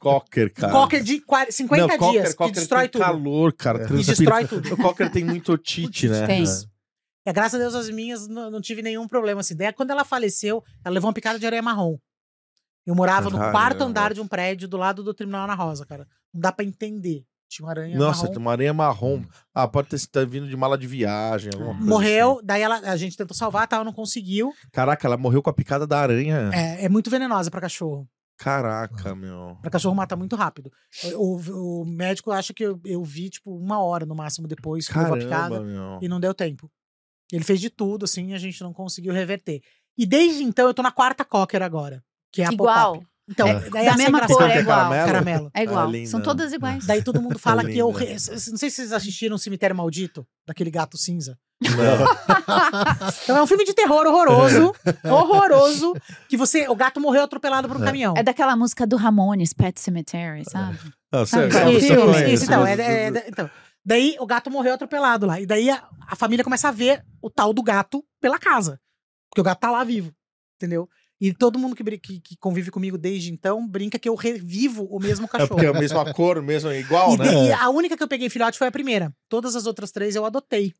[0.00, 0.72] cocker, cara.
[0.72, 3.02] Cocker de 40, 50 Não, cocker- dias, cocker que destrói tem tudo.
[3.02, 3.82] calor, cara.
[3.84, 3.94] É.
[4.00, 4.72] E destrói tudo.
[4.72, 6.26] O cocker tem muito otite, né?
[6.26, 6.42] Tem.
[6.44, 6.71] É,
[7.30, 9.54] graças a Deus as minhas não, não tive nenhum problema assim.
[9.54, 11.96] Daí quando ela faleceu, ela levou uma picada de areia marrom.
[12.84, 13.52] Eu morava no Caramba.
[13.52, 16.06] quarto andar de um prédio do lado do Terminal Ana Rosa, cara.
[16.34, 17.24] Não dá pra entender.
[17.48, 18.38] Tinha uma aranha Nossa, marrom.
[18.40, 19.22] uma areia marrom.
[19.54, 22.40] Ah, pode ter sido vindo de mala de viagem, alguma coisa Morreu, assim.
[22.46, 24.52] daí ela, a gente tentou salvar, tal, não conseguiu.
[24.72, 26.50] Caraca, ela morreu com a picada da aranha.
[26.52, 28.08] É, é muito venenosa pra cachorro.
[28.38, 29.56] Caraca, meu.
[29.60, 30.72] Pra cachorro mata muito rápido.
[31.14, 34.98] O, o- médico acha que eu, eu vi, tipo, uma hora no máximo depois que
[34.98, 35.60] levou a Caramba, picada.
[35.60, 35.98] meu.
[36.02, 36.68] E não deu tempo.
[37.32, 39.60] Ele fez de tudo, assim, e a gente não conseguiu reverter.
[39.98, 43.02] E desde então eu tô na quarta cocker agora, que é a Igual.
[43.28, 43.54] Então, É.
[43.60, 44.76] daí Da essa mesma cor, é igual.
[44.90, 45.06] caramelo?
[45.06, 45.50] Caramelo.
[45.54, 45.90] É igual.
[45.90, 46.10] linda.
[46.10, 46.84] São todas iguais.
[46.84, 47.90] Daí todo mundo fala que eu.
[47.90, 47.96] Não
[48.58, 51.38] sei se vocês assistiram Cemitério Maldito, daquele gato cinza.
[51.62, 51.70] Não.
[53.22, 55.94] Então é um filme de terror horroroso, horroroso,
[56.28, 57.86] que você, o gato morreu atropelado por um É.
[57.86, 58.14] caminhão.
[58.16, 60.78] É daquela música do Ramones, Pet Cemetery, sabe?
[61.12, 63.50] Não, Sabe você- qual é isso, isso, então, é, é- é- então.
[63.84, 65.40] Daí o gato morreu atropelado lá.
[65.40, 68.80] E daí a, a família começa a ver o tal do gato pela casa.
[69.30, 70.12] Porque o gato tá lá vivo.
[70.56, 70.88] Entendeu?
[71.20, 74.98] E todo mundo que, que, que convive comigo desde então brinca que eu revivo o
[75.00, 75.48] mesmo É cachorro.
[75.50, 77.24] porque é a mesma cor, mesmo igual, e, né?
[77.24, 79.12] daí a única que eu peguei filhote foi a primeira.
[79.28, 80.74] Todas as outras três eu adotei.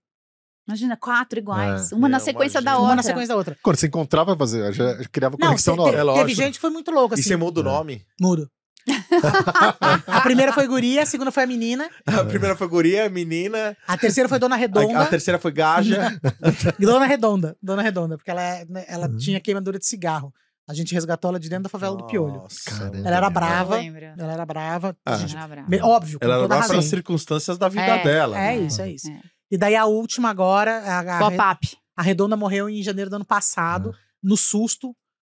[0.67, 1.91] Imagina, quatro iguais.
[1.91, 1.95] É.
[1.95, 2.79] uma na Não, sequência da imagina.
[2.79, 2.89] outra.
[2.91, 3.57] Uma na sequência da outra.
[3.63, 5.97] Quando você encontrava, fazia, já criava Não, conexão te- na hora.
[5.97, 6.41] É teve lógico.
[6.41, 7.29] gente que foi muito louca, E assim.
[7.31, 8.05] você muda o nome?
[8.21, 8.49] Mudo.
[10.07, 13.77] a primeira foi guria, a segunda foi a menina, A primeira foi guria, menina.
[13.87, 15.01] a terceira foi Dona A, Redonda.
[15.01, 16.19] a terceira foi gaja.
[16.79, 19.17] Dona Redonda, Dona Redonda, porque ela, né, ela Uhum.
[19.17, 20.33] tinha queimadura de cigarro.
[20.69, 22.35] A gente resgatou ela de dentro da favela do Piolho.
[22.43, 22.99] Nossa, Caramba.
[22.99, 23.83] Ela era brava.
[23.85, 24.97] Ela era brava.
[25.05, 25.17] a Ah.
[25.19, 25.69] gente- Era brava.
[25.87, 28.39] óbvio, Ela era brava pelas circunstâncias da vida É, dela.
[28.39, 28.65] É né?
[28.65, 29.11] isso, é isso.
[29.11, 29.21] É.
[29.51, 31.77] E daí a última agora, a, a, Pop-up.
[31.97, 33.93] a Redonda morreu em janeiro do ano passado,
[34.23, 34.95] no susto.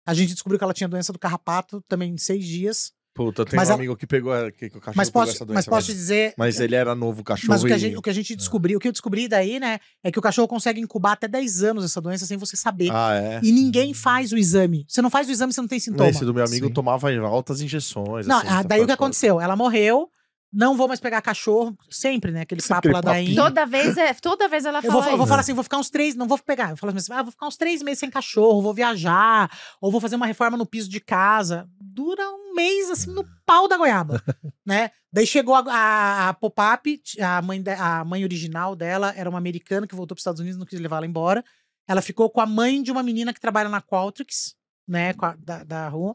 [0.05, 2.91] A gente descobriu que ela tinha doença do carrapato também em seis dias.
[3.15, 5.23] Puta, eu tenho Mas um a- amigo que pegou que, que o cachorro Mas pegou
[5.23, 5.71] posso, essa mas doença.
[5.71, 6.33] posso te dizer.
[6.37, 8.79] mas ele era novo cachorro Mas o que, a gente, o que a gente descobriu,
[8.79, 11.85] o que eu descobri daí, né, é que o cachorro consegue incubar até 10 anos
[11.85, 12.89] essa doença sem você saber.
[12.91, 13.41] Ah, é.
[13.43, 14.87] E ninguém faz o exame.
[14.89, 16.09] Você não faz o exame, você não tem sintoma.
[16.09, 16.73] Esse do meu amigo Sim.
[16.73, 18.27] tomava altas injeções.
[18.27, 19.39] Não, assim, ah, daí o que aconteceu?
[19.41, 20.09] Ela morreu,
[20.53, 22.43] não vou mais pegar cachorro, sempre, né?
[22.43, 23.21] Aquele Sempre papo aquele lá da.
[23.21, 23.43] Índia.
[23.43, 25.79] Toda vez, é, toda vez ela Eu fala vou, eu vou falar assim, vou ficar
[25.79, 26.71] uns três, não vou pegar.
[26.71, 29.51] Eu falo assim, ah, vou ficar uns três meses sem cachorro, vou viajar,
[29.81, 31.67] ou vou fazer uma reforma no piso de casa.
[31.81, 34.23] Dura um mês, assim, no pau da goiaba,
[34.67, 34.91] né?
[35.11, 39.39] Daí chegou a, a, a Pop-Up, a mãe, de- a mãe original dela era uma
[39.39, 41.43] americana que voltou para os Estados Unidos, não quis levar ela embora.
[41.89, 44.55] Ela ficou com a mãe de uma menina que trabalha na Qualtrics,
[44.87, 46.15] né, a- da, da rua.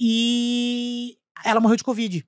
[0.00, 2.24] E ela morreu de Covid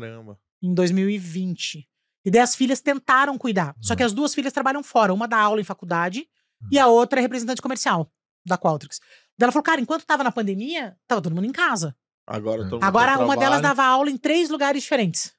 [0.00, 0.38] Caramba.
[0.62, 1.88] em 2020.
[2.24, 3.74] E daí as filhas tentaram cuidar.
[3.80, 5.12] Só que as duas filhas trabalham fora.
[5.12, 6.28] Uma dá aula em faculdade
[6.70, 8.10] e a outra é representante comercial
[8.46, 9.00] da Qualtrics.
[9.36, 11.96] Daí ela falou, cara, enquanto tava na pandemia, tava todo mundo em casa.
[12.26, 15.32] Agora todo mundo Agora uma delas dava aula em três lugares diferentes.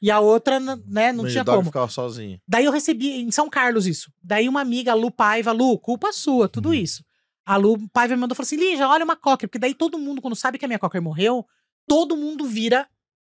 [0.00, 1.64] E a outra, n- né, não meio tinha como.
[1.66, 2.40] ficava sozinho.
[2.46, 4.12] Daí eu recebi em São Carlos isso.
[4.22, 7.04] Daí uma amiga, a Lu Paiva, Lu, culpa sua, tudo isso.
[7.44, 9.48] A Lu Paiva me mandou e falou assim: Lígia, olha uma cocker.
[9.48, 11.44] Porque daí todo mundo, quando sabe que a minha cocker morreu,
[11.88, 12.86] todo mundo vira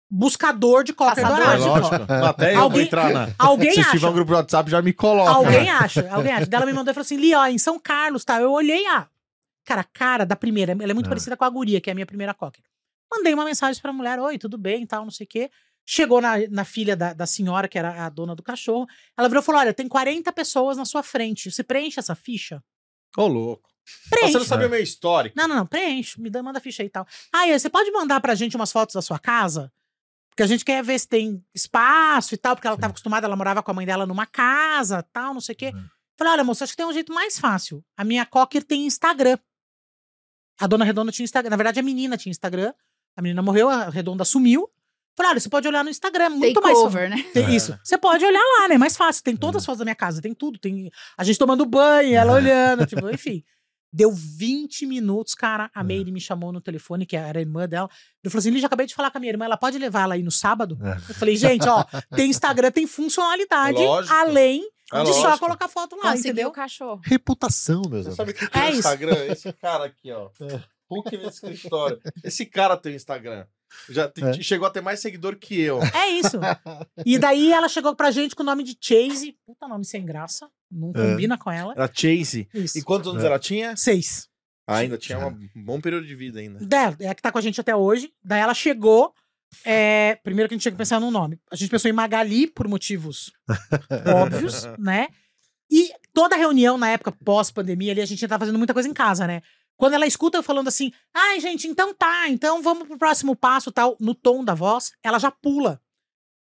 [0.10, 1.88] buscador de cocker Caçador É dourado.
[1.90, 2.14] lógico.
[2.26, 3.30] Até eu Alguém- entrar na.
[3.38, 3.92] Alguém Se acha.
[3.92, 5.32] tiver um grupo de WhatsApp, já me coloca.
[5.32, 6.46] Alguém acha, alguém acha.
[6.46, 8.40] Daí ela me mandou e falou assim: Li, ó, em São Carlos, tá?
[8.40, 9.08] Eu olhei a.
[9.66, 11.10] Cara, a cara da primeira, ela é muito Ah.
[11.10, 12.64] parecida com a guria, que é a minha primeira cocker.
[13.12, 15.50] Mandei uma mensagem pra mulher: Oi, tudo bem, tal, não sei o quê.
[15.88, 18.88] Chegou na, na filha da, da senhora, que era a dona do cachorro.
[19.18, 21.52] Ela virou e falou: Olha, tem 40 pessoas na sua frente.
[21.52, 22.64] Você preenche essa ficha?
[23.18, 23.70] Ô, louco.
[24.10, 24.32] Preenche.
[24.34, 25.36] Você não sabia o meu histórico.
[25.38, 27.08] Não, não, não, preenche, me dá, manda a ficha aí e tal.
[27.32, 29.72] Ah, e você pode mandar pra gente umas fotos da sua casa?
[30.36, 33.38] Porque a gente quer ver se tem espaço e tal, porque ela estava acostumada, ela
[33.38, 35.72] morava com a mãe dela numa casa, tal, não sei o quê.
[35.74, 35.88] Uhum.
[36.18, 37.82] Falei, olha, moça, acho que tem um jeito mais fácil.
[37.96, 39.38] A minha cocker tem Instagram.
[40.60, 41.52] A dona Redonda tinha Instagram.
[41.52, 42.74] Na verdade, a menina tinha Instagram.
[43.16, 44.70] A menina morreu, a Redonda sumiu.
[45.16, 46.92] Falei, olha, você pode olhar no Instagram, muito mais fácil.
[46.92, 47.32] Takeover, né?
[47.34, 47.52] Tem É.
[47.52, 47.80] Isso.
[47.82, 48.78] Você pode olhar lá, né?
[48.78, 49.24] Mais fácil.
[49.24, 50.60] Tem todas as fotos da minha casa, tem tudo.
[50.60, 53.42] Tem a gente tomando banho, ela olhando, tipo, enfim.
[53.96, 55.72] Deu 20 minutos, cara.
[55.74, 55.84] A É.
[55.84, 57.90] Meire me chamou no telefone, que era a irmã dela.
[58.22, 60.16] Eu falei assim: Lígia, acabei de falar com a minha irmã, ela pode levar ela
[60.16, 60.78] aí no sábado?
[60.84, 60.98] É.
[61.12, 61.86] Eu falei, gente, ó,
[62.16, 64.14] tem Instagram, tem funcionalidade, É lógico.
[64.14, 65.40] além É de só lógico.
[65.40, 66.50] colocar foto lá, Conseguiu entendeu?
[66.50, 67.00] o cachorro.
[67.06, 68.16] Reputação, meus Você amigos.
[68.18, 68.80] sabe o que tem É no isso.
[68.80, 69.26] Instagram?
[69.28, 70.30] Esse cara aqui, ó.
[70.92, 72.00] Hulk nesse escritório.
[72.24, 73.46] Esse cara tem Instagram.
[73.90, 74.34] Já te- É.
[74.42, 75.80] chegou a ter mais seguidor que eu.
[75.94, 76.38] É isso.
[77.06, 79.36] E daí ela chegou pra gente com o nome de Chase.
[79.46, 80.48] Puta nome sem graça.
[80.72, 80.94] Não É.
[80.94, 81.74] combina com ela.
[81.74, 82.48] Era Chase.
[82.54, 82.78] Isso.
[82.78, 83.28] E quantos anos É.
[83.28, 83.76] ela tinha?
[83.76, 84.28] Seis.
[84.68, 86.58] Ainda tinha um bom período de vida ainda.
[86.66, 88.12] dela, é a que tá com a gente até hoje.
[88.24, 89.14] Daí ela chegou.
[89.64, 91.40] é, primeiro que a gente tinha que pensar no nome.
[91.50, 93.32] A gente pensou em Magali por motivos
[94.06, 95.08] óbvios, né?
[95.72, 99.26] E toda reunião na época pós-pandemia ali, a gente tava fazendo muita coisa em casa,
[99.28, 99.42] né?
[99.78, 103.72] Quando ela escuta eu falando assim, ai, gente, então tá, então vamos pro próximo passo
[103.72, 105.80] tal, no tom da voz, ela já pula.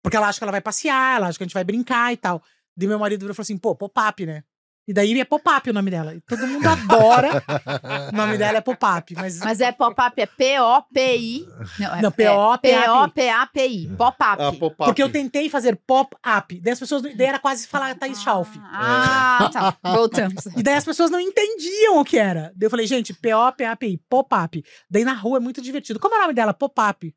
[0.01, 2.17] Porque ela acha que ela vai passear, ela acha que a gente vai brincar e
[2.17, 2.41] tal.
[2.75, 4.43] Daí meu marido virou e falou assim, pô, pop-up, né?
[4.85, 6.13] E daí é pop-up o nome dela.
[6.13, 7.41] E todo mundo adora.
[8.11, 11.47] o nome dela é pop-up, mas Mas é pop-up, é P-O-P-I.
[11.79, 12.83] Não, é, Não, é P-O-P-A-P-I.
[12.83, 13.95] P-O-P-A-P-I.
[13.95, 14.41] Pop-up.
[14.41, 14.85] Ah, pop-up.
[14.85, 16.59] Porque eu tentei fazer pop-up.
[16.59, 17.01] Daí as pessoas.
[17.01, 18.57] Daí era quase falar Thaís Schalf.
[18.61, 19.77] Ah, tá.
[19.93, 20.45] Voltamos.
[20.57, 22.51] E daí as pessoas não entendiam o que era.
[22.53, 24.61] Daí eu falei, gente, P-O-P-A-P-I, pop-up.
[24.89, 25.97] Daí na rua é muito divertido.
[25.97, 26.53] Como é o nome dela?
[26.53, 27.13] Pop-up.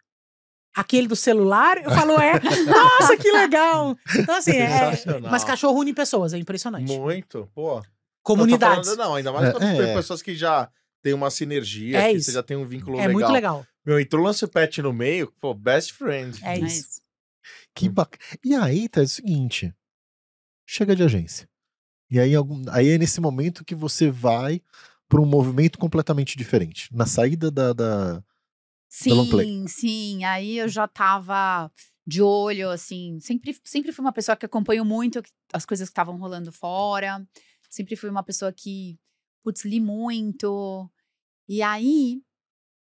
[0.77, 1.79] Aquele do celular?
[1.79, 2.35] Eu falo, é.
[2.67, 3.97] Nossa, que legal!
[4.15, 4.91] Então, assim, é.
[4.91, 5.31] Sensacional.
[5.31, 6.97] Mas cachorro une pessoas, é impressionante.
[6.99, 7.83] Muito, pô.
[8.23, 8.85] Comunidades.
[8.91, 9.85] Falando- não, ainda mais É, quando é.
[9.87, 10.69] tem pessoas que já
[11.03, 12.27] tem uma sinergia, É que isso.
[12.27, 13.13] você já tem um vínculo É legal.
[13.15, 13.67] muito legal.
[13.87, 16.39] Meu, entrou o lance pet no meio, pô, best friend.
[16.45, 16.67] É É isso.
[16.81, 17.01] isso.
[17.75, 18.23] Que bacana.
[18.45, 19.73] E aí, tá, é o seguinte:
[20.67, 21.49] chega de agência.
[22.11, 24.61] E aí, algum- aí é nesse momento que você vai
[25.09, 26.89] para um movimento completamente diferente.
[26.93, 27.73] Na saída da.
[27.73, 28.23] da...
[28.89, 30.25] Sim, sim.
[30.25, 31.71] Aí eu já tava.
[32.07, 33.19] de olho, assim.
[33.21, 35.23] Sempre, sempre fui uma pessoa que acompanhou muito
[35.53, 37.27] as coisas que estavam rolando fora.
[37.69, 38.99] Sempre fui uma pessoa que,
[39.43, 40.91] putz, li muito.
[41.49, 42.23] E aí,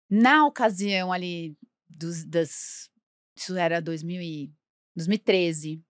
[0.10, 1.58] na ocasião ali
[1.90, 2.90] dos, das.
[3.38, 4.54] Isso era 2000 e,
[4.96, 5.84] 2013.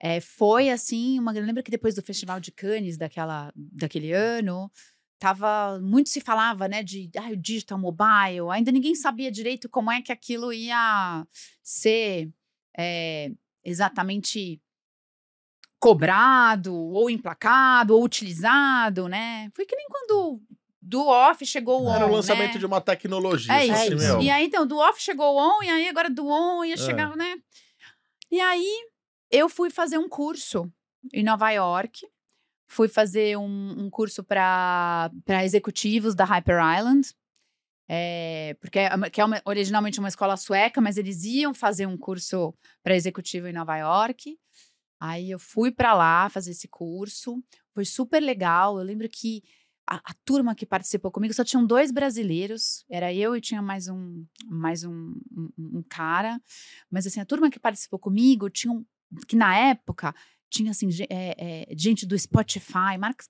[0.00, 4.70] É, foi assim, uma, eu lembro que depois do Festival de Cannes daquela, daquele ano,
[5.18, 9.90] tava muito se falava, né, de ah, o digital mobile, ainda ninguém sabia direito como
[9.90, 11.26] é que aquilo ia
[11.62, 12.30] ser
[12.76, 13.30] é,
[13.64, 14.60] exatamente
[15.80, 19.50] cobrado, ou emplacado, ou utilizado, né?
[19.54, 20.40] Foi que nem quando
[20.80, 21.94] do off chegou o on.
[21.94, 22.58] Era o lançamento né?
[22.58, 23.52] de uma tecnologia.
[23.52, 23.96] É assim, isso.
[23.96, 24.22] meu.
[24.22, 26.76] E aí, então, do off chegou o on, e aí agora do on ia É.
[26.78, 27.36] chegar, né?
[28.30, 28.86] E aí,
[29.30, 30.70] eu fui fazer um curso
[31.12, 32.06] em Nova York.
[32.68, 35.10] Fui fazer um, um curso para
[35.42, 37.14] executivos da Hyper Island.
[37.90, 41.96] É, porque é que é uma- originalmente uma escola sueca, mas eles iam fazer um
[41.96, 44.38] curso para executivo em Nova York.
[45.00, 47.42] Aí eu fui para lá fazer esse curso.
[47.74, 48.78] Foi super legal.
[48.78, 49.42] Eu lembro que
[49.88, 52.84] a, a turma que participou comigo só tinham dois brasileiros.
[52.90, 56.38] Era eu e tinha mais um, mais um, um, um cara.
[56.90, 58.84] Mas assim, a turma que participou comigo tinham
[59.26, 60.14] que na época
[60.50, 63.28] tinha assim é, é, gente do Spotify, marcas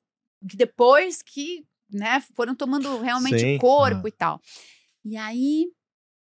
[0.49, 3.59] que depois que né, foram tomando realmente Sim.
[3.59, 4.09] corpo Ah.
[4.09, 4.41] e tal.
[5.05, 5.73] E aí,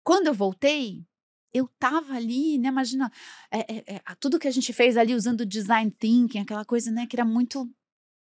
[0.05, 1.05] quando eu voltei,
[1.52, 2.68] eu tava ali, né?
[2.68, 3.10] Imagina
[3.51, 7.16] é, é, tudo que a gente fez ali usando design thinking, aquela coisa, né, que
[7.16, 7.68] era muito,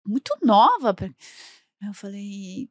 [0.05, 0.95] muito nova.
[1.81, 2.69] Eu falei,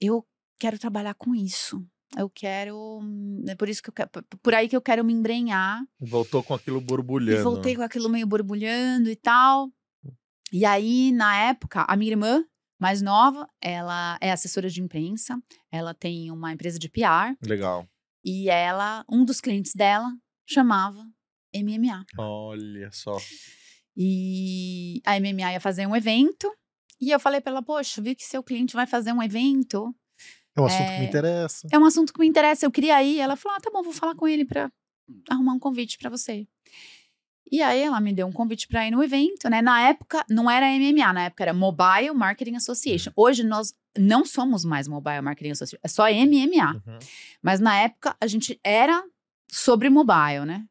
[0.00, 0.24] eu
[0.58, 1.84] quero trabalhar com isso.
[2.16, 3.00] Eu quero,
[3.48, 4.10] é por isso que eu quero,
[4.42, 5.82] por aí que eu quero me embrenhar.
[5.98, 7.42] Voltou com aquilo E borbulhando.
[7.42, 9.70] voltei com aquilo meio borbulhando e tal.
[10.52, 12.44] E aí, na época, a minha irmã
[12.80, 15.40] mais nova, ela é assessora de imprensa,
[15.72, 17.86] ela tem uma empresa de PR Legal.
[18.24, 20.08] e ela, um dos clientes dela
[20.48, 21.02] chamava
[21.54, 22.04] MMA.
[22.18, 23.16] Olha só.
[23.96, 26.52] E a MMA ia fazer um evento
[27.00, 29.94] e eu falei pra ela, poxa, vi que seu cliente vai fazer um evento,
[30.56, 31.08] É um assunto que me É.
[31.08, 31.68] interessa.
[31.70, 33.18] é um assunto que me interessa, eu queria ir.
[33.20, 34.70] Ela falou, ah, tá bom, vou falar com ele pra
[35.28, 36.46] arrumar um convite pra você.
[37.52, 39.62] E aí ela me deu um convite pra ir no evento, né?
[39.62, 43.12] Na época não era MMA, na época era Mobile Marketing Association.
[43.14, 46.72] Hoje nós não somos mais Mobile Marketing Association, é só MMA.
[46.84, 46.98] Uhum.
[47.40, 49.04] Mas na época a gente era
[49.48, 50.64] sobre mobile, né?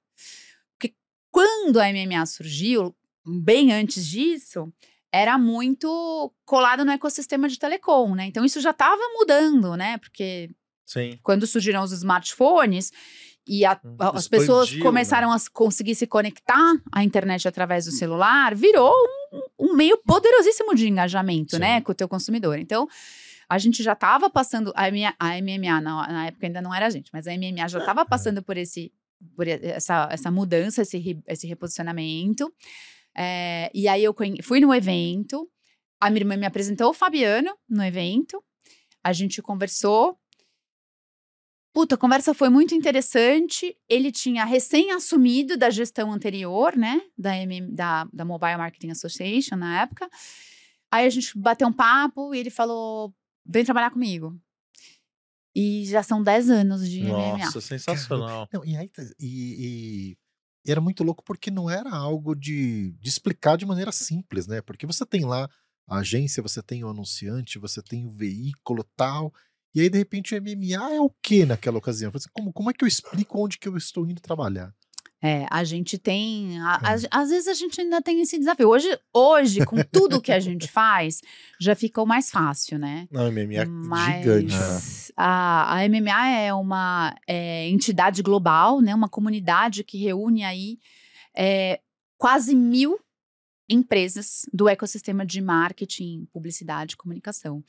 [0.77, 0.93] Porque
[1.31, 2.93] quando a MMA surgiu,
[3.25, 4.69] bem antes disso,
[5.15, 8.25] era muito colado no ecossistema de telecom, né?
[8.25, 9.97] Então isso já estava mudando, né?
[9.97, 10.49] Porque
[10.85, 11.17] Sim.
[11.23, 12.91] quando surgiram os smartphones
[13.47, 17.47] e a- Hum, a- as pessoas expandiu, começaram a s- conseguir se conectar à internet
[17.47, 18.91] através do celular, virou
[19.31, 21.61] um, um meio poderosíssimo de engajamento, Sim.
[21.61, 22.57] né, com o teu consumidor.
[22.57, 22.87] Então,
[23.47, 26.87] a gente já estava passando, a, minha, a MMA na, na época ainda não era
[26.87, 28.91] a gente, mas a MMA já estava passando por esse
[29.35, 32.51] por essa, essa mudança, esse, esse reposicionamento.
[33.17, 35.49] É, e aí eu conhe- fui no evento,
[36.01, 38.43] a minha irmã me apresentou o Fabiano no evento,
[39.03, 40.17] a gente conversou.
[41.73, 43.75] Puta, a conversa foi muito interessante.
[43.89, 47.01] Ele tinha recém-assumido da gestão anterior, né?
[47.17, 50.09] Da, MM, da, da Mobile Marketing Association na época.
[50.89, 53.13] Aí a gente bateu um papo e ele falou:
[53.45, 54.39] vem trabalhar comigo.
[55.53, 57.37] E já são 10 anos de MMA.
[57.45, 58.47] Nossa, sensacional.
[58.53, 60.17] Não, e, aí, tá- e-
[60.65, 64.61] e era muito louco porque não era algo de, de explicar de maneira simples, né?
[64.61, 65.49] Porque você tem lá
[65.87, 69.31] a agência, você tem o anunciante, você tem o veículo tal.
[69.73, 72.11] E aí, de repente, o MMA é o que naquela ocasião?
[72.33, 74.73] Como, como é que eu explico onde que eu estou indo trabalhar?
[75.23, 76.59] É, a gente tem.
[76.59, 76.87] a- É.
[76.87, 78.69] a- às vezes a gente ainda tem esse desafio.
[78.69, 81.21] Hoje, hoje com tudo que a gente faz,
[81.59, 83.07] já ficou mais fácil, né?
[83.11, 84.53] Não, MMA é Mas gigante.
[84.53, 85.13] né?
[85.17, 88.93] a, a MMA é uma é, entidade global, né?
[88.93, 90.77] Uma comunidade que reúne aí
[91.35, 91.79] é,
[92.17, 92.99] quase mil
[93.67, 97.63] empresas do ecossistema de marketing, publicidade e comunicação.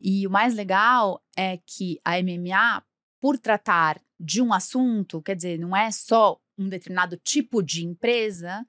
[0.00, 2.82] E o mais legal é que a MMA,
[3.20, 8.66] por tratar de um assunto, quer dizer, não é só um determinado tipo de empresa,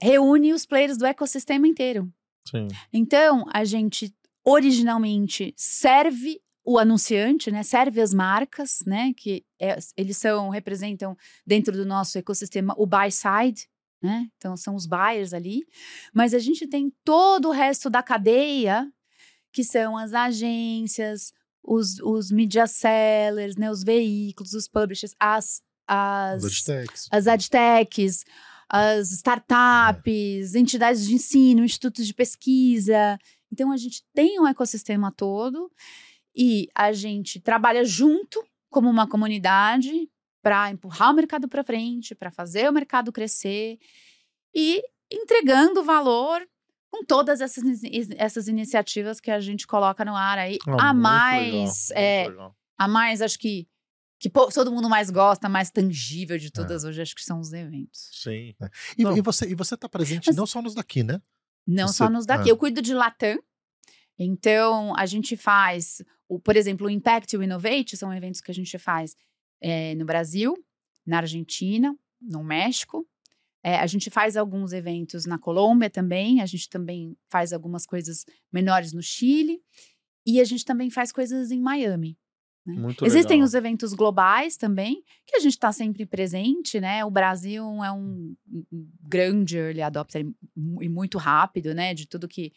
[0.00, 2.12] reúne os players do ecossistema inteiro.
[2.48, 2.68] Sim.
[2.92, 4.14] Então, a gente
[4.44, 7.62] originalmente serve o anunciante, né?
[7.62, 9.12] Serve as marcas, né?
[9.16, 13.68] Que é- eles são, representam dentro do nosso ecossistema o buy side,
[14.02, 14.28] né?
[14.36, 15.64] Então, são os buyers ali.
[16.12, 18.90] Mas a gente tem todo o resto da cadeia,
[19.52, 21.32] que são as agências,
[21.62, 23.70] os, os media sellers, né?
[23.70, 26.42] Os veículos, os publishers, as, as,
[27.10, 28.24] as adtechs,
[28.68, 33.18] as startups, entidades de ensino, institutos de pesquisa.
[33.52, 35.70] Então, a gente tem um ecossistema todo
[36.34, 40.08] e a gente trabalha junto como uma comunidade
[40.42, 43.78] para empurrar o mercado para frente, para fazer o mercado crescer
[44.54, 46.42] e entregando valor
[46.90, 47.64] com todas essas,
[48.16, 50.58] essas iniciativas que a gente coloca no ar aí.
[50.66, 53.66] Ah, a mais, legal, é, a mais, acho que,
[54.22, 57.52] que pô- todo mundo mais gosta, mais tangível de todas hoje, acho que são os
[57.52, 58.08] eventos.
[58.12, 58.54] Sim.
[58.96, 59.16] E, Não.
[59.16, 61.20] e você, e você tá presente Mas- não só nos daqui, né?
[61.66, 62.48] Não Você- só nos daqui.
[62.48, 62.52] ah.
[62.52, 63.36] Eu cuido de Latam.
[64.18, 68.50] Então, a gente faz, o, por exemplo, o Impact e o Innovate são eventos que
[68.50, 69.16] a gente faz
[69.60, 70.54] eh, no Brasil,
[71.06, 73.04] na Argentina, no México.
[73.64, 76.40] Eh, a gente faz alguns eventos na Colômbia também.
[76.40, 79.60] A gente também faz algumas coisas menores no Chile.
[80.24, 82.16] E a gente também faz coisas em Miami.
[82.64, 82.74] Né?
[83.06, 83.46] Existem legal.
[83.46, 87.04] os eventos globais também, que a gente está sempre presente, né?
[87.04, 88.34] O Brasil é um
[89.02, 90.24] grande early adopter
[90.80, 91.92] e muito rápido, né?
[91.94, 92.52] De tudo que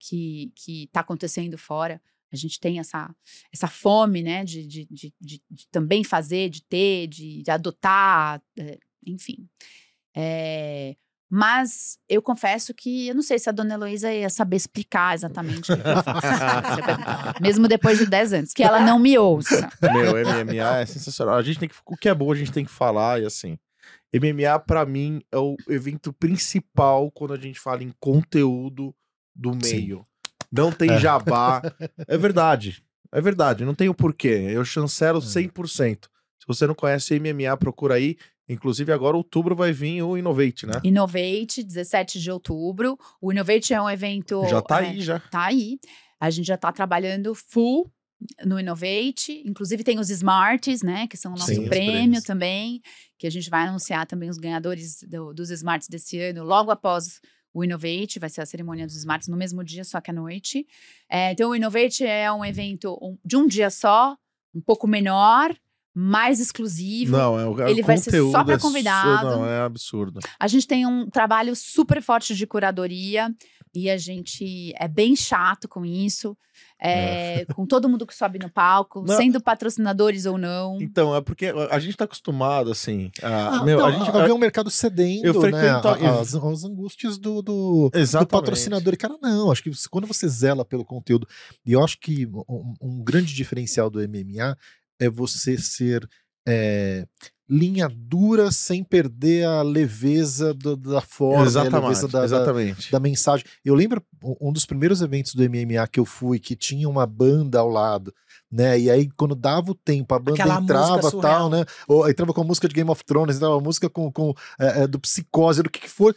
[0.00, 2.00] que que está acontecendo fora.
[2.30, 3.12] A gente tem essa,
[3.52, 4.44] essa fome, né?
[4.44, 9.48] De, de, de, de- de também fazer, de ter, de, adotar, é, enfim.
[10.14, 10.94] É,
[11.30, 15.72] mas eu confesso que eu não sei se a dona Heloísa ia saber explicar exatamente
[15.72, 16.26] o que eu faço.
[16.26, 17.34] se eu perguntar.
[17.40, 19.68] Mesmo depois de 10 anos, que ela não me ouça.
[19.82, 21.36] Meu, MMA é sensacional.
[21.36, 23.58] A gente tem que, o que é bom a gente tem que falar e assim.
[24.14, 28.94] MMA pra mim é o evento principal quando a gente fala em conteúdo
[29.36, 29.76] do Sim.
[29.76, 30.06] meio.
[30.50, 31.60] Não tem jabá.
[32.06, 32.82] É verdade.
[33.12, 34.48] É verdade, não tem o porquê.
[34.50, 36.08] Eu chancelo 100%.
[36.52, 38.16] Se você não conhece MMA, procura aí.
[38.48, 40.80] Inclusive, agora outubro vai vir o Innovate, né?
[40.82, 42.98] Innovate, 17 de outubro.
[43.20, 44.42] O Innovate é um evento.
[44.48, 45.20] Já tá é, aí, já.
[45.20, 45.78] Tá aí.
[46.18, 47.92] A gente já tá trabalhando full
[48.46, 49.42] no Innovate.
[49.46, 51.06] Inclusive tem os Smarts, né?
[51.06, 52.80] Que são o nosso Sim, prêmio também.
[53.18, 57.20] Que a gente vai anunciar também os ganhadores do- dos Smarts desse ano, logo após
[57.52, 58.18] o Innovate.
[58.18, 60.66] Vai ser a cerimônia dos Smarts no mesmo dia, só que à noite.
[61.10, 64.16] É, então, o Innovate é um evento de um dia só,
[64.54, 65.54] um pouco menor,
[66.00, 67.16] mais exclusivo.
[67.16, 69.26] Não, é o é o Ele vai ser só conteúdo pra é convidado.
[69.30, 70.20] Não, é absurdo.
[70.38, 73.28] A gente tem um trabalho super forte de curadoria
[73.74, 76.36] e a gente é bem chato com isso,
[76.80, 79.16] é, com todo mundo que sobe no palco, Não.
[79.16, 80.78] sendo patrocinadores ou não.
[80.80, 83.10] Então, é porque a gente tá acostumado, assim.
[83.22, 84.08] A, Ah, meu, não, a gente.
[84.10, 85.40] a ver um mercado cedendo, eu né?
[85.40, 88.94] frequento- a- As, as angústias do, do, do patrocinador.
[88.94, 91.26] E, cara, não, acho que quando você zela pelo conteúdo,
[91.66, 94.56] e eu acho que um, um grande diferencial do MMA
[95.00, 96.08] é você ser
[96.46, 97.06] é,
[97.48, 101.82] linha dura sem perder a leveza do- da forma, a Exatamente.
[101.82, 102.92] leveza da, da, exatamente.
[102.92, 103.44] da mensagem.
[103.64, 104.02] Eu lembro
[104.40, 108.12] um dos primeiros eventos do MMA que eu fui, que tinha uma banda ao lado,
[108.50, 108.78] né?
[108.78, 111.64] E aí, quando dava o tempo, a banda Aquela entrava música tal, né?
[111.86, 114.86] Ou entrava com a música de Game of Thrones, entrava a música com, com é,
[114.86, 116.14] do Psicose, do que, que for.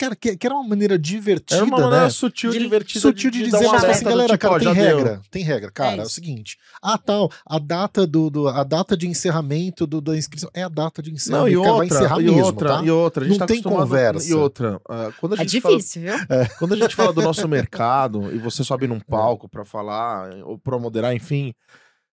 [0.00, 2.10] Cara, que, que era uma maneira divertida, Era uma maneira né?
[2.10, 3.00] sutil, De- divertida.
[3.00, 4.74] Sutil de, dar dizer, mas assim, galera, tipo, cara, ó, tem deu.
[4.96, 5.22] regra.
[5.30, 5.96] Tem regra, cara.
[5.96, 6.56] É, É o seguinte.
[6.82, 10.70] Ah, tal, a data do, do- a data de encerramento do, da inscrição é a
[10.70, 11.50] data de Não, encerramento.
[11.52, 12.82] e Cara, vai outra, encerrar e mesmo, outra, tá?
[12.82, 14.26] e outra, a gente Não tá tem conversa.
[14.30, 16.14] E outra, ah, quando a É gente fala difícil, viu?
[16.58, 20.58] Quando a gente fala do nosso mercado e você sobe num palco pra falar ou
[20.58, 21.52] pra moderar, enfim,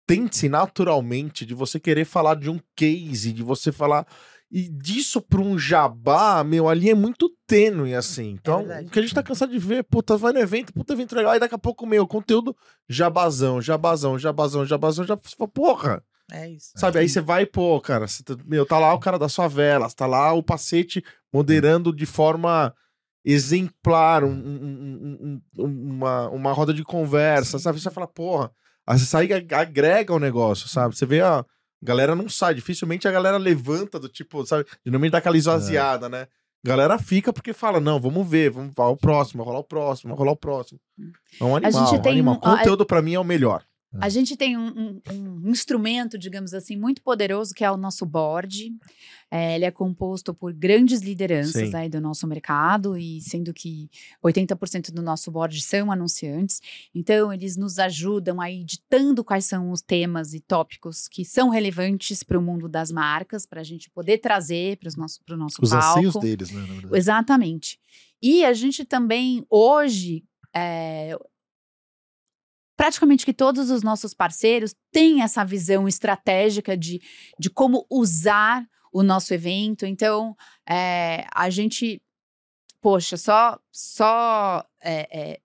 [0.06, 4.06] tente naturalmente de você querer falar de um case, de você falar
[4.50, 8.30] e disso pra um jabá, meu, ali é muito tênue assim.
[8.30, 8.86] Então, verdade.
[8.88, 11.36] o que a gente tá cansado de ver, puta, vai no evento, puta evento legal,
[11.36, 12.56] e daqui a pouco, meu, conteúdo
[12.88, 16.02] jabazão, jabazão, jabazão, jabazão, já você fala, porra,
[16.32, 16.70] É isso.
[16.76, 19.94] Sabe, aí você vai, pô, cara, você tá, meu, tá lá o cara das favelas,
[19.94, 21.02] tá lá o Pacete
[21.32, 22.72] moderando de forma
[23.24, 27.80] exemplar um- um- um- um- uma, uma roda de conversa, sabe?
[27.80, 28.50] Você fala, porra,
[28.86, 30.96] aí você sai e ag- agrega o negócio, sabe?
[30.96, 31.44] Você vê a
[31.82, 34.64] galera não sai, dificilmente a galera levanta do tipo, sabe?
[34.84, 36.26] Geralmente dá aquela esvaziada, né?
[36.62, 40.10] Galera fica porque fala, não, vamos ver, vamos vai o próximo, vai rolar o próximo,
[40.10, 40.78] vai rolar o próximo.
[41.40, 42.34] É um animal, gente um tem animal.
[42.34, 43.64] um- a- Conteúdo pra mim é o melhor.
[43.98, 45.00] A gente tem um, um-
[45.44, 48.72] um instrumento, digamos assim, muito poderoso, que é o nosso board.
[49.32, 53.88] É, ele é composto por grandes lideranças aí do nosso mercado, e sendo que
[54.22, 56.60] 80% do nosso board são anunciantes.
[56.94, 62.22] Então, eles nos ajudam aí ditando quais são os temas e tópicos que são relevantes
[62.22, 65.56] para o mundo das marcas, para a gente poder trazer para o nosso, pro nosso
[65.60, 65.98] Os palco.
[65.98, 66.62] anseios deles, né?
[66.92, 67.78] Exatamente.
[68.22, 71.16] E a gente também, hoje, é,
[72.80, 76.98] praticamente que todos os nossos parceiros têm essa visão estratégica de,
[77.38, 79.84] de como usar o nosso evento.
[79.84, 80.34] Então,
[80.66, 82.00] é, a gente,
[82.80, 85.40] poxa, só, só é, é,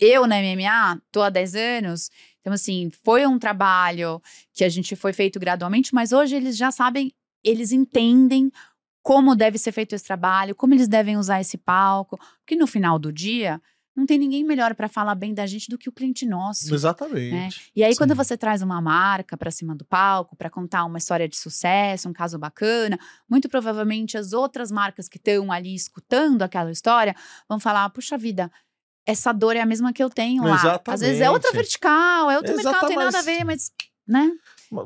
[0.00, 2.10] eu na MMA tô há 10 anos.
[2.40, 4.20] Então, assim, foi um trabalho
[4.52, 7.14] que a gente foi feito gradualmente, mas hoje eles já sabem,
[7.44, 8.50] eles entendem
[9.00, 12.98] como deve ser feito esse trabalho, como eles devem usar esse palco, porque no final
[12.98, 13.62] do dia,
[13.94, 16.74] não tem ninguém melhor para falar bem da gente do que o cliente nosso.
[16.74, 17.70] Exatamente.
[17.76, 18.16] E aí, quando Sim.
[18.16, 22.12] você traz uma marca para cima do palco, para contar uma história de sucesso, um
[22.12, 22.98] caso bacana,
[23.28, 27.14] muito provavelmente as outras marcas que estão ali escutando aquela história
[27.48, 28.50] vão falar: puxa vida.
[29.04, 30.80] Essa dor é a mesma que eu tenho lá.
[30.86, 31.54] Às vezes é outra Exatamente.
[31.54, 33.72] vertical, é outro mercado, Exata, tem nada a ver, mas,
[34.06, 34.30] né?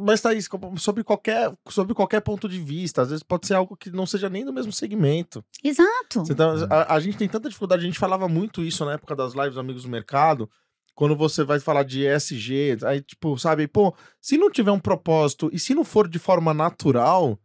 [0.01, 3.77] Mas, Thaís, como- sobre qualquer, sobre qualquer ponto de vista, às vezes pode ser algo
[3.77, 5.45] que não seja nem do mesmo segmento.
[5.63, 6.25] Exato.
[6.35, 9.35] Tá- a, a gente tem tanta dificuldade, a gente falava muito isso na época das
[9.35, 10.51] lives Amigos do Mercado,
[10.95, 15.49] quando você vai falar de ESG, aí, tipo, sabe, pô, se não tiver um propósito
[15.53, 17.39] e se não for de forma natural,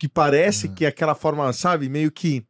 [0.00, 0.74] que parece Uhum.
[0.74, 2.44] que é aquela forma, sabe, meio que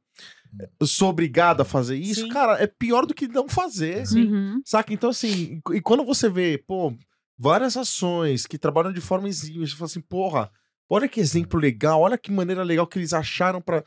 [0.81, 2.29] eu sou obrigado a fazer isso, Sim.
[2.29, 4.05] cara, é pior do que não fazer.
[4.15, 4.63] Uhum.
[4.65, 4.95] Saca?
[4.95, 6.95] Então, assim, e quando você vê, pô,
[7.39, 10.51] várias ações que trabalham de forma exímia, você fala assim, porra,
[10.89, 13.85] olha que exemplo legal, olha que maneira legal que eles acharam pra.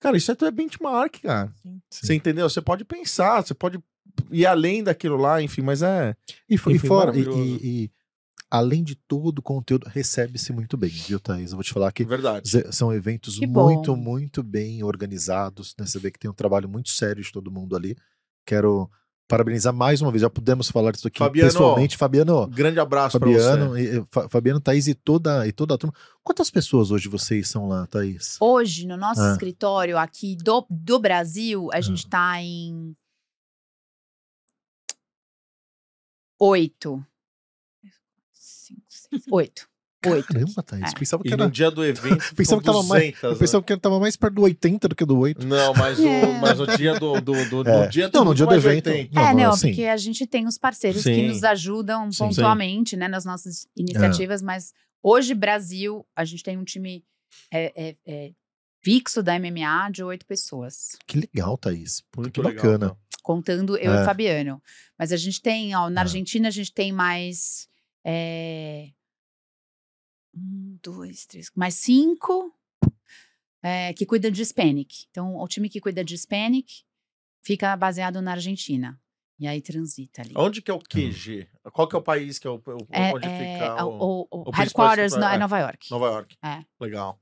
[0.00, 1.52] Cara, isso aí é benchmark, cara.
[1.62, 1.80] Sim.
[1.90, 2.48] Você entendeu?
[2.48, 3.78] Você pode pensar, você pode
[4.30, 6.14] ir além daquilo lá, enfim, mas é.
[6.48, 7.90] E, fo- e Enfim, fora, e, e- e,
[8.50, 11.52] além de todo o conteúdo, recebe-se muito bem, viu, Thaís?
[11.52, 12.50] Eu vou te falar que Verdade.
[12.72, 15.86] são eventos Que muito, muito bem organizados, né?
[15.86, 17.96] Você vê que tem um trabalho muito sério de todo mundo ali.
[18.44, 18.90] Quero
[19.28, 21.96] parabenizar mais uma vez, já pudemos falar disso aqui Fabiano, pessoalmente.
[21.96, 23.98] Fabiano, Grande abraço pra Fabiano, você.
[23.98, 25.94] e- Fa- Fabiano, Thaís e toda, e toda a turma.
[26.22, 28.36] Quantas pessoas hoje vocês são lá, Thaís?
[28.40, 29.32] Hoje, no nosso Ah.
[29.32, 32.94] escritório aqui do, do Brasil, a gente tá em
[36.38, 37.04] oito.
[38.32, 39.68] Cinco, seis, oito.
[40.10, 40.26] Oito.
[40.26, 40.90] Caramba, Thaís.
[40.92, 40.98] É.
[40.98, 41.44] Pensava que E era.
[41.44, 43.36] no dia do evento, Pensava que tava mais- 200, Eu né?
[43.38, 45.46] pensava que tava mais perto do 80 do que do 8.
[45.46, 46.38] Não, mas, o, É.
[46.40, 47.86] mas o dia do, do, do, É.
[47.86, 48.88] do dia Não, no dia do mais evento.
[48.88, 49.14] 80.
[49.14, 51.28] Não, é, mas não, assim- porque a gente tem os parceiros que Sim.
[51.28, 52.18] nos ajudam Sim.
[52.18, 54.72] pontualmente, né, nas nossas iniciativas, mas
[55.02, 57.04] hoje, Brasil, a gente tem um time
[57.50, 58.30] é, é, é,
[58.84, 60.88] fixo da MMA de oito pessoas.
[61.06, 62.02] Que legal, Thaís.
[62.16, 62.88] Muito que legal, bacana.
[62.90, 62.96] tá?
[63.22, 64.02] contando eu É.
[64.02, 64.60] e Fabiano.
[64.98, 66.04] Mas a gente tem, ó, na É.
[66.04, 67.68] Argentina, a gente tem mais.
[68.04, 68.88] é,
[70.34, 72.54] um, dois, três, mais cinco
[73.62, 75.06] é, que cuidam de Hispanic.
[75.10, 76.82] Então, o time que cuida de Hispanic
[77.44, 78.98] fica baseado na Argentina.
[79.38, 80.34] E aí transita ali.
[80.36, 81.48] Onde que é o QG?
[81.72, 84.20] Qual que é o país que é o, o- É, onde é, fica o, o,
[84.20, 85.38] o- o o headquarters no- é é.
[85.38, 85.90] Nova York.
[85.90, 86.36] Nova York?
[86.44, 86.64] É.
[86.78, 87.18] Legal.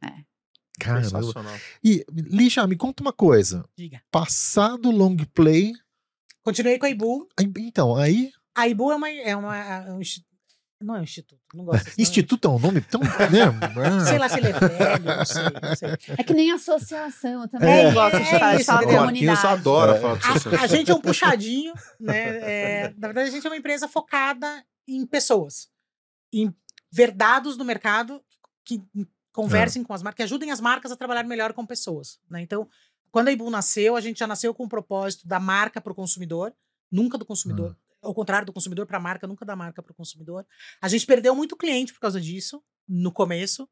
[0.78, 1.04] Caramba.
[1.08, 1.56] Sensacional.
[1.82, 3.64] E, Lígia, me conta uma coisa.
[3.76, 4.02] Diga.
[4.10, 5.72] Passado long play.
[6.42, 7.28] Continuei com a Ibu.
[7.58, 8.30] Então, aí.
[8.54, 9.08] A Ibu é uma.
[9.10, 10.00] É uma é um
[10.80, 11.40] não é um instituto.
[11.54, 12.00] Não gosto desse.
[12.00, 13.00] Instituto é um nome tão.
[13.00, 14.04] Né?
[14.06, 15.42] Sei lá se ele é velho, não sei.
[15.44, 15.90] Não sei.
[16.18, 17.92] É que nem associação, eu também É.
[17.92, 19.00] gosto de É falar, de isso, falar O entendeu?
[19.02, 19.60] Marquinhos comunidade.
[19.60, 20.00] adora É.
[20.00, 22.18] falar de A, a gente é um puxadinho, né?
[22.38, 25.68] É, na verdade, a gente é uma empresa focada em pessoas,
[26.32, 26.54] em
[26.90, 28.22] verdados do mercado
[28.64, 28.82] que
[29.32, 32.18] conversem com as marcas, que ajudem as marcas a trabalhar melhor com pessoas.
[32.28, 32.40] Né?
[32.42, 32.68] Então,
[33.12, 35.94] quando a Ibu nasceu, a gente já nasceu com o propósito da marca para o
[35.94, 36.52] consumidor,
[36.90, 37.76] nunca do consumidor.
[38.02, 40.46] Ao contrário do consumidor para a marca, nunca da marca para o consumidor.
[40.80, 43.68] A gente perdeu muito cliente por causa disso, no começo.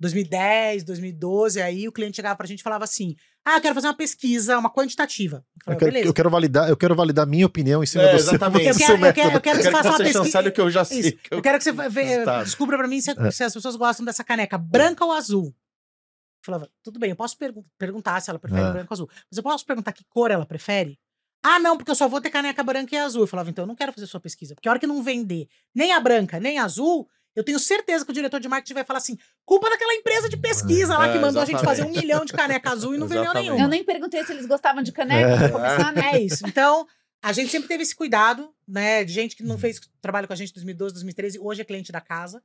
[0.00, 3.88] 2010, 2012, aí o cliente chegava pra gente e falava assim: Ah, eu quero fazer
[3.88, 5.38] uma pesquisa, uma quantitativa.
[5.38, 6.08] Eu Eu falava, quero, beleza.
[6.08, 8.68] eu quero validar, eu quero validar minha opinião em cima É, do seu, exatamente.
[8.68, 10.50] Eu quero- eu quero- eu quero Eu que você faça uma você pesquisa.
[10.52, 11.12] que eu já sei.
[11.12, 13.30] Que eu- Eu quero que você vê- descubra pra mim se, É.
[13.32, 15.46] se as pessoas gostam dessa caneca branca ou azul.
[15.46, 18.70] Eu falava, tudo bem, eu posso pergun- perguntar se ela prefere É.
[18.70, 19.08] branca ou azul.
[19.28, 20.96] Mas eu posso perguntar que cor ela prefere?
[21.42, 23.22] Ah, não, porque eu só vou ter caneca branca e azul.
[23.22, 24.54] Eu falava, então eu não quero fazer sua pesquisa.
[24.54, 28.04] Porque a hora que não vender nem a branca, nem a azul, eu tenho certeza
[28.04, 31.12] que o diretor de marketing vai falar assim: culpa daquela empresa de pesquisa lá É,
[31.12, 33.60] que mandou a gente fazer um milhão de caneca azul e não vendeu nenhuma.
[33.62, 36.02] Eu nem perguntei se eles gostavam de caneca pra começar, né?
[36.18, 36.44] É isso.
[36.46, 36.86] Então,
[37.22, 39.04] a gente sempre teve esse cuidado, né?
[39.04, 41.92] De gente que não fez trabalho com a gente em 2012, 2013, hoje é cliente
[41.92, 42.42] da casa.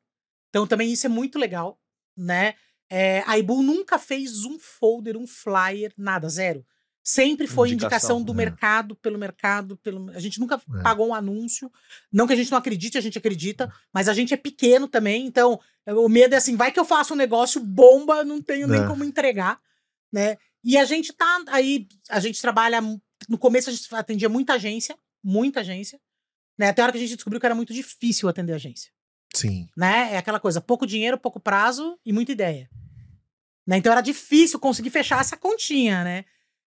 [0.50, 1.80] Então, também isso é muito legal,
[2.16, 2.54] né?
[2.90, 6.64] É, a Ibu nunca fez um folder, um flyer, nada, zero.
[7.06, 8.36] Sempre foi Indicação, indicação, do é.
[8.36, 10.10] mercado, pelo mercado, pelo.
[10.12, 10.82] A gente nunca É.
[10.82, 11.70] pagou um anúncio.
[12.10, 15.26] Não que a gente não acredite, a gente acredita, mas a gente é pequeno também,
[15.26, 18.82] então o medo é assim, vai que eu faço um negócio bomba, não tenho nem
[18.84, 18.88] É.
[18.88, 19.60] como entregar,
[20.14, 20.38] né?
[20.64, 22.80] E a gente tá aí, a gente trabalha.
[23.28, 26.00] No começo a gente atendia muita agência, muita agência,
[26.58, 26.70] né?
[26.70, 28.92] Até a hora que a gente descobriu que era muito difícil atender agência,
[29.36, 29.68] Sim.
[29.76, 30.14] né?
[30.14, 32.70] É aquela coisa, pouco dinheiro, pouco prazo e muita ideia.
[33.68, 33.78] Né?
[33.78, 36.24] Então era difícil conseguir fechar essa continha, né?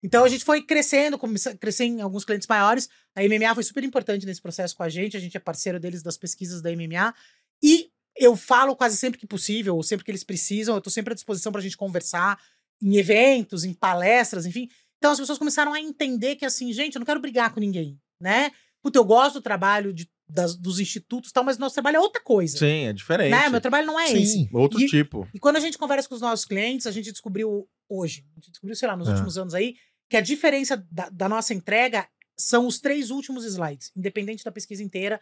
[0.04, 2.88] Então a gente foi crescendo, a crescer em alguns clientes maiores.
[3.16, 6.02] A MMA foi super importante nesse processo com a gente, a gente é parceiro deles
[6.02, 7.14] das pesquisas da MMA.
[7.62, 11.12] E eu falo quase sempre que possível, ou sempre que eles precisam, eu tô sempre
[11.14, 12.40] à disposição pra gente conversar
[12.82, 14.70] em eventos, em palestras, enfim.
[14.98, 18.00] Então as pessoas começaram a entender que assim, gente, eu não quero brigar com ninguém,
[18.22, 18.52] né?
[18.82, 22.00] Puta, eu gosto do trabalho de, das- dos institutos e tal, mas nosso trabalho é
[22.00, 22.58] outra coisa.
[22.58, 23.32] Sim, é diferente.
[23.32, 23.50] Né?
[23.50, 24.26] Meu trabalho não é esse.
[24.34, 24.50] Sim.
[24.54, 25.28] Outro E- tipo.
[25.34, 28.52] E quando a gente conversa com os nossos clientes, a gente descobriu hoje, a gente
[28.52, 29.12] descobriu, sei lá, nos É.
[29.12, 29.76] últimos anos aí,
[30.10, 32.07] que a diferença da, da nossa entrega
[32.38, 35.22] são os três últimos slides, independente da pesquisa inteira.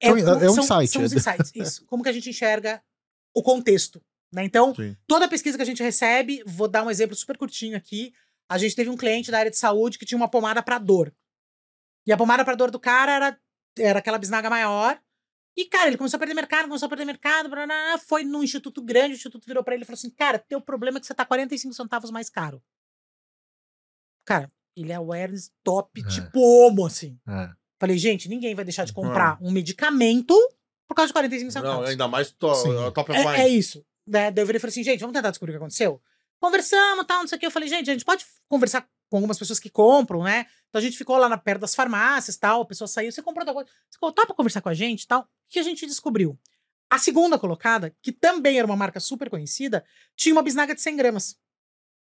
[0.00, 1.16] Então, é um são, insight, São os é.
[1.16, 1.86] insights, isso.
[1.86, 2.82] Como que a gente enxerga
[3.34, 4.02] o contexto,
[4.32, 4.44] né?
[4.44, 4.96] Então, Sim.
[5.06, 8.12] toda pesquisa que a gente recebe, vou dar um exemplo super curtinho aqui.
[8.48, 11.14] A gente teve um cliente da área de saúde que tinha uma pomada para dor.
[12.06, 13.40] E a pomada para dor do cara era,
[13.78, 15.00] era aquela bisnaga maior.
[15.56, 18.24] E, cara, ele começou a perder mercado, começou a perder mercado, blá, blá, blá, foi
[18.24, 21.00] num instituto grande, o instituto virou para ele e falou assim: Cara, teu problema é
[21.00, 22.62] que você tá 45 centavos mais caro.
[24.24, 26.08] Cara, ele é awareness top, É.
[26.08, 27.18] tipo homo, assim.
[27.28, 27.50] É.
[27.80, 30.34] Falei, gente, ninguém vai deixar de comprar um medicamento
[30.88, 31.78] por causa de 45 centavos.
[31.80, 32.68] Não, ainda mais to, Sim.
[32.94, 33.38] top of É, mind.
[33.40, 33.84] é isso.
[34.06, 34.30] Né?
[34.30, 36.00] Daí eu virei e falei assim, gente, vamos tentar descobrir o que aconteceu?
[36.40, 37.46] Conversamos, tal, não sei o que.
[37.46, 40.46] Eu falei, gente, a gente pode conversar com algumas pessoas que compram, né?
[40.68, 43.42] Então a gente ficou lá na, perto das farmácias, tal, a pessoa saiu, você comprou
[43.42, 43.70] outra coisa.
[43.90, 45.22] Você falou, tá pra conversar com a gente, tal.
[45.22, 46.38] O que a gente descobriu?
[46.90, 49.84] A segunda colocada, que também era uma marca super conhecida,
[50.16, 51.36] tinha uma bisnaga de 100 gramas.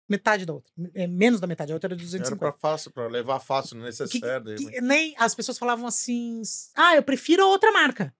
[0.10, 0.72] Metade da outra.
[0.94, 2.38] É, menos da metade, a outra era de Era 250.
[2.38, 4.46] pra fácil, pra levar fácil no Que- necessário.
[4.46, 6.42] daí, que nem as pessoas falavam assim:
[6.76, 8.14] ah, eu prefiro a outra marca.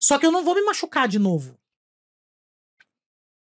[0.00, 1.58] Só que eu não vou me machucar de novo.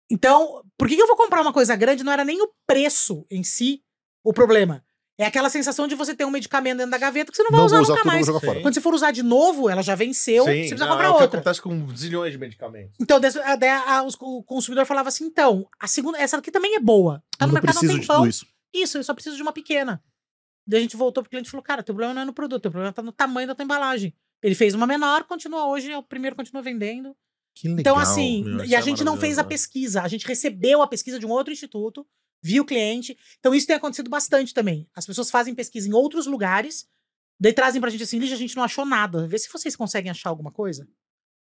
[0.09, 2.03] Então, por que que eu vou comprar uma coisa grande?
[2.03, 3.83] Não era nem o preço em si
[4.23, 4.85] o problema.
[5.17, 7.59] É aquela sensação de você ter um medicamento dentro da gaveta que você não vai
[7.61, 8.27] Não usar usar nunca mais.
[8.61, 11.09] Quando você for usar de novo, ela já venceu, Sim, você precisa não, comprar é
[11.09, 11.39] o que outra.
[11.39, 12.93] acontece com zilhões de medicamentos.
[12.99, 16.75] Então, a- daí a- os- o consumidor falava assim: então, a segunda, essa aqui também
[16.75, 17.23] é boa.
[17.37, 18.27] Tá Eu no não mercado há um tempão.
[18.27, 18.45] isso.
[18.73, 20.03] Isso, eu só preciso de uma pequena.
[20.67, 22.63] Daí a gente voltou pro cliente e falou: cara, teu problema não é no produto,
[22.63, 24.13] teu problema tá no tamanho da tua embalagem.
[24.43, 27.15] Ele fez uma menor, continua hoje, é o primeiro continua vendendo.
[27.55, 27.79] Que legal.
[27.79, 30.87] então, assim, meu, e a é gente não fez a pesquisa, a gente recebeu a
[30.87, 32.05] pesquisa de um outro instituto,
[32.45, 33.17] viu o cliente.
[33.39, 34.87] Então, isso tem acontecido bastante também.
[34.95, 36.87] As pessoas fazem pesquisa em outros lugares,
[37.39, 39.27] daí trazem pra gente assim: Lígia, a gente não achou nada.
[39.27, 40.87] Vê se vocês conseguem achar alguma coisa.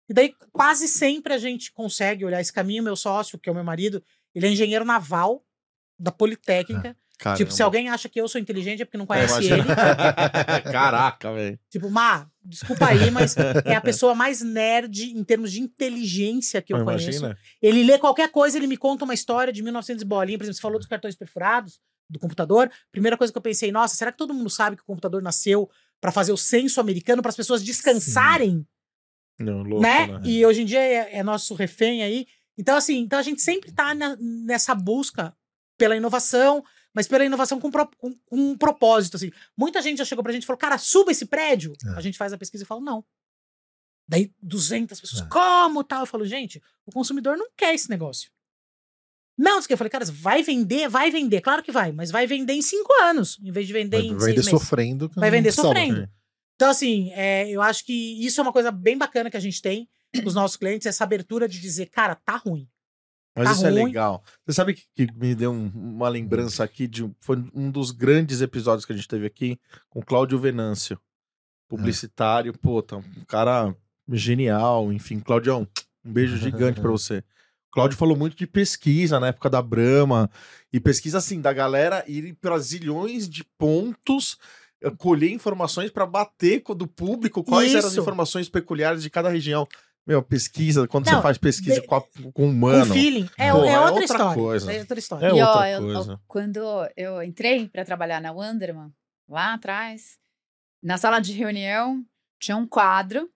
[0.07, 2.84] E daí, quase sempre a gente consegue olhar esse caminho.
[2.84, 4.03] Meu sócio, que é o meu marido,
[4.36, 5.44] ele é engenheiro naval
[5.98, 6.95] da Politécnica.
[7.37, 9.63] Tipo, se alguém acha que eu sou inteligente é porque não conhece ele.
[10.71, 11.59] Caraca, velho.
[11.69, 13.35] Tipo, Má, desculpa aí, mas
[13.65, 17.09] é a pessoa mais nerd em termos de inteligência que eu conheço.
[17.09, 17.37] Imagina.
[17.61, 20.37] Ele lê qualquer coisa, ele me conta uma história de 1900 e bolinha.
[20.37, 21.79] Por exemplo, você falou dos cartões perfurados
[22.09, 22.69] do computador.
[22.91, 25.69] Primeira coisa que eu pensei, nossa, será que todo mundo sabe que o computador nasceu
[26.01, 28.65] para fazer o censo americano para as pessoas descansarem,
[29.39, 30.07] Não, louco, né?
[30.07, 30.19] né?
[30.23, 32.27] E hoje em dia é, é nosso refém aí.
[32.57, 35.35] Então, assim, então a gente sempre tá na- nessa busca
[35.77, 36.63] pela inovação,
[36.95, 39.31] mas pela inovação com, pro- com- com um propósito, assim.
[39.55, 41.73] Muita gente já chegou pra gente e falou, cara, suba esse prédio.
[41.85, 41.89] É.
[41.89, 43.05] A gente faz a pesquisa e fala, não.
[44.07, 45.27] Daí 200 pessoas, É.
[45.30, 46.01] como tal?
[46.01, 48.31] Eu falo, gente, o consumidor não quer esse negócio.
[49.38, 52.61] Não, eu falei, cara, vai vender, vai vender, claro que vai, mas vai vender em
[52.61, 54.49] cinco anos, em vez de vender Vai, em vai vender meses.
[54.49, 55.11] sofrendo.
[55.13, 56.09] Vai vender sofrendo.
[56.55, 59.61] Então, assim, é, eu acho que isso é uma coisa bem bacana que a gente
[59.61, 59.89] tem
[60.22, 62.69] com os nossos clientes, essa abertura de dizer, cara, tá ruim.
[63.36, 63.86] Mas Tá isso é ruim.
[63.86, 64.24] legal.
[64.45, 68.40] Você sabe que, que me deu um- uma lembrança aqui de foi um dos grandes
[68.41, 69.60] episódios que a gente teve aqui
[69.90, 70.98] com Cláudio Venâncio,
[71.68, 73.76] publicitário, pô, tá um cara
[74.12, 75.68] genial, enfim, Claudião,
[76.03, 77.24] um beijo gigante pra você.
[77.72, 80.30] Cláudio falou muito de pesquisa na época da Brahma,
[80.72, 84.38] e pesquisa assim, da galera ir para zilhões de pontos,
[84.82, 88.02] eh, colher informações para bater do público quais eram as Isso.
[88.02, 89.68] informações peculiares de cada região.
[90.07, 92.94] Meu, pesquisa, quando Não, você faz pesquisa de- com, a- com o Com humano.
[92.94, 93.27] feeling.
[93.38, 94.34] É, Pô, é é outra, outra história.
[94.36, 94.72] coisa.
[94.73, 95.26] É outra história.
[95.26, 96.22] É e ó, outra eu- eu- coisa.
[96.27, 96.60] quando
[96.95, 98.91] eu entrei para trabalhar na Wanderman,
[99.27, 100.18] lá atrás,
[100.84, 102.06] na sala de reunião,
[102.40, 103.30] tinha um quadro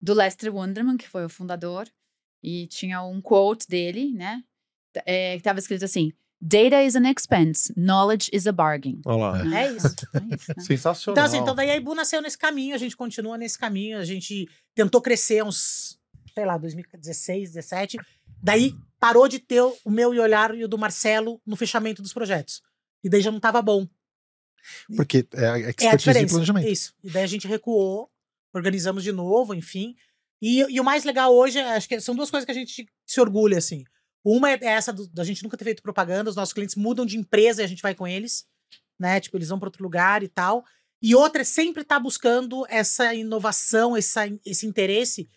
[0.00, 1.88] do Lester Wanderman, que foi o fundador,
[2.42, 4.42] e tinha um quote dele, né?
[5.06, 9.00] É, que estava escrito assim: Data is an expense, knowledge is a bargain.
[9.04, 9.60] Olha lá.
[9.60, 9.86] É isso.
[10.14, 10.62] É isso né?
[10.66, 11.12] Sensacional.
[11.14, 14.04] Então, assim, então daí a Ibu nasceu nesse caminho, a gente continua nesse caminho, a
[14.04, 15.97] gente tentou crescer uns,
[16.38, 17.98] sei lá, 2016, 17.
[18.40, 22.12] Daí parou de ter o meu e olhar e o do Marcelo no fechamento dos
[22.12, 22.62] projetos.
[23.02, 23.88] E daí já não tava bom.
[24.96, 26.28] Porque é a É a expertise de diferença.
[26.34, 26.68] planejamento.
[26.68, 26.94] Isso.
[27.02, 28.08] E daí a gente recuou,
[28.54, 29.96] organizamos de novo, enfim.
[30.40, 32.86] E, e o mais legal hoje, é, acho que são duas coisas que a gente
[33.04, 33.82] se orgulha, assim.
[34.24, 37.16] Uma é essa do- da gente nunca ter feito propaganda, os nossos clientes mudam de
[37.18, 38.46] empresa e a gente vai com eles,
[38.96, 39.18] né?
[39.18, 40.64] Tipo, eles vão para outro lugar e tal.
[41.02, 45.28] E outra é sempre estar buscando essa inovação, essa, esse interesse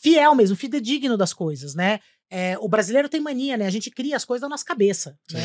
[0.00, 2.00] fiel mesmo, fidedigno das coisas, né?
[2.30, 3.66] É, o brasileiro tem mania, né?
[3.66, 5.40] A gente cria as coisas na nossa cabeça, né?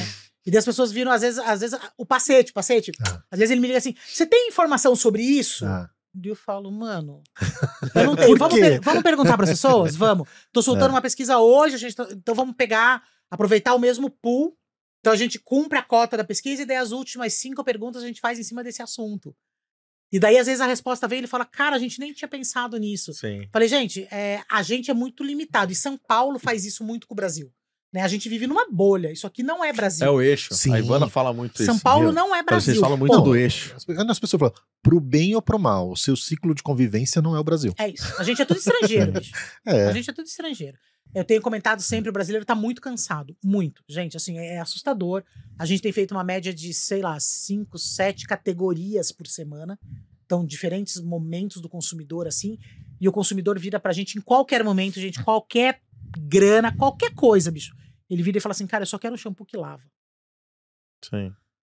[0.46, 2.92] E daí as pessoas viram, às vezes, às vezes o pacete, pacete.
[3.06, 3.22] Ah.
[3.30, 5.66] Às vezes ele me liga assim: você tem informação sobre isso?
[5.66, 7.22] Ah, E eu falo, mano,
[7.96, 8.36] eu não tenho.
[8.38, 9.96] Vamos, per- vamos perguntar para as pessoas?
[9.96, 10.28] Vamos.
[10.52, 10.94] Tô soltando É.
[10.94, 14.58] uma pesquisa hoje, a gente tá- então vamos pegar, aproveitar o mesmo pool.
[15.00, 18.08] Então a gente cumpre a cota da pesquisa e daí as últimas cinco perguntas a
[18.08, 19.36] gente faz em cima desse assunto.
[20.12, 22.28] E daí, às vezes, a resposta vem e ele fala: Cara, a gente nem tinha
[22.28, 23.14] pensado nisso.
[23.14, 23.48] Sim.
[23.52, 25.72] Falei, gente, é, a gente é muito limitado.
[25.72, 27.52] E São Paulo faz isso muito com o Brasil.
[27.94, 28.02] Né?
[28.02, 29.12] A gente vive numa bolha.
[29.12, 30.08] Isso aqui não é Brasil.
[30.08, 30.54] É o eixo.
[30.54, 30.74] Sim.
[30.74, 31.84] A Ivana fala muito São isso.
[31.84, 32.82] Paulo Meu, não é Vocês Brasil.
[32.82, 33.76] falam muito Pô, do eixo.
[33.76, 37.36] As, as pessoas falam, pro bem ou pro mal, o seu ciclo de convivência não
[37.36, 37.74] é o Brasil.
[37.78, 38.14] É isso.
[38.18, 39.34] A gente é tudo estrangeiro, bicho.
[39.66, 39.94] A É.
[39.94, 40.78] gente é tudo estrangeiro.
[41.14, 43.36] Eu tenho comentado sempre, o brasileiro tá muito cansado.
[43.44, 43.84] Muito.
[43.88, 45.24] Gente, assim, é assustador.
[45.60, 49.78] A gente tem feito uma média de, sei lá, cinco, sete categorias por semana.
[50.26, 52.58] Então, diferentes momentos do consumidor, assim.
[53.00, 55.82] E o consumidor vira pra gente em qualquer momento, gente, qualquer
[56.18, 57.76] grana, qualquer coisa, bicho.
[58.10, 59.84] Ele vira e fala assim, cara, eu só quero um shampoo que lava.
[61.04, 61.34] Sim.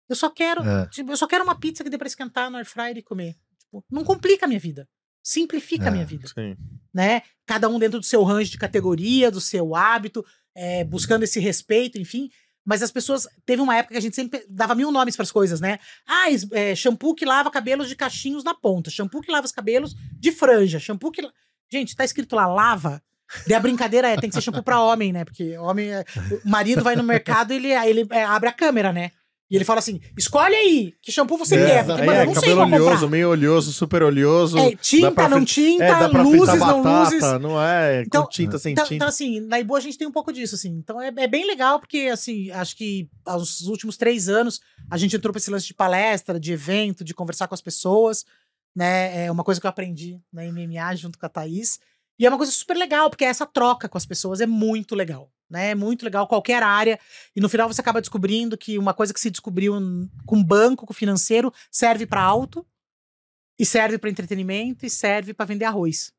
[0.08, 0.86] Eu só quero, É.
[0.88, 3.36] tipo, eu só quero uma pizza que dê pra esquentar no air fryer e comer.
[3.58, 4.88] Tipo, não complica a minha vida.
[5.28, 6.06] Simplifica a minha É.
[6.06, 6.56] vida Sim.
[6.94, 7.22] né?
[7.44, 10.24] Cada um dentro do seu range de categoria, do seu hábito,
[10.54, 12.30] é, buscando esse respeito, enfim.
[12.64, 13.26] Mas as pessoas.
[13.44, 15.80] Teve uma época que a gente sempre dava mil nomes para as coisas, né?
[16.06, 19.96] Ah, é, shampoo que lava cabelos de cachinhos na ponta, shampoo que lava os cabelos
[20.12, 21.22] de franja, shampoo que.
[21.72, 23.02] Gente, tá escrito lá, lava.
[23.48, 25.24] Daí a brincadeira é, tem que ser shampoo pra homem, né?
[25.24, 25.90] Porque homem.
[25.92, 26.04] é-
[26.44, 29.10] O marido vai no mercado e ele, ele é, abre a câmera, né?
[29.48, 31.86] E ele fala assim: escolhe aí, que shampoo você É, quer.
[31.86, 32.80] Porque, mano, é, eu não sei cabelo comprar.
[32.82, 34.58] oleoso, meio oleoso, super oleoso.
[34.58, 37.40] É, tinta, não fri- tinta, é, luzes, fritar não batata, luzes.
[37.40, 38.02] não é?
[38.02, 38.94] Então- com tinta, sem Então, tinta.
[38.96, 40.70] então, assim, na Ibu a gente tem um pouco disso, assim.
[40.70, 44.60] Então é, é bem legal, porque, assim, acho que aos últimos três anos
[44.90, 48.24] a gente entrou pra esse lance de palestra, de evento, de conversar com as pessoas,
[48.74, 49.26] né?
[49.26, 51.78] É uma coisa que eu aprendi na MMA junto com a Thaís.
[52.18, 55.30] E é uma coisa super legal, porque essa troca com as pessoas é muito legal,
[55.48, 55.70] né?
[55.70, 56.98] É muito legal, qualquer área.
[57.34, 59.74] E no final você acaba descobrindo que uma coisa que se descobriu
[60.24, 62.66] com banco, com financeiro, serve pra auto,
[63.58, 66.12] e serve pra entretenimento, e serve pra vender arroz.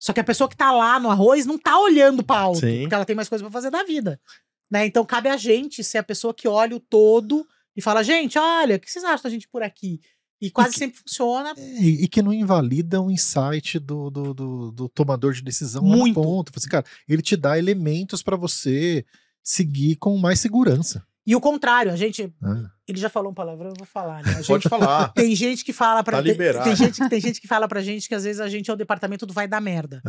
[0.00, 2.80] Só que a pessoa que tá lá no arroz não tá olhando pra alto, Sim.
[2.80, 4.20] porque ela tem mais coisa pra fazer da vida.
[4.68, 4.86] Né?
[4.86, 7.46] Então cabe a gente ser a pessoa que olha o todo
[7.76, 10.00] e fala: gente, olha, o que vocês acham da gente por aqui?
[10.42, 11.54] E quase que- sempre funciona.
[11.56, 15.96] E, e que não invalida o insight do, do, do- do tomador de decisão lá
[15.96, 16.18] Muito.
[16.18, 16.52] no ponto.
[16.56, 19.06] Assim, cara, ele te dá elementos pra você
[19.42, 21.04] seguir com mais segurança.
[21.24, 22.34] E o contrário, a gente.
[22.42, 22.68] né?
[22.88, 24.32] Ele já falou um palavrão, eu vou falar, né?
[24.32, 25.12] A gente, Pode falar.
[25.12, 26.64] tem gente que fala pra Tá tem- liberado.
[26.64, 28.76] Tem, gente, tem gente que fala pra gente que às vezes a gente é o
[28.76, 30.02] departamento do vai dar merda.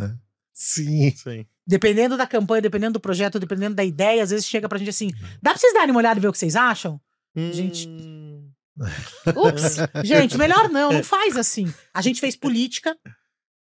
[0.52, 1.12] Sim.
[1.16, 1.46] Sim.
[1.64, 5.10] Dependendo da campanha, dependendo do projeto, dependendo da ideia, às vezes chega pra gente assim:
[5.40, 7.00] dá pra vocês darem uma olhada e ver o que vocês acham?
[7.36, 7.88] Gente.
[9.36, 9.76] Ups!
[10.04, 11.72] Gente, melhor não, não faz assim.
[11.92, 12.96] A gente fez política,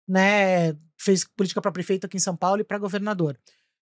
[0.09, 0.74] né?
[0.99, 3.39] Fez política pra prefeito aqui em São Paulo e pra governador.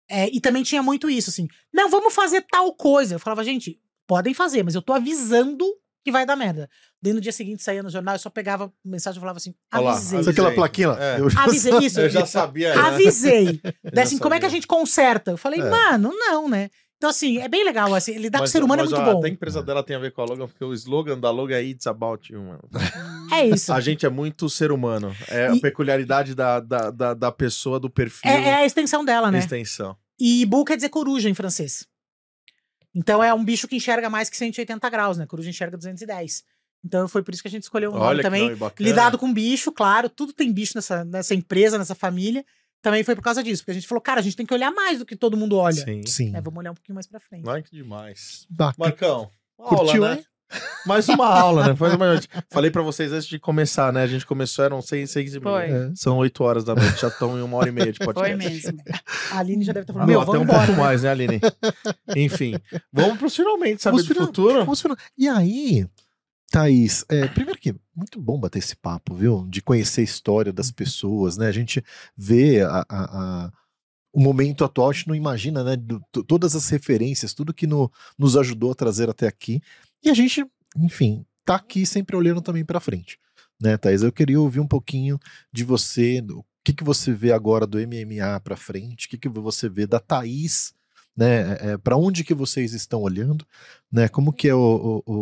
[0.08, 1.48] É, e também tinha muito isso, assim.
[1.72, 3.14] Não, vamos fazer tal coisa.
[3.14, 5.64] Eu falava, gente, podem fazer, mas eu tô avisando
[6.04, 6.70] que vai dar merda.
[7.02, 10.18] Daí no dia seguinte saía no jornal, eu só pegava mensagem e falava assim: avisei.
[10.18, 10.54] Sabe aquela Avisei.
[10.60, 11.04] plaquinha lá?
[11.04, 11.20] É.
[11.20, 12.00] Eu já Avisei isso.
[12.00, 12.72] Eu já sabia.
[12.74, 12.80] né?
[12.82, 13.60] Avisei.
[13.92, 15.32] Daí assim, como é que a gente conserta?
[15.32, 15.68] Eu falei, É.
[15.68, 16.70] mano, não, né?
[16.96, 19.02] Então, assim, é bem legal, assim, lidar com o Mas- ser humano é mas muito
[19.08, 19.18] a- bom.
[19.18, 21.56] Até a empresa dela tem a ver com a Logan, porque o slogan da Logan
[21.56, 22.62] é It's About You, mano.
[23.32, 23.70] É isso.
[23.72, 25.14] A gente é muito ser humano.
[25.28, 29.04] É E- a peculiaridade da, da, da, da pessoa, do perfil, É, é a extensão
[29.04, 29.38] dela, né?
[29.40, 29.94] extensão.
[30.18, 31.86] E bull quer dizer coruja em francês.
[32.94, 35.26] Então é um bicho que enxerga mais que 180 graus, né?
[35.26, 36.42] Coruja enxerga 210.
[36.82, 38.50] Então foi por isso que a gente escolheu o nome Olha também.
[38.56, 38.72] nome.
[38.80, 42.42] Lidado com bicho, claro, tudo tem bicho nessa, nessa empresa, nessa família.
[42.86, 44.70] Também foi por causa disso, porque a gente falou, cara, a gente tem que olhar
[44.70, 45.84] mais do que todo mundo olha.
[45.84, 46.06] Sim.
[46.06, 46.36] Sim.
[46.36, 47.42] É, vamos olhar um pouquinho mais pra frente.
[47.48, 48.46] Ai, que demais.
[48.48, 48.74] Bacana.
[48.78, 50.24] Marcão, Curtiu, aula, né?
[50.86, 51.74] Mais uma aula, né?
[51.74, 52.20] Foi uma...
[52.48, 54.04] Falei pra vocês antes de começar, né?
[54.04, 55.50] A gente começou, eram seis, seis e meia.
[55.56, 55.64] Foi.
[55.68, 55.90] É.
[55.96, 58.40] São oito horas da noite, já estão em uma hora e meia de podcast.
[58.40, 58.78] Foi mesmo.
[59.32, 60.58] A Aline já deve estar Ah, falando, meu, não, até um embora.
[60.60, 60.78] pouco né?
[60.78, 61.40] mais, né, Aline?
[62.14, 62.54] Enfim,
[62.92, 64.58] vamos pros finalmente, saber Vamos do final- futuro.
[64.60, 65.84] Vamos final- E aí,
[66.50, 69.46] Thaís, é, primeiro que muito bom bater esse papo, viu?
[69.48, 71.48] De conhecer a história das pessoas, né?
[71.48, 71.82] A gente
[72.16, 73.52] vê a, a- a-
[74.12, 75.76] o momento atual, a gente não imagina, né?
[75.76, 79.60] do- to- todas as referências, tudo que no- nos ajudou a trazer até aqui.
[80.02, 80.44] E a gente,
[80.76, 83.18] enfim, tá aqui sempre olhando também para frente,
[83.60, 84.02] né, Thaís?
[84.02, 85.18] Eu queria ouvir um pouquinho
[85.52, 89.28] de você, o que, que você vê agora do MMA para frente, o que, que
[89.28, 90.72] você vê da Thaís,
[91.16, 91.72] né?
[91.72, 93.44] É, para onde que vocês estão olhando,
[93.92, 94.08] né?
[94.08, 95.12] Como que é o- o-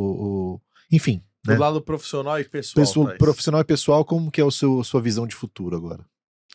[0.54, 1.58] o- enfim, Do né?
[1.58, 3.16] lado profissional e pessoal.
[3.18, 6.04] Profissional e pessoal, como que é o seu sua visão de futuro agora?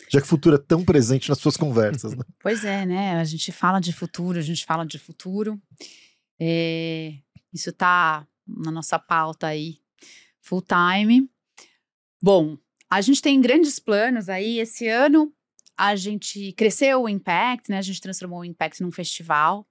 [0.10, 2.24] Já que o futuro é tão presente nas suas conversas, né?
[2.42, 3.20] Pois é, né?
[3.20, 5.62] A gente fala de futuro, a gente fala de futuro.
[6.40, 7.14] É,
[7.54, 9.80] isso tá na nossa pauta aí,
[10.42, 11.30] full time.
[12.22, 12.58] Bom,
[12.90, 14.60] a gente tem grandes planos aí.
[14.60, 15.32] Esse ano
[15.78, 17.78] a gente cresceu o Impact, né?
[17.78, 19.68] A gente transformou o Impact num festival.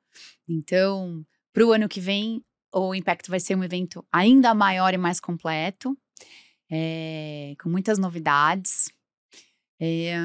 [0.49, 2.43] Então, para o ano que vem,
[2.73, 5.97] o Impact vai ser um evento ainda maior e mais completo,
[6.71, 8.91] é, com muitas novidades.
[9.81, 10.17] É,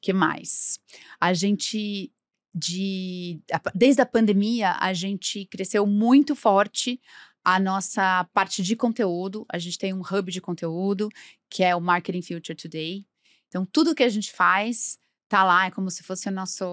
[0.00, 0.78] que mais?
[1.20, 2.12] A gente
[2.54, 3.40] de
[3.74, 7.00] desde a pandemia a gente cresceu muito forte
[7.44, 9.44] a nossa parte de conteúdo.
[9.48, 11.08] A gente tem um hub de conteúdo
[11.50, 13.06] que é o Marketing Future Today.
[13.48, 16.64] Então tudo que a gente faz tá lá é como se fosse a nossa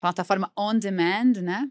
[0.00, 1.70] plataforma on demand, né?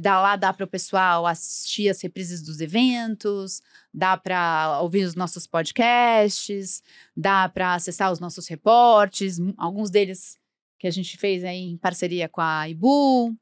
[0.00, 3.60] Dá, lá dá para o pessoal assistir as reprises dos eventos,
[3.92, 6.82] dá para ouvir os nossos podcasts,
[7.16, 10.38] dá para acessar os nossos reportes, alguns deles
[10.78, 13.34] que a gente fez aí em parceria com a Ibu.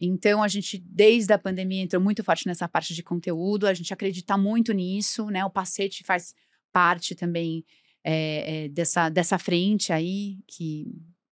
[0.00, 3.92] Então, a gente, desde a pandemia, entrou muito forte nessa parte de conteúdo, a gente
[3.92, 5.44] acredita muito nisso, né?
[5.44, 6.34] O Pacete faz
[6.72, 7.64] parte também
[8.02, 10.86] é, é, dessa, dessa frente aí, que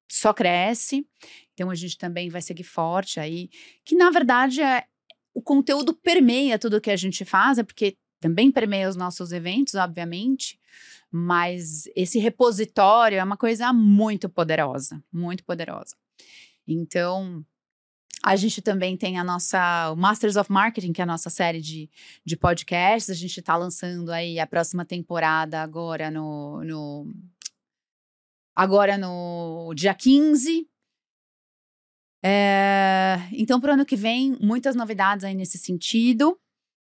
[0.09, 1.07] só cresce.
[1.55, 3.51] Então, a gente também vai seguir forte aí,
[3.85, 4.85] que na verdade é
[5.35, 9.75] o conteúdo permeia tudo que a gente faz, é porque também permeia os nossos eventos,
[9.75, 10.59] obviamente,
[11.11, 15.97] mas esse repositório é uma coisa muito poderosa, muito poderosa.
[16.67, 17.45] Então,
[18.23, 21.61] a gente também tem a nossa o Masters of Marketing, que é a nossa série
[21.61, 21.89] de,
[22.25, 23.11] de podcasts.
[23.11, 27.07] A gente está lançando aí a próxima temporada agora no, no
[28.59, 30.69] agora no dia 15.
[32.21, 36.37] É, então, para o ano que vem, muitas novidades aí nesse sentido.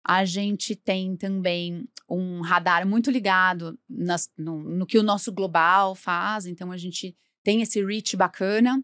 [0.06, 5.96] A gente tem também um radar muito ligado nas- no, no que o nosso global
[5.96, 6.46] faz.
[6.46, 8.80] Então, a gente tem esse reach bacana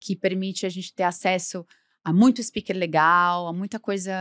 [0.00, 1.64] que permite a gente ter acesso
[2.02, 4.12] a muito speaker legal, a muita coisa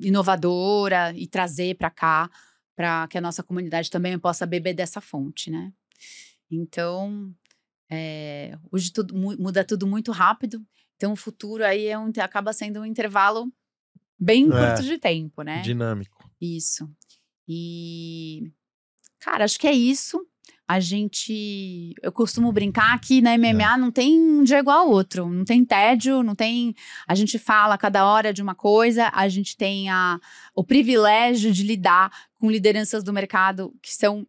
[0.00, 2.28] inovadora e trazer para cá,
[2.74, 5.72] para que a nossa comunidade também possa beber dessa fonte, né?
[6.50, 7.34] Então,
[7.94, 10.64] é, hoje tudo, mu- muda tudo muito rápido.
[10.96, 13.52] Então, o futuro aí é um, acaba sendo um intervalo
[14.18, 14.48] bem É.
[14.50, 15.60] curto de tempo, né?
[15.60, 16.30] Dinâmico.
[16.40, 16.88] Isso.
[17.46, 18.50] E,
[19.18, 20.26] cara, acho que é isso.
[20.66, 21.92] A gente.
[22.00, 25.28] Eu costumo brincar que na MMA não tem um dia igual ao outro.
[25.28, 26.74] Não tem tédio, não tem.
[27.06, 30.18] A gente fala cada hora de uma coisa, a gente tem a,
[30.54, 34.26] o privilégio de lidar com lideranças do mercado que são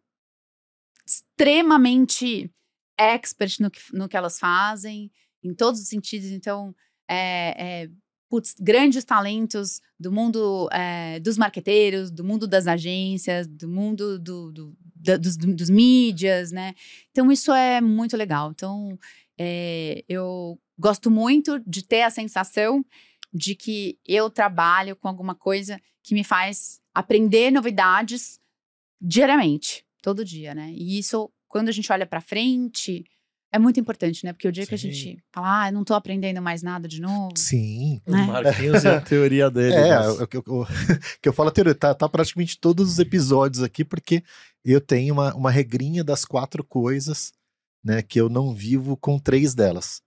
[1.06, 2.50] extremamente
[2.98, 5.10] expert no que, no que elas fazem,
[5.42, 6.30] em todos os sentidos.
[6.30, 6.74] Então,
[7.08, 7.90] é, é,
[8.28, 14.52] putz, grandes talentos do mundo é, dos marqueteiros, do mundo das agências, do mundo do,
[14.52, 16.74] do- da- dos, dos mídias, né?
[17.10, 18.50] Então, isso é muito legal.
[18.50, 18.98] Então,
[19.38, 22.84] é, eu gosto muito de ter a sensação
[23.32, 28.38] de que eu trabalho com alguma coisa que me faz aprender novidades
[29.00, 30.72] diariamente, todo dia, né?
[30.72, 33.04] E isso, quando a gente olha para frente,
[33.52, 34.32] é muito importante, né?
[34.32, 34.90] Porque o dia que a Sim.
[34.90, 37.30] gente fala, ah, eu não tô aprendendo mais nada de novo.
[37.36, 38.00] Sim.
[38.04, 38.26] O Né?
[38.26, 39.76] Marquinhos e a teoria dele.
[39.76, 40.66] É, mas- o que eu, o-
[41.22, 44.24] que eu falo a teoria, tá, tá praticamente todos os episódios aqui, porque
[44.64, 47.32] eu tenho uma, uma regrinha das quatro coisas,
[47.84, 50.02] né, que eu não vivo com três delas.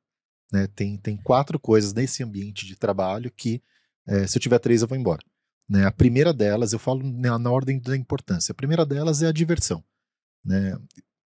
[0.51, 0.67] Né?
[0.75, 3.61] Tem, tem quatro coisas nesse ambiente de trabalho que,
[4.05, 5.21] eh, se eu tiver três, eu vou embora.
[5.69, 5.85] Né?
[5.85, 9.31] A primeira delas, eu falo na, na ordem da importância, a primeira delas é a
[9.31, 9.81] diversão.
[10.43, 10.77] Né?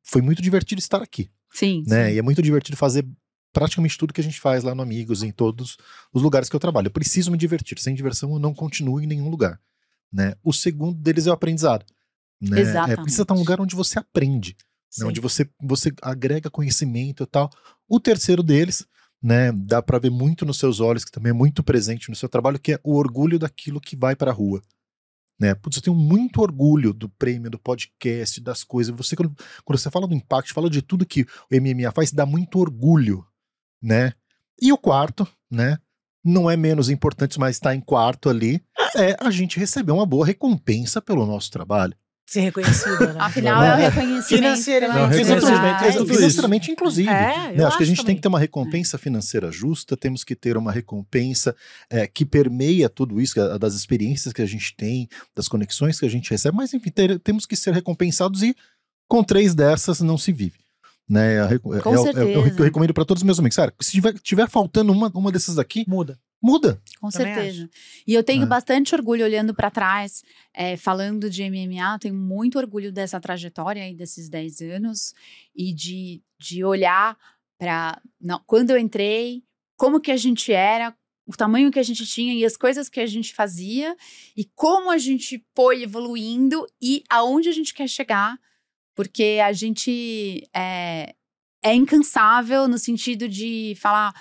[0.04, 1.84] Foi muito divertido estar aqui Sim.
[1.86, 2.10] né?
[2.10, 2.16] sim.
[2.16, 3.06] E é muito divertido fazer
[3.54, 5.78] praticamente tudo que a gente faz lá no Amigos, em todos
[6.14, 6.88] os lugares que eu trabalho.
[6.88, 7.78] Eu preciso me divertir.
[7.80, 9.60] Sem diversão, eu não continuo em nenhum lugar.
[10.12, 10.36] Né?
[10.44, 11.86] O segundo deles é o aprendizado.
[12.40, 12.60] Né?
[12.60, 13.02] É, Exatamente.
[13.04, 14.56] precisa estar um lugar onde você aprende,
[14.98, 15.06] né?
[15.06, 17.50] Onde você, você agrega conhecimento e tal.
[17.88, 18.86] O terceiro deles,
[19.22, 22.28] né, dá para ver muito nos seus olhos, que também é muito presente no seu
[22.28, 24.62] trabalho, que é o orgulho daquilo que vai para a rua.
[25.40, 25.56] Né?
[25.56, 28.96] Putz, eu tenho muito orgulho do prêmio, do podcast, das coisas.
[28.96, 29.36] Você, quando,
[29.66, 33.26] quando você fala do impacto, fala de tudo que o MMA faz, dá muito orgulho,
[33.82, 34.14] né?
[34.62, 35.78] E o quarto, né?
[36.24, 38.64] Não é menos importante, mas está em quarto ali,
[38.96, 41.96] é a gente receber uma boa recompensa pelo nosso trabalho.
[42.26, 43.20] Ser reconhecida, né?
[43.20, 43.90] Afinal, é o é.
[43.90, 44.28] reconhecimento.
[44.28, 46.16] Financeiramente, é tudo isso.
[46.16, 47.10] financeiramente, inclusive.
[47.10, 47.64] É, né?
[47.66, 48.16] Acho que a gente tem também.
[48.16, 51.54] que ter uma recompensa financeira justa, temos que ter uma recompensa
[51.90, 56.00] é, que permeia tudo isso, que é das experiências que a gente tem, das conexões
[56.00, 58.56] que a gente recebe, mas enfim, ter- temos que ser recompensados e
[59.10, 60.60] com três dessas não se vive.
[61.10, 61.34] Né?
[61.34, 63.58] É- é- é- eu, recomendo para todos os meus amigos.
[63.58, 66.18] Cara, se tiver, tiver faltando uma, uma dessas aqui, Muda.
[66.42, 66.82] Muda.
[67.00, 67.70] Com Também certeza.
[68.08, 68.48] E eu tenho É.
[68.48, 70.24] bastante orgulho olhando para trás,
[70.54, 75.14] é, falando de MMA, eu tenho muito orgulho dessa trajetória aí, desses 10 anos,
[75.56, 77.18] e de, de olhar
[77.60, 78.02] para
[78.48, 79.44] quando eu entrei,
[79.78, 80.96] como que a gente era,
[81.28, 83.96] o tamanho que a gente tinha e as coisas que a gente fazia,
[84.36, 88.38] e como a gente foi evoluindo e aonde a gente quer chegar,
[88.96, 91.14] porque a gente é,
[91.64, 94.14] é incansável no sentido de falar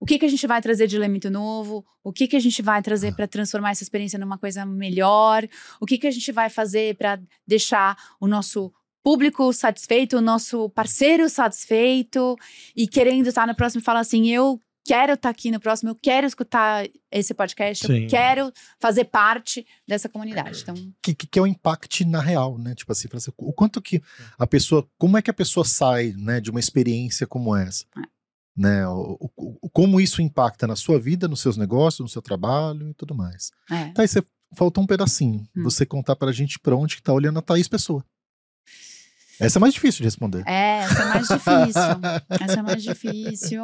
[0.00, 2.62] o que, que a gente vai trazer de elemento novo, o que, que a gente
[2.62, 5.46] vai trazer para transformar essa experiência numa coisa melhor,
[5.78, 8.72] o que, que a gente vai fazer para deixar o nosso
[9.04, 12.36] público satisfeito, o nosso parceiro satisfeito
[12.74, 16.26] e querendo estar no próximo falar assim, eu quero estar aqui no próximo, eu quero
[16.26, 18.04] escutar esse podcast, Sim.
[18.04, 20.62] eu quero fazer parte dessa comunidade.
[20.62, 22.74] Então, que, que, que é o impact na real, né?
[22.74, 24.02] Tipo assim, assim, o quanto que
[24.38, 27.84] a pessoa, como é que a pessoa sai, né, de uma experiência como essa?
[27.96, 28.19] É.
[28.56, 28.86] né?
[28.88, 32.94] O, o- como isso impacta na sua vida, nos seus negócios, no seu trabalho e
[32.94, 33.50] tudo mais.
[33.70, 33.90] É.
[33.92, 34.22] Tá, você
[34.56, 35.46] faltou um pedacinho.
[35.56, 35.62] Hum.
[35.64, 38.04] Você contar pra gente pra onde que tá olhando a Thaís Pessoa.
[39.38, 40.42] Essa é mais difícil de responder.
[40.46, 41.82] É, essa é mais difícil.
[42.44, 43.62] Essa é mais difícil.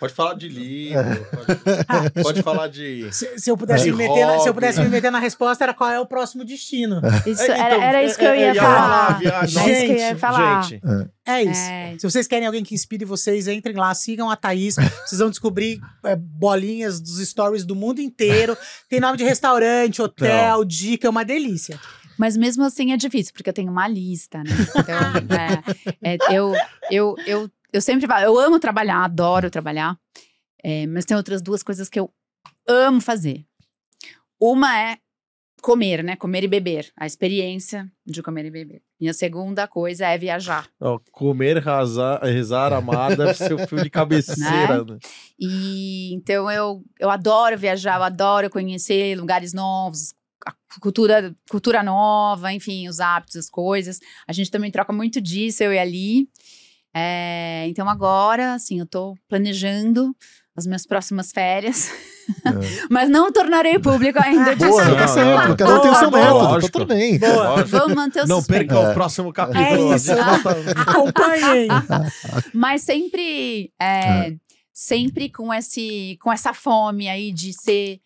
[0.00, 3.12] Pode falar de livro, pode, pode falar de.
[3.12, 5.62] Se, se eu pudesse De me meter na, se eu pudesse me meter na resposta,
[5.62, 7.02] era qual é o próximo destino.
[7.26, 9.20] Isso, É, então, era, era isso que eu é, ia, ia falar.
[9.22, 10.62] É eu ia Gente, falar.
[10.62, 10.80] Gente,
[11.26, 11.60] É isso.
[11.60, 11.94] É.
[11.98, 14.76] Se vocês querem alguém que inspire vocês, entrem lá, sigam a Thaís.
[14.76, 18.56] Vocês vão descobrir é, bolinhas dos stories do mundo inteiro.
[18.88, 21.78] Tem nome de restaurante, hotel, dica, é uma delícia.
[22.20, 24.50] Mas mesmo assim é difícil, porque eu tenho uma lista, né?
[24.76, 24.94] Então,
[26.04, 26.54] é, é, eu,
[26.90, 29.98] eu, eu, eu sempre falo, eu amo trabalhar, adoro trabalhar.
[30.62, 32.12] é, mas tem outras duas coisas que eu
[32.68, 33.44] amo fazer.
[34.40, 34.98] Uma é
[35.62, 36.16] comer, né?
[36.16, 36.90] Comer e beber.
[36.96, 38.82] A experiência de comer e beber.
[38.98, 40.68] E a segunda coisa é viajar.
[40.80, 44.84] ó, comer, razar, rezar, amar deve ser o fio de cabeceira.
[44.84, 44.98] né?
[45.38, 50.14] E então eu, eu adoro viajar, eu adoro conhecer lugares novos,
[50.80, 53.98] cultura, cultura nova, enfim, os hábitos, as coisas.
[54.26, 56.28] A gente também troca muito disso, eu e ali.
[56.94, 60.14] É, então agora, assim, eu tô planejando
[60.56, 61.90] as minhas próximas férias,
[62.90, 64.54] mas não tornarei público ainda.
[64.56, 65.56] Boa, Não, tá certo.
[65.56, 67.18] Cada um tem o seu Boa, método, tá tudo bem.
[67.18, 67.64] Boa.
[67.64, 68.90] Vamos manter o Não perca É.
[68.90, 69.92] o próximo capítulo.
[69.92, 70.14] É isso.
[70.14, 71.68] tá- Acompanhem.
[72.52, 74.34] Mas sempre, é,
[74.72, 78.00] sempre com, esse, com essa fome aí de ser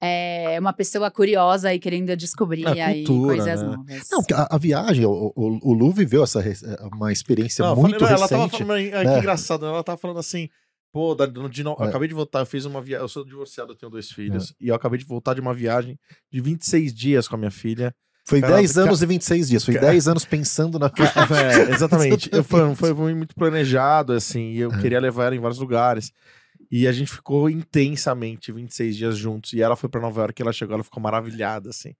[0.00, 3.68] é, uma pessoa curiosa e querendo descobrir A aí cultura, coisas né?
[3.68, 4.08] novas.
[4.10, 6.54] Não, a, a viagem, o, o, o Lu viveu essa re-
[6.92, 8.58] uma experiência Não, muito falei, não, ela tava recente.
[8.64, 9.12] falando, ai, né?
[9.14, 10.48] que engraçado, ela tava falando assim,
[10.92, 11.84] pô, da- de no- É.
[11.84, 14.68] acabei de voltar, eu fiz uma viagem, eu sou divorciado, eu tenho dois filhos, e
[14.68, 15.98] eu acabei de voltar de uma viagem
[16.30, 17.94] de 26 dias com a minha filha.
[18.28, 19.64] Foi Cara, 10 ca- anos e 26 dias.
[19.64, 20.90] Foi Ca- 10 anos pensando na
[21.70, 22.28] É, exatamente.
[22.34, 22.76] Eu- foi, Exatamente.
[22.78, 24.78] foi, foi muito planejado, assim, e eu É.
[24.82, 26.10] queria levar ela em vários lugares.
[26.70, 29.52] E a gente ficou intensamente 26 dias juntos.
[29.52, 31.94] E ela foi pra Nova York e ela chegou, ela ficou maravilhada, assim.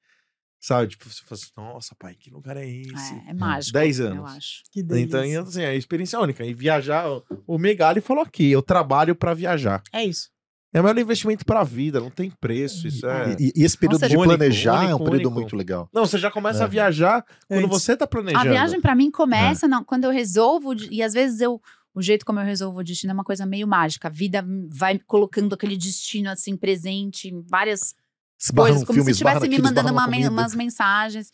[0.59, 0.89] Sabe?
[0.89, 3.15] Tipo, você fala assim, nossa, pai, que lugar é esse?
[3.27, 3.73] É, é mágico.
[3.75, 4.33] 10 Eu anos.
[4.37, 4.63] acho.
[4.73, 5.25] Que delícia.
[5.27, 6.45] Então, assim, é experiência única.
[6.45, 7.07] E viajar,
[7.47, 9.83] o- Megali falou aqui, eu trabalho pra viajar.
[9.93, 10.31] É isso.
[10.75, 12.87] É o melhor investimento pra vida, não tem preço.
[12.89, 13.37] Isso é.
[13.39, 15.41] E, e esse período Nossa, de único, planejar é um único, período único.
[15.41, 15.89] muito legal.
[15.93, 16.65] Não, você já começa É.
[16.65, 17.69] a viajar quando Antes.
[17.83, 18.51] você tá A planejando.
[18.51, 19.13] viagem pra mim É.
[19.13, 21.61] começa não, quando eu resolvo, de- e às vezes eu
[21.97, 24.09] o jeito como eu resolvo o destino é uma coisa meio mágica.
[24.09, 27.94] A vida vai colocando aquele destino assim presente em várias
[28.39, 30.31] Esbarra coisas, num como filme, se estivesse me mandando uma comida.
[30.31, 31.32] umas mensagens,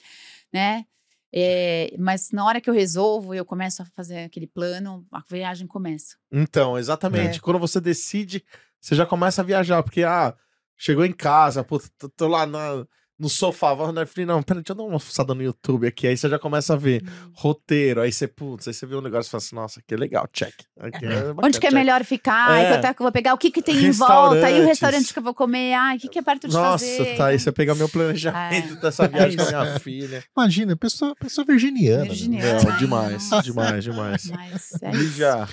[0.53, 0.87] né?
[1.35, 5.67] É, mas na hora que eu resolvo, eu começo a fazer aquele plano, a viagem
[5.67, 6.17] começa.
[6.31, 7.39] Então, exatamente.
[7.39, 7.41] É.
[7.41, 8.45] Quando você decide,
[8.81, 10.33] você já começa a viajar, porque, ah,
[10.77, 12.87] chegou em casa, pô, tô, tô lá na-
[13.23, 16.17] no sofá, na Netflix, não, peraí, deixa eu dar uma fuçada no YouTube aqui, aí
[16.17, 19.31] você já começa a ver roteiro, aí você, putz, aí você vê um negócio e
[19.31, 20.53] fala assim, nossa, que legal, check.
[20.81, 21.79] Aqui é bacana, Onde que é check.
[21.79, 22.59] melhor ficar?
[22.59, 22.75] É.
[22.77, 23.33] Aí que eu vou pegar?
[23.35, 24.45] O que que tem em volta?
[24.45, 25.73] Aí o restaurante que eu vou comer?
[25.75, 27.17] Ai, o que que é perto de Nossa, fazer?
[27.17, 28.77] tá, aí você pega meu planejamento É.
[28.81, 30.25] dessa viagem com a minha filha.
[30.37, 32.03] Imagina, pessoa, pessoa virginiana.
[32.03, 32.09] né?
[32.09, 32.63] Virginiana.
[32.65, 33.43] Não, Ai, demais, nossa.
[33.43, 34.31] demais, demais.
[34.31, 34.91] Mas é.
[34.91, 35.49] Lígia,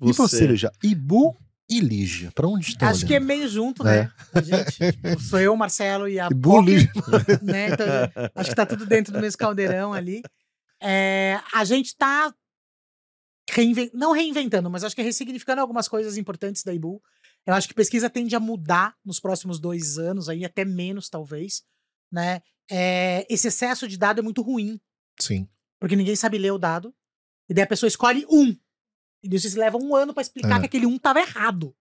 [0.00, 0.46] E você, você...
[0.46, 0.70] Lígia?
[0.82, 1.34] Ibu
[1.68, 3.26] e Lígia, pra onde estão Acho que é olhando?
[3.28, 4.10] meio junto, né?
[4.34, 6.28] A gente, tipo, sou eu, Marcelo e a
[6.64, 6.92] Lígia.
[7.42, 7.68] né?
[7.70, 7.86] Então,
[8.34, 10.22] acho que tá tudo dentro do mesmo caldeirão ali.
[10.82, 12.34] É, a gente tá
[13.50, 17.02] reinven- não reinventando, mas acho que ressignificando algumas coisas importantes da Ibu.
[17.46, 21.62] Eu acho que pesquisa tende a mudar nos próximos dois anos, aí até menos, talvez.
[22.12, 22.40] Né?
[22.70, 24.80] É, esse excesso de dado é muito ruim,
[25.20, 25.48] Sim.
[25.80, 26.94] porque ninguém sabe ler o dado.
[27.48, 28.56] E daí a pessoa escolhe um.
[29.24, 30.60] E daí você leva um ano pra explicar É.
[30.60, 31.74] que aquele um tava errado.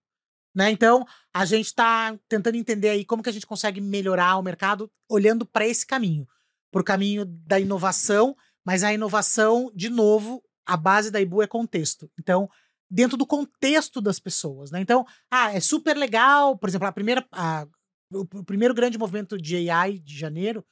[0.56, 0.72] Né?
[0.72, 4.90] Então, a gente tá tentando entender aí como que a gente consegue melhorar o mercado
[5.10, 6.28] olhando para esse caminho.
[6.72, 12.10] Pro caminho da inovação, mas a inovação, de novo, a base da Ibu é contexto.
[12.20, 12.50] Então,
[12.90, 14.80] dentro do contexto das pessoas, né?
[14.80, 17.68] Então, ah, é super legal, por exemplo, a primeira a-
[18.12, 20.64] o, o primeiro grande movimento de AI de janeiro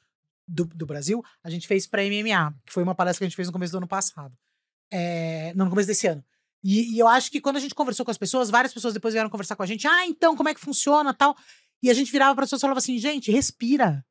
[0.47, 3.35] do, do Brasil, a gente fez para MMA, que foi uma palestra que a gente
[3.35, 4.37] fez no começo do ano passado.
[4.91, 6.23] É, não, no começo desse ano.
[6.63, 9.13] E, e eu acho que quando a gente conversou com as pessoas, várias pessoas depois
[9.13, 9.87] vieram conversar com a gente.
[9.87, 11.35] Ah, então, como é que funciona tal?
[11.81, 14.05] E a gente virava para as pessoas e falava assim, gente, respira.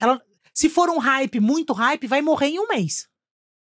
[0.00, 0.20] Ela,
[0.52, 3.06] se for um hype, muito hype, vai morrer em um mês.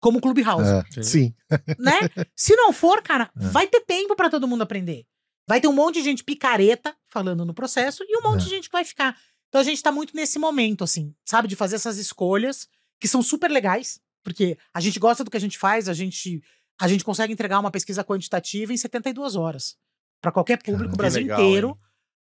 [0.01, 1.35] Como o Clubhouse É, Sim.
[1.78, 2.09] né?
[2.36, 3.48] Se não for, cara, É.
[3.48, 5.05] vai ter tempo pra todo mundo aprender.
[5.48, 8.44] Vai ter um monte de gente picareta falando no processo e um monte É.
[8.44, 9.19] de gente que vai ficar.
[9.48, 11.48] Então a gente tá muito nesse momento, assim, sabe?
[11.48, 12.69] De fazer essas escolhas
[13.01, 16.40] que são super legais, porque a gente gosta do que a gente faz, a gente,
[16.81, 19.77] a gente consegue entregar uma pesquisa quantitativa em 72 horas.
[20.20, 21.78] Pra qualquer público, Caramba, Brasil legal, inteiro.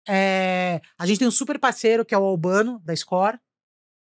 [0.08, 3.40] É, a gente tem um super parceiro que é o Albano, da Score.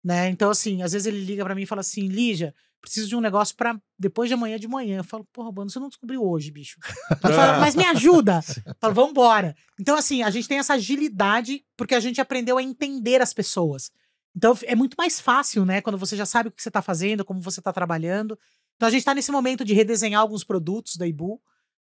[0.05, 0.29] Né?
[0.29, 3.21] Então, assim, às vezes ele liga pra mim e fala assim: Lígia, preciso de um
[3.21, 4.99] negócio pra depois de amanhã de manhã.
[4.99, 6.79] Eu falo, porra, mano, você não descobriu hoje, bicho.
[7.11, 8.41] Ele fala, mas me ajuda.
[8.67, 9.55] Eu falo, vambora.
[9.79, 13.91] Então, assim, a gente tem essa agilidade porque a gente aprendeu a entender as pessoas.
[14.35, 15.81] Então, é muito mais fácil, né?
[15.81, 18.39] Quando você já sabe o que você tá fazendo, como você tá trabalhando.
[18.81, 21.39] Então, a gente tá nesse momento de redesenhar alguns produtos da Ibu.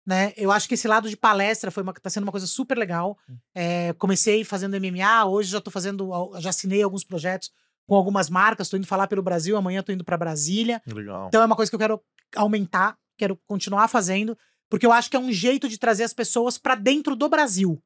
[0.05, 0.31] Né?
[0.37, 3.17] Eu acho que esse lado de palestra foi uma, tá sendo uma coisa super legal.
[3.55, 7.51] É, comecei fazendo MMA, hoje já tô fazendo, já assinei alguns projetos
[7.87, 10.83] com algumas marcas, tô indo falar pelo Brasil, amanhã tô indo para Brasília.
[10.85, 11.29] Legal.
[11.29, 11.99] Então é uma coisa que eu quero
[12.35, 14.37] aumentar, quero continuar fazendo,
[14.69, 17.83] porque eu acho que é um jeito de trazer as pessoas para dentro do Brasil.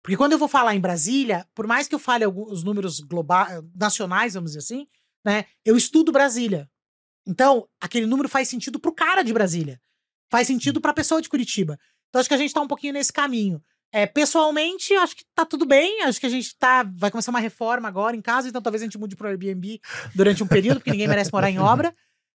[0.00, 3.64] Porque quando eu vou falar em Brasília, por mais que eu fale alguns números globais,
[3.74, 4.86] nacionais, vamos dizer assim,
[5.24, 6.70] né, eu estudo Brasília.
[7.26, 9.80] Então, aquele número faz sentido pro cara de Brasília.
[10.30, 11.78] Faz sentido pra pessoa de Curitiba.
[12.08, 13.62] Então, acho que a gente tá um pouquinho nesse caminho.
[13.92, 16.02] É, pessoalmente, acho que tá tudo bem.
[16.02, 16.82] Acho que a gente tá.
[16.96, 19.80] Vai começar uma reforma agora em casa, então talvez a gente mude pro Airbnb
[20.14, 21.94] durante um período, porque ninguém merece morar em obra.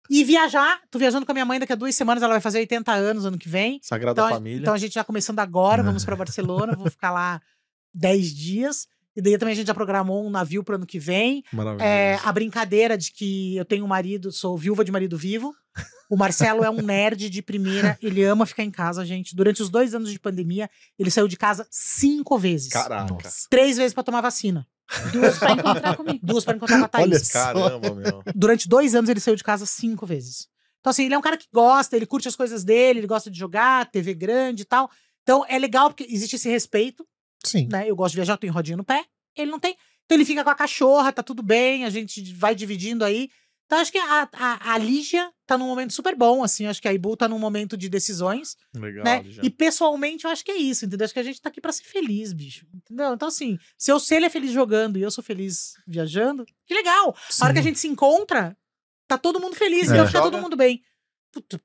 [0.09, 0.81] E viajar.
[0.89, 3.25] Tô viajando com a minha mãe daqui a duas semanas, ela vai fazer 80 anos
[3.25, 3.79] ano que vem.
[3.83, 4.59] Sagrada Então, a- Família.
[4.61, 7.39] então a gente já começando agora, vamos pra Barcelona, vou ficar lá
[7.93, 8.87] 10 dias.
[9.19, 11.43] E daí também a gente já programou um navio pro ano que vem.
[11.51, 11.83] Maravilhoso.
[11.83, 15.53] É, a brincadeira de que eu tenho um marido, sou viúva de marido vivo.
[16.09, 19.35] O Marcelo é um nerd de primeira, ele ama ficar em casa, gente.
[19.35, 22.69] Durante os dois anos de pandemia, ele saiu de casa cinco vezes.
[22.69, 23.13] Caraca.
[23.13, 23.45] Nossa.
[23.49, 24.65] Três vezes pra tomar vacina.
[25.11, 26.19] Duas pra encontrar comigo.
[26.23, 27.35] Duas pra encontrar com a Thaís.
[27.35, 27.43] Olha.
[27.43, 28.23] Caramba, meu.
[28.33, 30.47] Durante dois anos ele saiu de casa cinco vezes.
[30.79, 33.29] Então, assim, ele é um cara que gosta, ele curte as coisas dele, ele gosta
[33.29, 34.89] de jogar, TV grande e tal.
[35.23, 37.05] Então, é legal porque existe esse respeito,
[37.45, 37.67] Sim.
[37.71, 37.89] né?
[37.89, 39.05] Eu gosto de viajar, eu tenho rodinha no pé.
[39.35, 39.75] Ele não tem.
[40.05, 43.29] Então, ele fica com a cachorra, tá tudo bem, a gente vai dividindo aí.
[43.65, 46.65] Então, acho que a, a, a Lígia tá num momento super bom, assim.
[46.65, 49.21] Acho que a Ibu tá num momento de decisões, Legal, né?
[49.21, 49.41] Lígia.
[49.45, 51.05] E pessoalmente, eu acho que é isso, entendeu?
[51.05, 52.65] Acho que a gente tá aqui pra ser feliz, bicho.
[52.73, 53.13] Entendeu?
[53.13, 56.73] Então, assim, se, eu, se ele é feliz jogando e eu sou feliz viajando, que
[56.73, 57.15] legal.
[57.39, 58.57] A hora que a gente se encontra,
[59.07, 59.97] tá todo mundo feliz e É.
[59.97, 60.31] vai ficar Joga?
[60.31, 60.81] todo mundo bem.
[61.31, 61.61] Puta,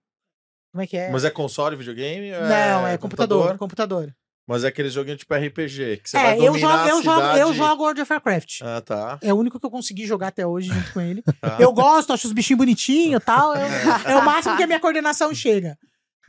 [0.72, 1.10] como é que é?
[1.10, 2.32] Mas é console, videogame?
[2.32, 3.56] Não, é computador.
[3.56, 4.14] Computador.
[4.46, 7.02] Mas é aqueles joguinhos tipo RPG, que você É, vai eu dominar jogo, a eu,
[7.02, 7.56] jogo, eu cidade.
[7.56, 8.60] jogo World of Warcraft.
[8.62, 9.18] Ah, tá.
[9.22, 11.22] É o único que eu consegui jogar até hoje junto com ele.
[11.40, 11.56] tá.
[11.58, 13.54] Eu gosto, acho os bichinhos bonitinhos e tal.
[13.56, 13.66] É,
[14.12, 15.78] é o máximo que a minha coordenação chega.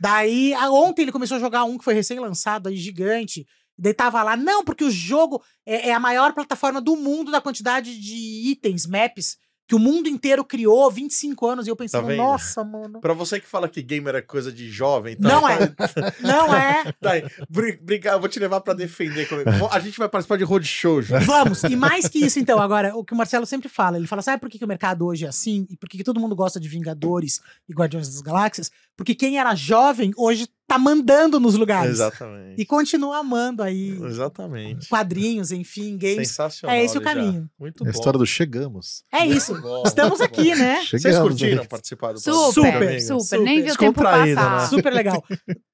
[0.00, 3.46] Daí, ontem ele começou a jogar um que foi recém-lançado aí, gigante.
[3.78, 7.40] Daí tava lá, não, porque o jogo é, é a maior plataforma do mundo da
[7.42, 8.14] quantidade de
[8.50, 9.36] itens, maps,
[9.68, 11.66] que o mundo inteiro criou, 25 anos.
[11.66, 13.00] E eu pensando, Tá nossa, mano.
[13.00, 15.28] Pra você que fala que gamer é coisa de jovem, então.
[15.40, 15.58] Não é.
[16.20, 16.92] Não é.
[17.00, 17.24] Tá aí.
[17.50, 19.50] Bri- Brincar, eu vou te levar pra defender comigo.
[19.72, 21.18] A gente vai participar de roadshow, já.
[21.18, 24.22] Vamos, e mais que isso, então, agora, o que o Marcelo sempre fala, ele fala,
[24.22, 25.66] sabe por que, que o mercado hoje é assim?
[25.68, 28.70] E por que, que todo mundo gosta de Vingadores e Guardiões das Galáxias?
[28.96, 31.92] Porque quem era jovem, hoje tá mandando nos lugares.
[31.92, 32.60] Exatamente.
[32.60, 34.88] E continua amando aí Exatamente.
[34.88, 36.28] quadrinhos, enfim, games.
[36.28, 36.76] Sensacional.
[36.76, 37.48] É esse o caminho.
[37.58, 37.98] Muito É a bom.
[37.98, 39.04] histórias do Chegamos.
[39.12, 39.60] É isso.
[39.60, 40.56] Bom, Estamos aqui, bom.
[40.58, 40.76] né?
[40.84, 41.28] Vocês Chegamos.
[41.28, 41.68] curtiram né?
[41.68, 43.44] participar do Super, Super, super, amigo?
[43.44, 44.60] Nem viu o tempo passar.
[44.60, 44.66] né?
[44.66, 45.24] Super legal.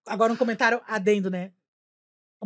[0.06, 1.52] Agora um comentário adendo, né?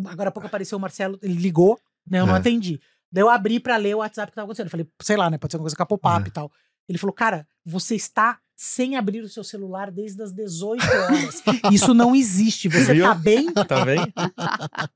[0.07, 1.79] Agora há pouco apareceu o Marcelo, ele ligou,
[2.09, 2.21] né?
[2.21, 2.39] Eu não É.
[2.39, 2.79] atendi.
[3.11, 4.67] Daí eu abri pra ler o WhatsApp que tava acontecendo.
[4.67, 5.39] Eu falei, sei lá, né?
[5.39, 6.29] Pode ser uma coisa com a pop-up É.
[6.29, 6.51] e tal.
[6.89, 11.43] Ele falou, cara, você está sem abrir o seu celular desde as 18 horas.
[11.71, 12.69] Isso não existe.
[12.69, 13.05] Você Viu?
[13.05, 13.53] tá bem?
[13.53, 14.01] Tá bem?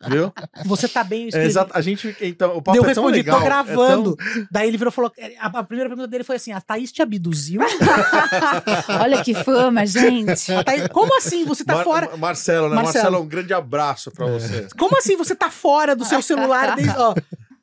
[0.09, 0.32] Viu?
[0.65, 1.28] Você tá bem?
[1.32, 1.70] É, exato.
[1.74, 2.16] A gente.
[2.23, 3.37] Então, o papo eu é tão respondi, legal.
[3.39, 4.16] tô é gravando.
[4.16, 5.12] tão- Daí ele virou e falou.
[5.39, 7.61] A, a primeira pergunta dele foi assim: a Thaís te abduziu?
[9.01, 10.47] Olha que fama, gente.
[10.65, 11.45] Thaís- como assim?
[11.45, 12.16] Você tá Mar- fora.
[12.16, 12.77] Marcelo, né?
[12.77, 13.05] Marcelo.
[13.05, 14.69] Marcelo, um grande abraço pra você.
[14.78, 16.97] Como assim você tá fora do seu celular desde.
[16.97, 17.15] Ó,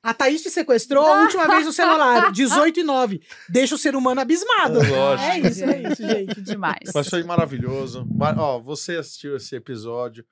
[0.10, 3.22] a Thaís te sequestrou a última vez no celular, 18 e 9.
[3.50, 4.76] Deixa o ser humano abismado.
[4.80, 5.30] Lógico.
[5.30, 6.42] É isso, é isso, gente.
[6.42, 6.92] Demais.
[6.94, 8.08] Mas foi maravilhoso.
[8.10, 10.26] Ma- Ó, você assistiu esse episódio.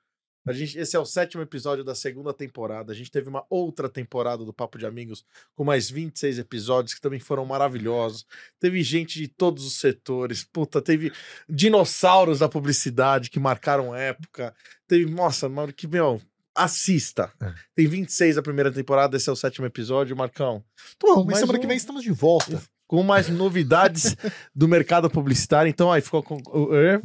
[0.48, 2.92] A gente, esse é o sétimo episódio da segunda temporada.
[2.92, 5.24] A gente teve uma outra temporada do Papo de Amigos
[5.56, 8.24] com mais 26 episódios que também foram maravilhosos.
[8.60, 10.44] Teve gente de todos os setores.
[10.44, 11.12] Puta, teve
[11.48, 14.54] dinossauros da publicidade que marcaram época.
[14.86, 16.22] Teve, nossa, mano, que meu,
[16.56, 17.30] assista.
[17.40, 17.52] É.
[17.74, 20.64] Tem 26 da primeira temporada, esse é o sétimo episódio, Marcão.
[21.00, 21.60] Bom, mas Mais semana um.
[21.60, 22.60] que vem estamos de volta.
[22.88, 24.16] Com mais novidades
[24.54, 25.68] do mercado publicitário.
[25.68, 27.02] Então, aí ficou com o Er,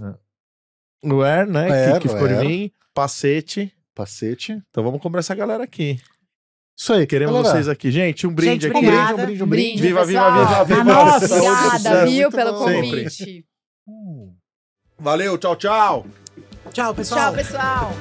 [1.03, 1.87] o Er, né?
[1.89, 3.73] Er, que, que ficou de vir, Pacete.
[3.95, 4.61] Pacete.
[4.69, 5.99] Então vamos comprar essa galera aqui.
[6.77, 7.07] Isso aí.
[7.07, 7.51] Queremos galera.
[7.55, 7.89] vocês aqui.
[7.91, 8.77] Gente, um brinde Gente, aqui.
[8.77, 9.23] obrigada.
[9.23, 9.67] Um brinde, um Um brinde.
[9.71, 10.83] brinde, Viva, viva, viva, viva.
[10.83, 12.65] Nossa, Obrigada, viu, pelo bom.
[12.65, 13.45] Convite.
[13.87, 14.35] Hum.
[14.99, 16.05] Valeu, tchau, tchau.
[16.71, 17.19] Tchau, pessoal.
[17.21, 17.91] Tchau, pessoal.